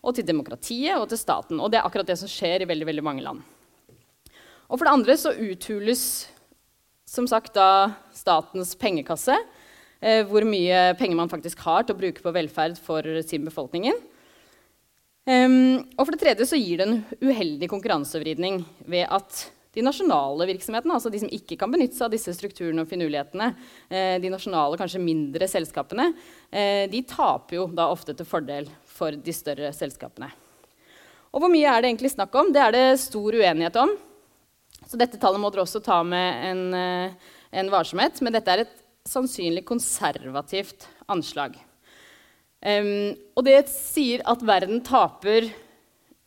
og 0.01 0.15
til 0.17 0.25
demokratiet 0.25 0.97
og 0.97 1.09
til 1.11 1.21
staten. 1.21 1.61
Og 1.61 1.69
det 1.71 1.81
er 1.81 1.87
akkurat 1.89 2.09
det 2.09 2.17
som 2.21 2.31
skjer 2.31 2.65
i 2.65 2.69
veldig, 2.71 2.87
veldig 2.89 3.05
mange 3.05 3.25
land. 3.27 3.43
Og 4.69 4.77
for 4.77 4.87
det 4.87 4.95
andre 4.95 5.17
så 5.21 5.35
uthules 5.37 6.03
som 7.09 7.29
sagt 7.29 7.55
da 7.57 7.91
statens 8.15 8.75
pengekasse. 8.79 9.37
Eh, 9.99 10.23
hvor 10.29 10.45
mye 10.47 10.93
penger 10.99 11.19
man 11.19 11.31
faktisk 11.31 11.61
har 11.67 11.83
til 11.83 11.97
å 11.97 11.99
bruke 11.99 12.23
på 12.23 12.33
velferd 12.35 12.79
for 12.79 13.07
sin 13.27 13.47
befolkning. 13.49 13.91
Um, 15.29 15.85
og 15.99 16.07
for 16.07 16.15
det 16.15 16.23
tredje 16.23 16.47
så 16.49 16.57
gir 16.57 16.81
det 16.81 16.87
en 16.87 17.01
uheldig 17.21 17.69
konkurransevridning 17.69 18.63
ved 18.89 19.11
at 19.13 19.43
de 19.79 19.85
nasjonale 19.87 20.49
virksomhetene, 20.51 20.97
altså 20.97 21.11
de 21.13 21.21
som 21.23 21.31
ikke 21.31 21.57
kan 21.61 21.71
benytte 21.71 21.95
seg 21.95 22.09
av 22.09 22.15
disse 22.17 22.35
strukturene 22.35 22.83
og 22.83 22.91
finurlighetene, 22.91 23.53
eh, 23.87 24.17
de 24.19 24.33
nasjonale, 24.33 24.79
kanskje 24.81 25.03
mindre 25.03 25.47
selskapene, 25.51 26.11
eh, 26.51 26.91
de 26.91 27.03
taper 27.07 27.61
jo 27.61 27.67
da 27.71 27.87
ofte 27.93 28.17
til 28.17 28.27
fordel 28.27 28.67
for 28.85 29.15
de 29.15 29.35
større 29.37 29.71
selskapene. 29.77 30.33
Og 31.31 31.45
hvor 31.45 31.53
mye 31.53 31.71
er 31.71 31.83
det 31.83 31.93
egentlig 31.93 32.11
snakk 32.17 32.35
om? 32.41 32.51
Det 32.53 32.63
er 32.65 32.75
det 32.75 33.01
stor 33.01 33.37
uenighet 33.39 33.77
om. 33.79 33.95
Så 34.89 34.99
dette 34.99 35.21
tallet 35.21 35.41
må 35.41 35.53
dere 35.53 35.63
også 35.63 35.83
ta 35.85 36.03
med 36.03 36.45
en, 36.49 36.75
eh, 36.75 37.13
en 37.53 37.71
varsomhet. 37.71 38.21
Men 38.23 38.33
dette 38.33 38.49
er 38.49 38.65
et 38.65 38.77
sannsynlig 39.07 39.65
konservativt 39.65 40.89
anslag. 41.09 41.55
Um, 42.59 43.15
og 43.39 43.45
det 43.47 43.69
sier 43.71 44.25
at 44.27 44.43
verden 44.43 44.81
taper 44.83 45.47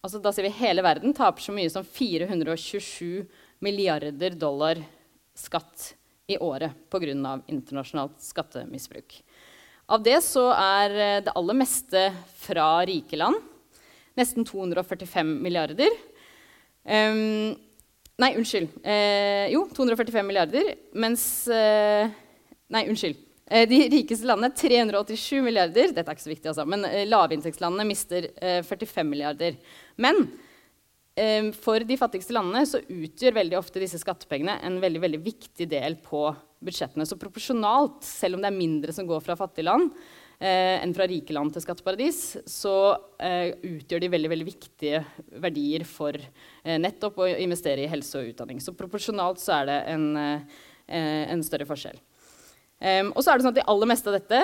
altså 0.02 0.18
Da 0.24 0.32
sier 0.32 0.47
vi 0.47 0.56
hele 0.64 0.82
verden 0.82 1.12
taper 1.14 1.43
så 1.43 1.52
mye 1.54 1.70
som 1.70 1.84
427 1.84 3.28
milliarder 3.62 4.36
dollar 4.38 4.82
skatt 5.38 5.93
i 6.28 6.38
året 6.38 6.72
pga. 6.89 7.41
internasjonalt 7.47 8.22
skattemisbruk. 8.22 9.24
Av 9.91 10.03
det 10.03 10.22
så 10.24 10.45
er 10.55 10.93
eh, 10.95 11.24
det 11.26 11.34
aller 11.36 11.57
meste 11.57 12.05
fra 12.39 12.86
rike 12.88 13.18
land. 13.20 13.39
Nesten 14.16 14.45
245 14.47 15.34
milliarder. 15.43 15.91
Um, 16.84 17.55
nei, 18.20 18.32
unnskyld. 18.39 18.72
Eh, 18.84 19.51
jo, 19.53 19.66
245 19.76 20.28
milliarder. 20.28 20.74
Mens 20.93 21.26
eh, 21.47 22.12
Nei, 22.72 22.86
unnskyld. 22.88 23.18
Eh, 23.51 23.66
de 23.68 23.82
rikeste 23.91 24.28
landene 24.30 24.55
387 24.55 25.41
milliarder. 25.43 25.91
Dette 25.91 26.07
er 26.07 26.16
ikke 26.16 26.24
så 26.24 26.32
viktig, 26.32 26.47
altså. 26.53 26.64
Men 26.72 26.86
eh, 26.88 27.03
lavinntektslandene 27.09 27.84
mister 27.89 28.30
45 28.64 29.09
milliarder. 29.09 29.57
Men 29.99 30.24
for 31.61 31.84
de 31.86 31.97
fattigste 31.99 32.34
landene 32.34 32.63
så 32.65 32.80
utgjør 32.82 33.36
veldig 33.36 33.57
ofte 33.59 33.82
disse 33.84 33.99
skattepengene 34.01 34.55
en 34.65 34.80
veldig, 34.82 35.01
veldig 35.03 35.19
viktig 35.22 35.67
del 35.69 35.99
på 36.01 36.24
budsjettene. 36.63 37.05
Så 37.05 37.19
proporsjonalt, 37.22 38.01
selv 38.05 38.38
om 38.38 38.43
det 38.43 38.49
er 38.49 38.57
mindre 38.57 38.95
som 38.95 39.05
går 39.09 39.22
fra 39.26 39.38
fattige 39.38 39.67
land 39.67 39.89
eh, 40.39 40.78
enn 40.82 40.95
fra 40.97 41.05
rike 41.09 41.36
land 41.36 41.53
til 41.53 41.65
skatteparadis, 41.65 42.22
så 42.49 42.76
eh, 43.22 43.53
utgjør 43.74 44.01
de 44.01 44.11
veldig, 44.15 44.32
veldig 44.34 44.49
viktige 44.49 45.03
verdier 45.43 45.86
for 45.89 46.17
eh, 46.17 46.78
nettopp 46.82 47.22
å 47.22 47.30
investere 47.34 47.86
i 47.86 47.91
helse 47.91 48.22
og 48.22 48.34
utdanning. 48.34 48.61
Så 48.63 48.74
proporsjonalt 48.78 49.41
så 49.41 49.59
er 49.59 49.69
det 49.69 49.80
en, 49.93 50.07
en 50.88 51.45
større 51.45 51.69
forskjell. 51.69 52.01
Um, 52.82 53.11
og 53.13 53.22
så 53.22 53.30
er 53.30 53.38
det 53.38 53.45
sånn 53.45 53.53
at 53.53 53.59
de 53.59 53.69
aller 53.69 53.89
meste 53.91 54.09
av 54.09 54.15
dette, 54.17 54.38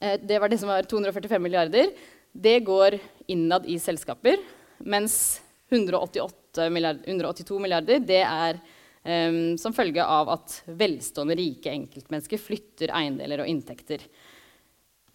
eh, 0.00 0.14
det 0.24 0.38
var 0.40 0.48
det 0.48 0.56
som 0.60 0.70
var 0.72 0.86
245 0.88 1.42
milliarder, 1.44 1.90
det 2.32 2.62
går 2.64 2.96
innad 3.32 3.68
i 3.68 3.76
selskaper. 3.80 4.40
Mens 4.80 5.42
188 5.68 6.68
milliard, 6.70 7.02
182 7.06 7.58
milliarder 7.62 8.02
det 8.06 8.22
er 8.22 8.60
um, 9.02 9.56
som 9.58 9.74
følge 9.74 10.04
av 10.04 10.30
at 10.36 10.60
velstående, 10.66 11.36
rike 11.38 11.72
enkeltmennesker 11.72 12.40
flytter 12.40 12.92
eiendeler 12.94 13.42
og 13.42 13.50
inntekter. 13.50 14.04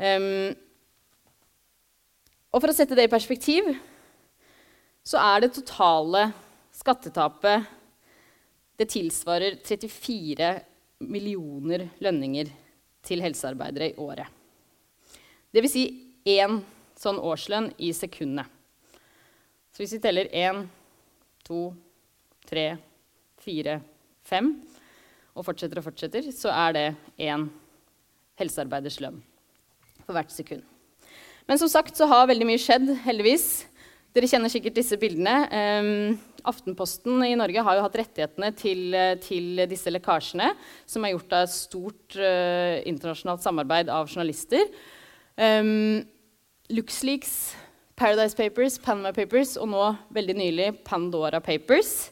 Um, 0.01 0.51
og 2.51 2.59
for 2.59 2.71
å 2.71 2.75
sette 2.75 2.97
det 2.97 3.07
i 3.07 3.11
perspektiv 3.11 3.69
så 5.07 5.21
er 5.21 5.41
det 5.41 5.53
totale 5.55 6.27
skattetapet 6.75 7.77
Det 8.77 8.87
tilsvarer 8.89 9.59
34 9.61 10.51
millioner 11.05 11.83
lønninger 12.01 12.49
til 13.05 13.21
helsearbeidere 13.21 13.91
i 13.91 13.97
året. 14.01 14.25
Dvs. 15.53 15.73
Si 15.73 15.83
én 16.25 16.59
sånn 16.97 17.19
årslønn 17.21 17.71
i 17.77 17.91
sekundet. 17.93 18.47
Så 19.71 19.83
hvis 19.83 19.95
vi 19.95 20.01
teller 20.03 20.27
én, 20.35 20.65
to, 21.47 21.71
tre, 22.47 22.75
fire, 23.41 23.79
fem 24.27 24.53
og 25.31 25.45
fortsetter 25.47 25.79
og 25.79 25.87
fortsetter, 25.87 26.27
så 26.35 26.51
er 26.51 26.75
det 26.75 26.87
én 27.23 27.47
helsearbeiders 28.41 28.99
lønn 29.03 29.21
for 30.03 30.17
hvert 30.17 30.33
sekund. 30.33 30.65
Men 31.47 31.59
som 31.59 31.71
sagt 31.71 31.97
så 31.97 32.07
har 32.09 32.27
veldig 32.29 32.47
mye 32.47 32.61
skjedd, 32.61 32.91
heldigvis. 33.05 33.47
Dere 34.11 34.27
kjenner 34.27 34.51
sikkert 34.51 34.75
disse 34.75 34.99
bildene. 34.99 35.35
Um, 35.51 36.19
Aftenposten 36.47 37.21
i 37.23 37.35
Norge 37.37 37.63
har 37.63 37.77
jo 37.77 37.83
hatt 37.85 37.97
rettighetene 37.99 38.49
til, 38.57 38.95
til 39.23 39.61
disse 39.69 39.91
lekkasjene, 39.93 40.49
som 40.89 41.05
er 41.05 41.13
gjort 41.13 41.35
av 41.37 41.45
et 41.45 41.53
stort 41.53 42.17
uh, 42.17 42.81
internasjonalt 42.89 43.43
samarbeid 43.45 43.91
av 43.93 44.09
journalister. 44.09 44.67
Um, 45.37 46.01
Luxleaks, 46.71 47.53
Paradise 47.97 48.37
Papers, 48.37 48.77
Panama 48.81 49.13
Papers 49.15 49.55
og 49.59 49.69
nå 49.71 49.85
veldig 50.13 50.35
nylig 50.37 50.67
Pandora 50.87 51.41
Papers. 51.43 52.11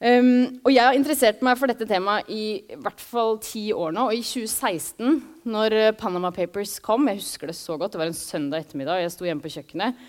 Um, 0.00 0.60
og 0.64 0.70
jeg 0.72 0.80
har 0.80 0.96
interessert 0.96 1.42
meg 1.44 1.58
for 1.60 1.68
dette 1.68 1.84
temaet 1.84 2.30
i, 2.32 2.44
i 2.72 2.78
hvert 2.80 3.02
fall 3.04 3.36
ti 3.44 3.66
år 3.76 3.92
nå. 3.92 4.06
Og 4.08 4.16
i 4.16 4.24
2016, 4.24 5.20
når 5.52 5.76
Panama 6.00 6.32
Papers 6.32 6.78
kom 6.80 7.10
Jeg 7.10 7.20
husker 7.20 7.52
det 7.52 7.58
så 7.58 7.76
godt, 7.76 7.92
det 7.92 8.00
var 8.00 8.08
en 8.08 8.16
søndag 8.16 8.64
ettermiddag, 8.64 9.02
jeg 9.04 9.12
sto 9.12 9.28
hjemme 9.28 9.44
på 9.44 9.52
kjøkkenet 9.58 10.00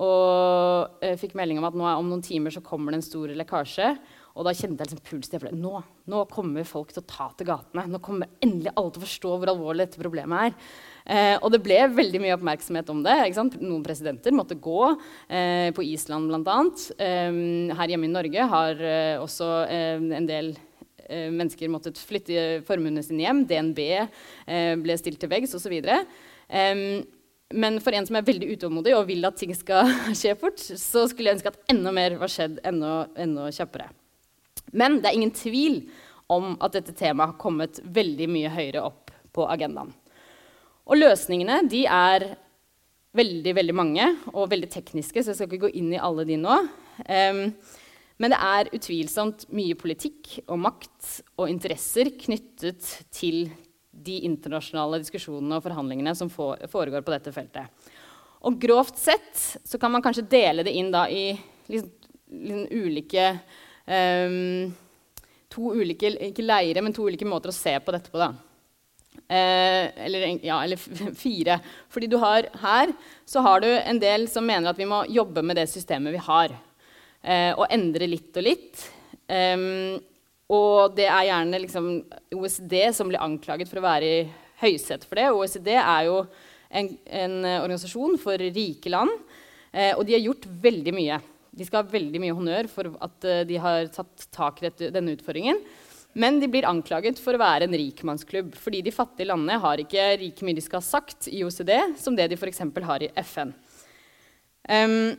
og 0.00 1.02
jeg 1.04 1.18
fikk 1.20 1.36
melding 1.38 1.58
om 1.60 1.66
at 1.68 1.76
nå, 1.76 1.84
om 1.98 2.08
noen 2.08 2.22
timer 2.24 2.52
så 2.54 2.62
kommer 2.64 2.94
det 2.94 3.00
en 3.00 3.06
stor 3.08 3.32
lekkasje. 3.36 3.90
Og 4.38 4.46
da 4.46 4.54
kjente 4.54 4.84
jeg 4.84 4.92
liksom 4.92 5.02
puls. 5.04 5.32
Jeg 5.34 5.58
nå, 5.58 5.72
nå 6.08 6.20
kommer 6.30 6.68
folk 6.68 6.94
til 6.94 7.02
å 7.02 7.08
ta 7.10 7.26
til 7.36 7.48
gatene. 7.50 7.84
Nå 7.90 7.98
kommer 8.04 8.30
endelig 8.40 8.72
alle 8.72 8.94
til 8.94 9.02
å 9.02 9.04
forstå 9.04 9.32
hvor 9.34 9.52
alvorlig 9.52 9.88
dette 9.88 10.00
problemet 10.00 10.46
er. 10.46 10.70
Eh, 11.10 11.36
og 11.42 11.50
det 11.50 11.62
ble 11.64 11.78
veldig 11.90 12.20
mye 12.22 12.34
oppmerksomhet 12.36 12.90
om 12.92 13.02
det. 13.02 13.16
Noen 13.58 13.82
presidenter 13.82 14.34
måtte 14.34 14.54
gå, 14.54 14.96
eh, 15.28 15.70
på 15.74 15.82
Island 15.82 16.30
bl.a. 16.30 16.58
Eh, 17.02 17.38
her 17.74 17.90
hjemme 17.90 18.06
i 18.06 18.12
Norge 18.12 18.50
har 18.52 18.78
eh, 18.78 19.16
også 19.18 19.48
eh, 19.66 20.02
en 20.20 20.28
del 20.28 20.52
eh, 21.08 21.30
mennesker 21.34 21.72
måttet 21.72 21.98
flytte 21.98 22.60
formuene 22.68 23.02
sine 23.02 23.24
hjem. 23.26 23.46
DNB 23.48 23.80
ble 24.84 24.98
stilt 25.00 25.18
til 25.22 25.30
veggs 25.32 25.54
osv. 25.58 25.74
Um, 26.50 27.02
men 27.50 27.78
for 27.82 27.94
en 27.94 28.06
som 28.06 28.18
er 28.18 28.26
veldig 28.26 28.52
utålmodig 28.54 28.94
og 28.94 29.08
vil 29.08 29.26
at 29.26 29.38
ting 29.38 29.50
skal 29.58 29.90
skje 30.18 30.36
fort, 30.38 30.62
så 30.62 31.08
skulle 31.10 31.30
jeg 31.30 31.40
ønske 31.40 31.50
at 31.50 31.74
enda 31.74 31.94
mer 31.94 32.14
var 32.20 32.30
skjedd 32.30 32.60
enda, 32.66 33.08
enda 33.18 33.48
kjappere. 33.54 33.90
Men 34.70 35.00
det 35.00 35.10
er 35.10 35.18
ingen 35.18 35.34
tvil 35.34 35.82
om 36.30 36.54
at 36.62 36.76
dette 36.78 36.94
temaet 36.94 37.32
har 37.32 37.42
kommet 37.42 37.82
veldig 37.82 38.30
mye 38.30 38.52
høyere 38.54 38.84
opp 38.86 39.10
på 39.34 39.46
agendaen. 39.50 39.90
Og 40.88 40.98
løsningene 40.98 41.60
de 41.70 41.84
er 41.86 42.30
veldig 43.16 43.54
veldig 43.56 43.74
mange 43.74 44.06
og 44.32 44.50
veldig 44.52 44.70
tekniske, 44.70 45.22
så 45.22 45.32
jeg 45.32 45.40
skal 45.40 45.50
ikke 45.50 45.66
gå 45.66 45.72
inn 45.80 45.90
i 45.94 46.00
alle 46.00 46.26
de 46.28 46.38
nå. 46.40 46.56
Um, 47.06 47.42
men 48.20 48.34
det 48.34 48.38
er 48.44 48.70
utvilsomt 48.76 49.46
mye 49.56 49.76
politikk 49.80 50.42
og 50.44 50.60
makt 50.60 51.14
og 51.40 51.48
interesser 51.48 52.12
knyttet 52.20 52.84
til 53.14 53.48
de 53.90 54.18
internasjonale 54.28 55.00
diskusjonene 55.02 55.56
og 55.58 55.64
forhandlingene 55.64 56.12
som 56.16 56.30
foregår 56.30 57.02
på 57.04 57.14
dette 57.14 57.32
feltet. 57.34 57.88
Og 58.46 58.60
grovt 58.60 59.00
sett 59.00 59.40
så 59.64 59.80
kan 59.80 59.92
man 59.92 60.04
kanskje 60.04 60.28
dele 60.30 60.64
det 60.64 60.76
inn 60.76 60.92
da 60.92 61.06
i 61.08 61.32
liksom, 61.68 61.90
liksom 62.30 62.84
ulike 62.84 63.26
um, 63.88 64.70
To 65.50 65.72
ulike 65.74 66.12
ikke 66.28 66.44
leire, 66.44 66.78
men 66.78 66.92
to 66.94 67.08
ulike 67.10 67.26
måter 67.26 67.50
å 67.50 67.54
se 67.56 67.72
på 67.82 67.90
dette 67.90 68.12
på. 68.12 68.20
da. 68.20 68.28
Eh, 69.30 70.06
eller, 70.06 70.26
ja, 70.44 70.58
eller 70.64 70.76
fire. 71.24 71.58
Fordi 71.90 72.10
du 72.10 72.16
har 72.22 72.48
her 72.62 72.92
så 73.28 73.42
har 73.46 73.62
du 73.62 73.68
en 73.70 74.00
del 74.02 74.28
som 74.30 74.46
mener 74.46 74.72
at 74.72 74.80
vi 74.80 74.88
må 74.90 75.04
jobbe 75.10 75.44
med 75.46 75.58
det 75.60 75.68
systemet 75.70 76.16
vi 76.16 76.22
har. 76.26 76.54
Eh, 77.22 77.52
og 77.54 77.68
endre 77.70 78.08
litt 78.10 78.36
og 78.36 78.46
litt. 78.46 78.84
Eh, 79.30 79.56
og 80.50 80.96
det 80.98 81.06
er 81.06 81.28
gjerne 81.28 81.62
liksom 81.62 81.90
OECD 82.34 82.76
som 82.96 83.10
blir 83.10 83.22
anklaget 83.22 83.70
for 83.70 83.78
å 83.78 83.86
være 83.86 84.06
i 84.06 84.22
høysetet 84.62 85.06
for 85.06 85.20
det. 85.20 85.28
OECD 85.30 85.74
er 85.78 86.08
jo 86.08 86.24
en, 86.70 86.88
en 87.06 87.36
organisasjon 87.60 88.18
for 88.22 88.40
rike 88.40 88.90
land, 88.92 89.12
eh, 89.72 89.92
og 89.94 90.04
de 90.06 90.16
har 90.16 90.24
gjort 90.24 90.48
veldig 90.62 90.94
mye. 90.96 91.20
De 91.50 91.66
skal 91.66 91.82
ha 91.82 91.92
veldig 91.92 92.22
mye 92.22 92.34
honnør 92.36 92.68
for 92.70 92.90
at 93.02 93.26
uh, 93.26 93.40
de 93.46 93.56
har 93.58 93.88
tatt 93.94 94.28
tak 94.34 94.60
i 94.62 94.70
denne 94.94 95.16
utfordringen. 95.16 95.58
Men 96.12 96.40
de 96.42 96.48
blir 96.50 96.66
anklaget 96.66 97.20
for 97.22 97.36
å 97.36 97.40
være 97.42 97.68
en 97.68 97.76
rikmannsklubb, 97.76 98.54
fordi 98.58 98.82
de 98.82 98.94
fattige 98.94 99.30
landene 99.30 99.60
har 99.62 99.82
ikke 99.82 100.06
like 100.20 100.46
mye 100.46 100.58
de 100.58 100.64
skal 100.64 100.82
ha 100.82 100.86
sagt 100.86 101.28
i 101.30 101.44
OCD, 101.46 101.72
som 102.00 102.16
det 102.18 102.30
de 102.32 102.38
f.eks. 102.38 102.64
har 102.86 103.04
i 103.06 103.10
FN. 103.22 103.52
Um, 104.70 105.12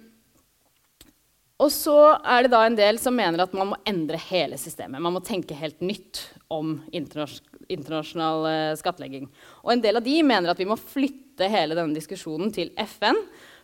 og 1.62 1.70
så 1.72 1.96
er 2.18 2.44
det 2.44 2.52
da 2.52 2.64
en 2.66 2.76
del 2.78 3.00
som 3.00 3.16
mener 3.16 3.44
at 3.44 3.54
man 3.56 3.72
må 3.72 3.80
endre 3.88 4.20
hele 4.32 4.58
systemet. 4.60 5.02
Man 5.04 5.14
må 5.14 5.22
tenke 5.24 5.58
helt 5.58 5.80
nytt 5.86 6.26
om 6.52 6.80
internasjonal 6.92 8.48
uh, 8.50 8.76
skattlegging. 8.80 9.30
Og 9.64 9.76
en 9.76 9.84
del 9.84 10.02
av 10.02 10.06
de 10.06 10.18
mener 10.26 10.52
at 10.52 10.60
vi 10.60 10.68
må 10.68 10.80
flytte 10.80 11.48
hele 11.52 11.78
denne 11.78 11.96
diskusjonen 11.96 12.52
til 12.54 12.74
FN. 12.98 13.20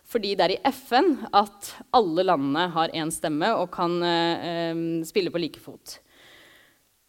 Fordi 0.08 0.32
det 0.38 0.46
er 0.46 0.54
i 0.54 0.72
FN 0.72 1.10
at 1.36 1.74
alle 1.92 2.24
landene 2.24 2.68
har 2.72 2.94
én 2.96 3.10
stemme 3.12 3.50
og 3.58 3.68
kan 3.74 3.98
uh, 4.00 5.02
spille 5.04 5.34
på 5.34 5.42
like 5.42 5.60
fot. 5.60 5.98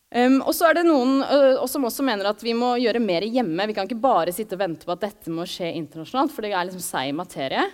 Um, 0.10 0.40
og 0.42 0.56
så 0.58 0.66
er 0.66 0.80
det 0.80 0.88
noen 0.88 1.20
uh, 1.22 1.66
som 1.70 1.84
også 1.86 2.02
mener 2.06 2.32
at 2.32 2.40
vi 2.42 2.56
må 2.58 2.72
gjøre 2.82 3.02
mer 3.04 3.26
hjemme. 3.30 3.68
Vi 3.70 3.76
kan 3.78 3.86
ikke 3.86 4.02
bare 4.02 4.34
sitte 4.34 4.58
og 4.58 4.64
vente 4.64 4.88
på 4.88 4.96
at 4.96 5.04
dette 5.04 5.34
må 5.34 5.46
skje 5.46 5.70
internasjonalt, 5.78 6.34
for 6.34 6.46
det 6.46 6.56
er 6.56 6.66
liksom 6.66 6.82
seig 6.82 7.14
materie. 7.18 7.68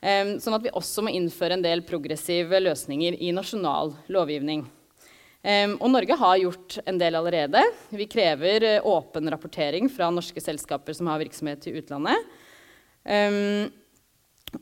Um, 0.00 0.34
sånn 0.40 0.56
at 0.56 0.64
vi 0.64 0.72
også 0.72 1.04
må 1.04 1.12
innføre 1.12 1.58
en 1.58 1.64
del 1.64 1.84
progressive 1.84 2.60
løsninger 2.64 3.18
i 3.20 3.34
nasjonal 3.36 3.92
lovgivning. 4.12 4.64
Um, 5.44 5.76
og 5.76 5.90
Norge 5.92 6.16
har 6.16 6.40
gjort 6.40 6.78
en 6.88 6.98
del 7.00 7.20
allerede. 7.20 7.60
Vi 7.92 8.08
krever 8.08 8.64
uh, 8.78 8.90
åpen 8.94 9.28
rapportering 9.32 9.92
fra 9.92 10.08
norske 10.08 10.40
selskaper 10.40 10.96
som 10.96 11.12
har 11.12 11.20
virksomhet 11.20 11.68
i 11.68 11.76
utlandet. 11.82 12.32
Um, 13.04 13.68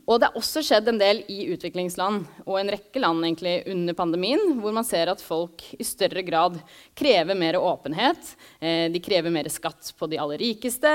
og 0.05 0.19
det 0.19 0.29
har 0.29 0.37
også 0.37 0.63
skjedd 0.65 0.89
en 0.89 0.99
del 0.99 1.21
i 1.31 1.45
utviklingsland 1.53 2.25
og 2.45 2.55
en 2.59 2.71
rekke 2.73 3.01
land 3.01 3.23
egentlig 3.25 3.55
under 3.71 3.97
pandemien, 3.97 4.55
hvor 4.61 4.73
man 4.75 4.87
ser 4.87 5.11
at 5.11 5.21
folk 5.23 5.63
i 5.77 5.85
større 5.87 6.23
grad 6.25 6.57
krever 6.97 7.37
mer 7.37 7.59
åpenhet. 7.59 8.33
Eh, 8.59 8.89
de 8.93 9.03
krever 9.03 9.33
mer 9.33 9.49
skatt 9.53 9.93
på 9.97 10.09
de 10.11 10.19
aller 10.21 10.41
rikeste. 10.41 10.93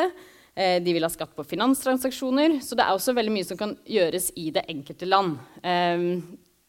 Eh, 0.55 0.79
de 0.83 0.97
vil 0.97 1.07
ha 1.07 1.13
skatt 1.13 1.35
på 1.37 1.47
finanstransaksjoner. 1.47 2.59
Så 2.65 2.79
det 2.79 2.87
er 2.87 2.97
også 2.97 3.15
veldig 3.17 3.35
mye 3.35 3.49
som 3.49 3.61
kan 3.61 3.77
gjøres 3.89 4.33
i 4.37 4.51
det 4.55 4.67
enkelte 4.69 5.09
land. 5.09 5.39
Eh, 5.63 6.05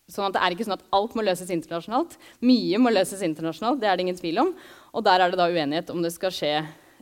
sånn 0.09 0.30
at 0.30 0.38
det 0.38 0.45
er 0.45 0.55
ikke 0.55 0.69
sånn 0.69 0.80
at 0.80 0.88
alt 0.95 1.17
må 1.17 1.25
løses 1.25 1.51
internasjonalt. 1.53 2.15
Mye 2.45 2.82
må 2.82 2.93
løses 2.93 3.25
internasjonalt, 3.25 3.82
det 3.82 3.89
er 3.89 3.97
det 3.97 4.07
ingen 4.07 4.21
tvil 4.21 4.45
om. 4.45 4.55
Og 4.93 5.05
der 5.05 5.21
er 5.21 5.34
det 5.34 5.41
da 5.41 5.49
uenighet 5.49 5.91
om 5.93 6.01
det 6.05 6.15
skal 6.15 6.34
skje 6.34 6.55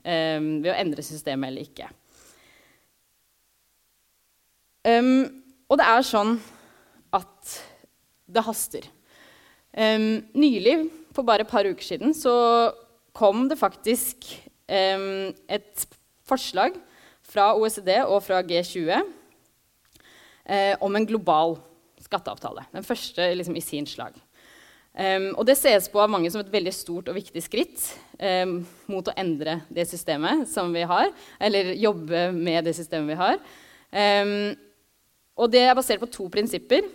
ved 0.07 0.67
å 0.71 0.75
endre 0.77 1.03
systemet 1.03 1.49
eller 1.49 1.65
ikke. 1.67 1.87
Um, 4.87 5.43
og 5.67 5.79
det 5.81 5.87
er 5.87 6.05
sånn 6.07 6.37
at 7.15 7.55
det 8.27 8.43
haster. 8.45 8.85
Um, 9.75 10.23
nylig, 10.37 10.77
for 11.15 11.27
bare 11.27 11.43
et 11.43 11.51
par 11.51 11.67
uker 11.67 11.83
siden, 11.83 12.13
så 12.15 12.33
kom 13.17 13.47
det 13.49 13.59
faktisk 13.59 14.29
um, 14.69 15.33
et 15.49 15.87
forslag 16.27 16.77
fra 17.27 17.49
OECD 17.57 17.97
og 18.05 18.21
fra 18.23 18.39
G20 18.45 18.93
um, 18.95 19.07
om 20.87 20.95
en 20.95 21.09
global 21.09 21.57
skatteavtale. 22.05 22.63
Den 22.71 22.87
første 22.87 23.27
liksom, 23.35 23.57
i 23.59 23.65
sin 23.65 23.87
slag. 23.89 24.15
Og 25.37 25.43
det 25.45 25.53
ses 25.59 25.85
på 25.93 25.99
av 26.01 26.09
mange 26.09 26.31
som 26.33 26.41
et 26.41 26.49
veldig 26.49 26.71
stort 26.73 27.09
og 27.11 27.17
viktig 27.19 27.41
skritt 27.45 27.83
mot 28.89 29.05
å 29.05 29.13
endre 29.13 29.59
det 29.69 29.83
systemet 29.85 30.47
som 30.49 30.71
vi 30.73 30.81
har, 30.89 31.11
eller 31.37 31.69
jobbe 31.77 32.23
med 32.33 32.65
det 32.65 32.73
systemet 32.73 33.11
vi 33.11 33.19
har. 33.19 33.37
Um, 33.91 34.55
og 35.37 35.51
det 35.53 35.63
er 35.67 35.75
basert 35.77 36.01
på 36.01 36.09
to 36.11 36.27
prinsipper. 36.33 36.87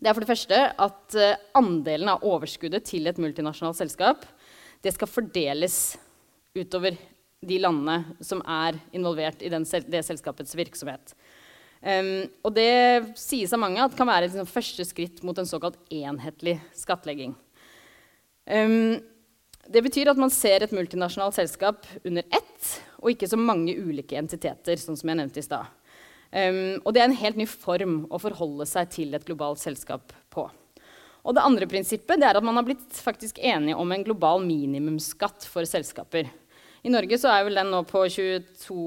Det 0.00 0.08
er 0.08 0.16
for 0.16 0.24
det 0.24 0.30
første 0.30 0.60
at 0.80 1.16
uh, 1.20 1.40
andelen 1.60 2.08
av 2.14 2.24
overskuddet 2.26 2.86
til 2.88 3.10
et 3.10 3.20
multinasjonalt 3.20 3.78
selskap 3.78 4.24
det 4.80 4.94
skal 4.96 5.10
fordeles 5.10 5.76
utover 6.56 6.96
de 7.44 7.58
landene 7.60 8.16
som 8.24 8.40
er 8.48 8.78
involvert 8.96 9.42
i 9.44 9.50
den, 9.52 9.64
det 9.64 10.02
selskapets 10.06 10.56
virksomhet. 10.56 11.14
Um, 11.80 12.28
og 12.44 12.52
det 12.56 13.16
sies 13.16 13.52
av 13.56 13.62
mange 13.62 13.80
at 13.80 13.94
kan 13.96 14.08
være 14.08 14.26
liksom, 14.26 14.48
første 14.48 14.84
skritt 14.84 15.22
mot 15.24 15.38
en 15.40 15.48
såkalt 15.48 15.78
enhetlig 15.92 16.58
skattlegging. 16.76 17.32
Um, 18.44 19.00
det 19.70 19.84
betyr 19.86 20.10
at 20.12 20.20
man 20.20 20.32
ser 20.34 20.64
et 20.64 20.72
multinasjonalt 20.74 21.36
selskap 21.36 21.86
under 22.04 22.24
ett, 22.26 22.70
og 23.00 23.12
ikke 23.12 23.28
så 23.30 23.38
mange 23.40 23.76
ulike 23.78 24.18
entiteter, 24.18 24.80
sånn 24.80 24.98
som 24.98 25.12
jeg 25.12 25.20
nevnte 25.20 25.40
i 25.40 25.46
stad. 25.46 25.68
Um, 26.30 26.78
og 26.84 26.94
det 26.94 27.02
er 27.02 27.08
en 27.08 27.20
helt 27.24 27.38
ny 27.40 27.46
form 27.50 28.04
å 28.06 28.20
forholde 28.22 28.66
seg 28.70 28.90
til 28.94 29.16
et 29.18 29.26
globalt 29.26 29.58
selskap 29.62 30.14
på. 30.30 30.46
Og 31.20 31.36
det 31.36 31.44
andre 31.44 31.66
prinsippet 31.68 32.20
det 32.20 32.28
er 32.28 32.38
at 32.38 32.46
man 32.46 32.56
har 32.56 32.66
blitt 32.66 33.00
faktisk 33.02 33.40
enige 33.42 33.76
om 33.76 33.90
en 33.92 34.04
global 34.06 34.40
minimumsskatt 34.44 35.44
for 35.50 35.66
selskaper. 35.68 36.30
I 36.80 36.92
Norge 36.92 37.18
så 37.20 37.28
er 37.32 37.44
vel 37.44 37.58
den 37.60 37.72
nå 37.74 37.82
på 37.88 38.06
22 38.08 38.78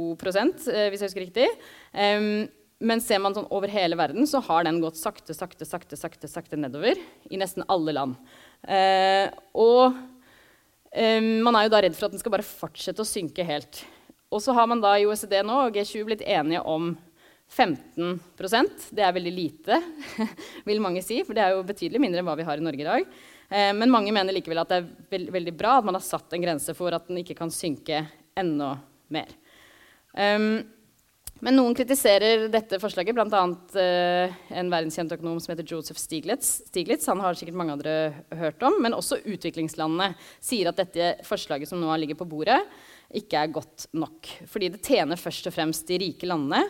eh, 0.73 0.89
hvis 0.89 1.03
jeg 1.03 1.09
husker 1.09 1.25
riktig. 1.27 1.49
Um, 1.93 2.47
men 2.83 3.03
ser 3.03 3.21
man 3.23 3.35
sånn 3.35 3.47
over 3.53 3.71
hele 3.71 3.95
verden, 3.95 4.25
så 4.27 4.41
har 4.43 4.65
den 4.65 4.81
gått 4.83 4.97
sakte, 4.99 5.35
sakte, 5.37 5.67
sakte, 5.67 5.99
sakte, 5.99 6.27
sakte 6.27 6.59
nedover 6.59 6.99
i 7.29 7.39
nesten 7.39 7.63
alle 7.71 7.93
land. 7.95 8.17
Uh, 8.65 9.29
og 9.53 9.93
um, 9.93 11.29
man 11.45 11.59
er 11.59 11.67
jo 11.67 11.73
da 11.75 11.83
redd 11.85 11.95
for 11.95 12.07
at 12.07 12.15
den 12.15 12.23
skal 12.23 12.33
bare 12.33 12.47
fortsette 12.47 13.03
å 13.03 13.07
synke 13.07 13.45
helt. 13.47 13.83
Og 14.33 14.41
så 14.41 14.55
har 14.57 14.67
man 14.67 14.81
da 14.83 14.95
i 14.97 15.05
OECD 15.05 15.37
nå 15.45 15.67
og 15.67 15.77
G20 15.77 16.07
blitt 16.09 16.25
enige 16.25 16.63
om 16.65 16.95
15% 17.51 18.89
Det 18.95 19.03
er 19.05 19.13
veldig 19.13 19.33
lite, 19.33 19.77
vil 20.67 20.81
mange 20.81 21.03
si, 21.05 21.19
for 21.25 21.37
det 21.37 21.43
er 21.45 21.53
jo 21.53 21.65
betydelig 21.67 22.01
mindre 22.01 22.21
enn 22.21 22.27
hva 22.27 22.37
vi 22.39 22.47
har 22.47 22.61
i 22.61 22.65
Norge 22.65 22.81
i 22.81 22.87
dag. 22.87 23.15
Eh, 23.49 23.71
men 23.77 23.93
mange 23.93 24.13
mener 24.15 24.33
likevel 24.35 24.63
at 24.63 24.71
det 24.71 24.81
er 24.81 24.91
veld 25.13 25.33
veldig 25.35 25.55
bra 25.57 25.77
at 25.77 25.87
man 25.87 25.99
har 25.99 26.05
satt 26.05 26.33
en 26.33 26.45
grense 26.45 26.73
for 26.77 26.95
at 26.95 27.09
den 27.09 27.21
ikke 27.21 27.37
kan 27.37 27.53
synke 27.53 28.05
enda 28.39 28.75
mer. 29.13 29.29
Um, 30.13 30.63
men 31.43 31.57
noen 31.57 31.75
kritiserer 31.75 32.45
dette 32.51 32.77
forslaget, 32.79 33.17
bl.a. 33.17 33.41
Uh, 33.75 34.35
en 34.55 34.69
verdenskjent 34.71 35.11
økonom 35.11 35.41
som 35.43 35.51
heter 35.51 35.67
Joseph 35.67 35.99
Stiglitz. 35.99 36.61
Stiglitz. 36.69 37.09
Han 37.11 37.19
har 37.19 37.35
sikkert 37.35 37.57
mange 37.59 37.75
andre 37.75 37.95
hørt 38.39 38.63
om. 38.63 38.77
Men 38.85 38.95
også 38.95 39.19
utviklingslandene 39.19 40.13
sier 40.37 40.71
at 40.71 40.79
dette 40.79 41.09
forslaget 41.27 41.67
som 41.67 41.81
nå 41.83 41.91
ligger 41.99 42.21
på 42.21 42.29
bordet, 42.31 42.61
ikke 43.13 43.41
er 43.41 43.51
godt 43.53 43.89
nok. 43.97 44.29
Fordi 44.49 44.71
det 44.71 44.85
tjener 44.87 45.19
først 45.19 45.51
og 45.51 45.57
fremst 45.57 45.89
de 45.89 45.99
rike 46.05 46.29
landene. 46.29 46.63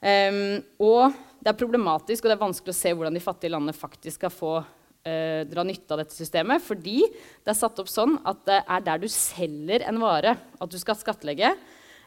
Um, 0.00 0.60
og 0.80 1.16
det 1.40 1.50
er 1.52 1.58
problematisk 1.60 2.24
og 2.24 2.30
det 2.30 2.36
er 2.38 2.40
vanskelig 2.40 2.72
å 2.72 2.78
se 2.78 2.92
hvordan 2.94 3.16
de 3.16 3.20
fattige 3.20 3.52
landene 3.52 3.76
faktisk 3.76 4.16
skal 4.16 4.32
få 4.32 4.52
uh, 4.60 5.42
dra 5.48 5.64
nytte 5.66 5.92
av 5.92 6.02
dette 6.02 6.16
systemet. 6.16 6.64
Fordi 6.64 7.02
det 7.04 7.52
er 7.52 7.58
satt 7.58 7.80
opp 7.82 7.90
sånn 7.90 8.16
at 8.28 8.42
det 8.48 8.62
er 8.64 8.86
der 8.86 9.02
du 9.02 9.08
selger 9.12 9.84
en 9.88 10.00
vare, 10.02 10.36
at 10.36 10.72
du 10.72 10.78
skal 10.80 10.98
skattlegge. 10.98 11.52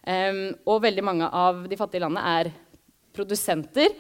Um, 0.04 0.52
og 0.68 0.84
veldig 0.84 1.06
mange 1.06 1.30
av 1.30 1.64
de 1.70 1.80
fattige 1.80 2.04
landene 2.04 2.36
er 2.42 2.52
produsenter 3.16 3.94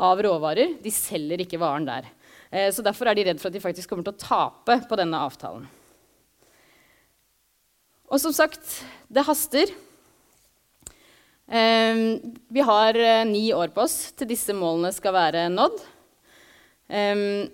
av 0.00 0.20
råvarer. 0.24 0.78
De 0.82 0.92
selger 0.92 1.44
ikke 1.44 1.60
varen 1.62 1.88
der. 1.88 2.08
Uh, 2.48 2.68
så 2.74 2.84
Derfor 2.84 3.10
er 3.10 3.18
de 3.18 3.28
redd 3.28 3.42
for 3.42 3.52
at 3.52 3.56
de 3.56 3.64
faktisk 3.64 3.92
kommer 3.92 4.08
til 4.08 4.16
å 4.16 4.24
tape 4.24 4.80
på 4.88 5.00
denne 5.00 5.20
avtalen. 5.20 5.68
Og 8.12 8.20
som 8.20 8.34
sagt, 8.36 8.62
det 9.10 9.24
haster. 9.26 9.70
Um, 11.44 12.00
vi 12.48 12.62
har 12.64 12.96
uh, 12.96 13.24
ni 13.28 13.50
år 13.52 13.74
på 13.74 13.84
oss 13.84 14.14
til 14.16 14.30
disse 14.30 14.54
målene 14.56 14.92
skal 14.96 15.14
være 15.16 15.48
nådd. 15.52 15.82
Um, 16.88 17.44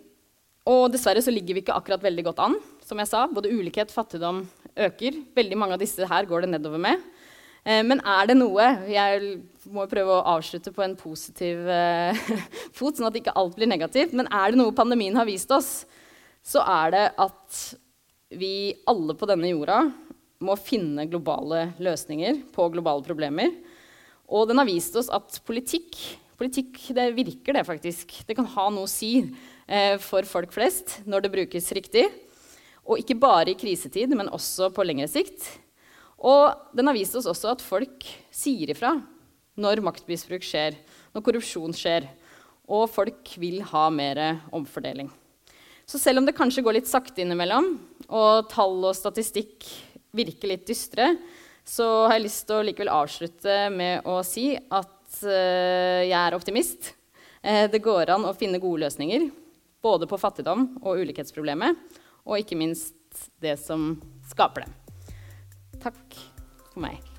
og 0.70 0.91
dessverre 0.95 1.22
så 1.24 1.32
ligger 1.34 1.57
vi 1.57 1.64
ikke 1.64 1.74
akkurat 1.74 2.05
veldig 2.05 2.26
godt 2.28 2.45
an. 2.45 2.59
Som 2.86 3.01
jeg 3.03 3.11
sa, 3.11 3.24
Både 3.30 3.51
ulikhet, 3.51 3.93
fattigdom 3.95 4.45
øker. 4.76 5.18
Veldig 5.36 5.59
mange 5.59 5.76
av 5.76 5.82
disse 5.82 6.07
her 6.07 6.28
går 6.28 6.45
det 6.45 6.53
nedover 6.55 6.82
med. 6.82 7.03
Eh, 7.64 7.82
men 7.84 8.01
er 8.09 8.30
det 8.30 8.38
noe 8.38 8.66
Jeg 8.88 9.34
må 9.68 9.84
prøve 9.91 10.16
å 10.16 10.26
avslutte 10.36 10.72
på 10.72 10.84
en 10.84 10.97
positiv 10.99 11.66
eh, 11.68 12.16
fot, 12.76 12.97
sånn 12.97 13.11
at 13.11 13.18
ikke 13.20 13.36
alt 13.36 13.57
blir 13.59 13.70
negativt. 13.70 14.14
Men 14.16 14.30
er 14.32 14.53
det 14.53 14.61
noe 14.61 14.76
pandemien 14.76 15.18
har 15.18 15.28
vist 15.28 15.51
oss, 15.55 15.84
så 16.43 16.64
er 16.64 16.95
det 16.95 17.07
at 17.20 17.61
vi 18.41 18.72
alle 18.88 19.16
på 19.18 19.26
denne 19.28 19.51
jorda 19.51 19.82
må 20.41 20.55
finne 20.57 21.09
globale 21.11 21.72
løsninger 21.82 22.47
på 22.55 22.70
globale 22.72 23.05
problemer. 23.05 23.51
Og 24.31 24.47
den 24.49 24.61
har 24.62 24.68
vist 24.68 24.95
oss 24.97 25.11
at 25.12 25.41
politikk, 25.47 25.99
politikk 26.39 26.78
det 26.97 27.11
virker, 27.16 27.57
det 27.57 27.66
faktisk. 27.66 28.14
Det 28.26 28.37
kan 28.39 28.49
ha 28.55 28.68
noe 28.72 28.87
å 28.87 28.91
si 28.91 29.16
Eh, 29.70 29.97
for 30.03 30.26
folk 30.26 30.51
flest 30.51 30.99
når 31.07 31.24
det 31.24 31.35
brukes 31.37 31.70
riktig. 31.76 32.09
Og 32.83 32.99
ikke 32.99 33.18
bare 33.22 33.53
i 33.53 33.59
krisetid, 33.59 34.11
men 34.18 34.33
også 34.35 34.72
på 34.74 34.83
lengre 34.87 35.07
sikt. 35.11 35.45
Og 36.18 36.51
den 36.74 36.91
har 36.91 36.97
vist 36.97 37.14
oss 37.16 37.28
også 37.31 37.53
at 37.53 37.62
folk 37.62 38.05
sier 38.35 38.72
ifra 38.74 38.97
når 39.61 39.83
maktmisbruk 39.85 40.43
skjer, 40.45 40.74
når 41.14 41.24
korrupsjon 41.24 41.74
skjer, 41.76 42.09
og 42.70 42.89
folk 42.91 43.31
vil 43.41 43.61
ha 43.70 43.85
mer 43.93 44.20
omfordeling. 44.55 45.09
Så 45.87 46.01
selv 46.01 46.20
om 46.20 46.26
det 46.26 46.37
kanskje 46.39 46.62
går 46.64 46.78
litt 46.78 46.91
sakte 46.91 47.22
innimellom, 47.22 47.72
og 48.09 48.51
tall 48.51 48.78
og 48.89 48.97
statistikk 48.97 49.66
virker 50.16 50.53
litt 50.53 50.66
dystre, 50.68 51.12
så 51.71 51.87
har 52.09 52.16
jeg 52.16 52.27
lyst 52.27 52.47
til 52.49 52.59
å 52.59 52.64
likevel 52.66 52.91
avslutte 52.93 53.59
med 53.75 54.07
å 54.09 54.21
si 54.27 54.53
at 54.59 55.21
uh, 55.23 56.01
jeg 56.03 56.16
er 56.18 56.37
optimist. 56.37 56.93
Uh, 57.45 57.66
det 57.71 57.83
går 57.85 58.11
an 58.16 58.27
å 58.27 58.35
finne 58.37 58.62
gode 58.62 58.87
løsninger. 58.87 59.29
Både 59.81 60.09
på 60.11 60.18
fattigdom 60.21 60.66
og 60.83 61.05
ulikhetsproblemet, 61.05 61.79
og 62.27 62.43
ikke 62.43 62.59
minst 62.59 63.25
det 63.41 63.57
som 63.62 63.95
skaper 64.29 64.66
det. 64.66 65.14
Takk 65.81 66.21
for 66.75 66.85
meg. 66.85 67.10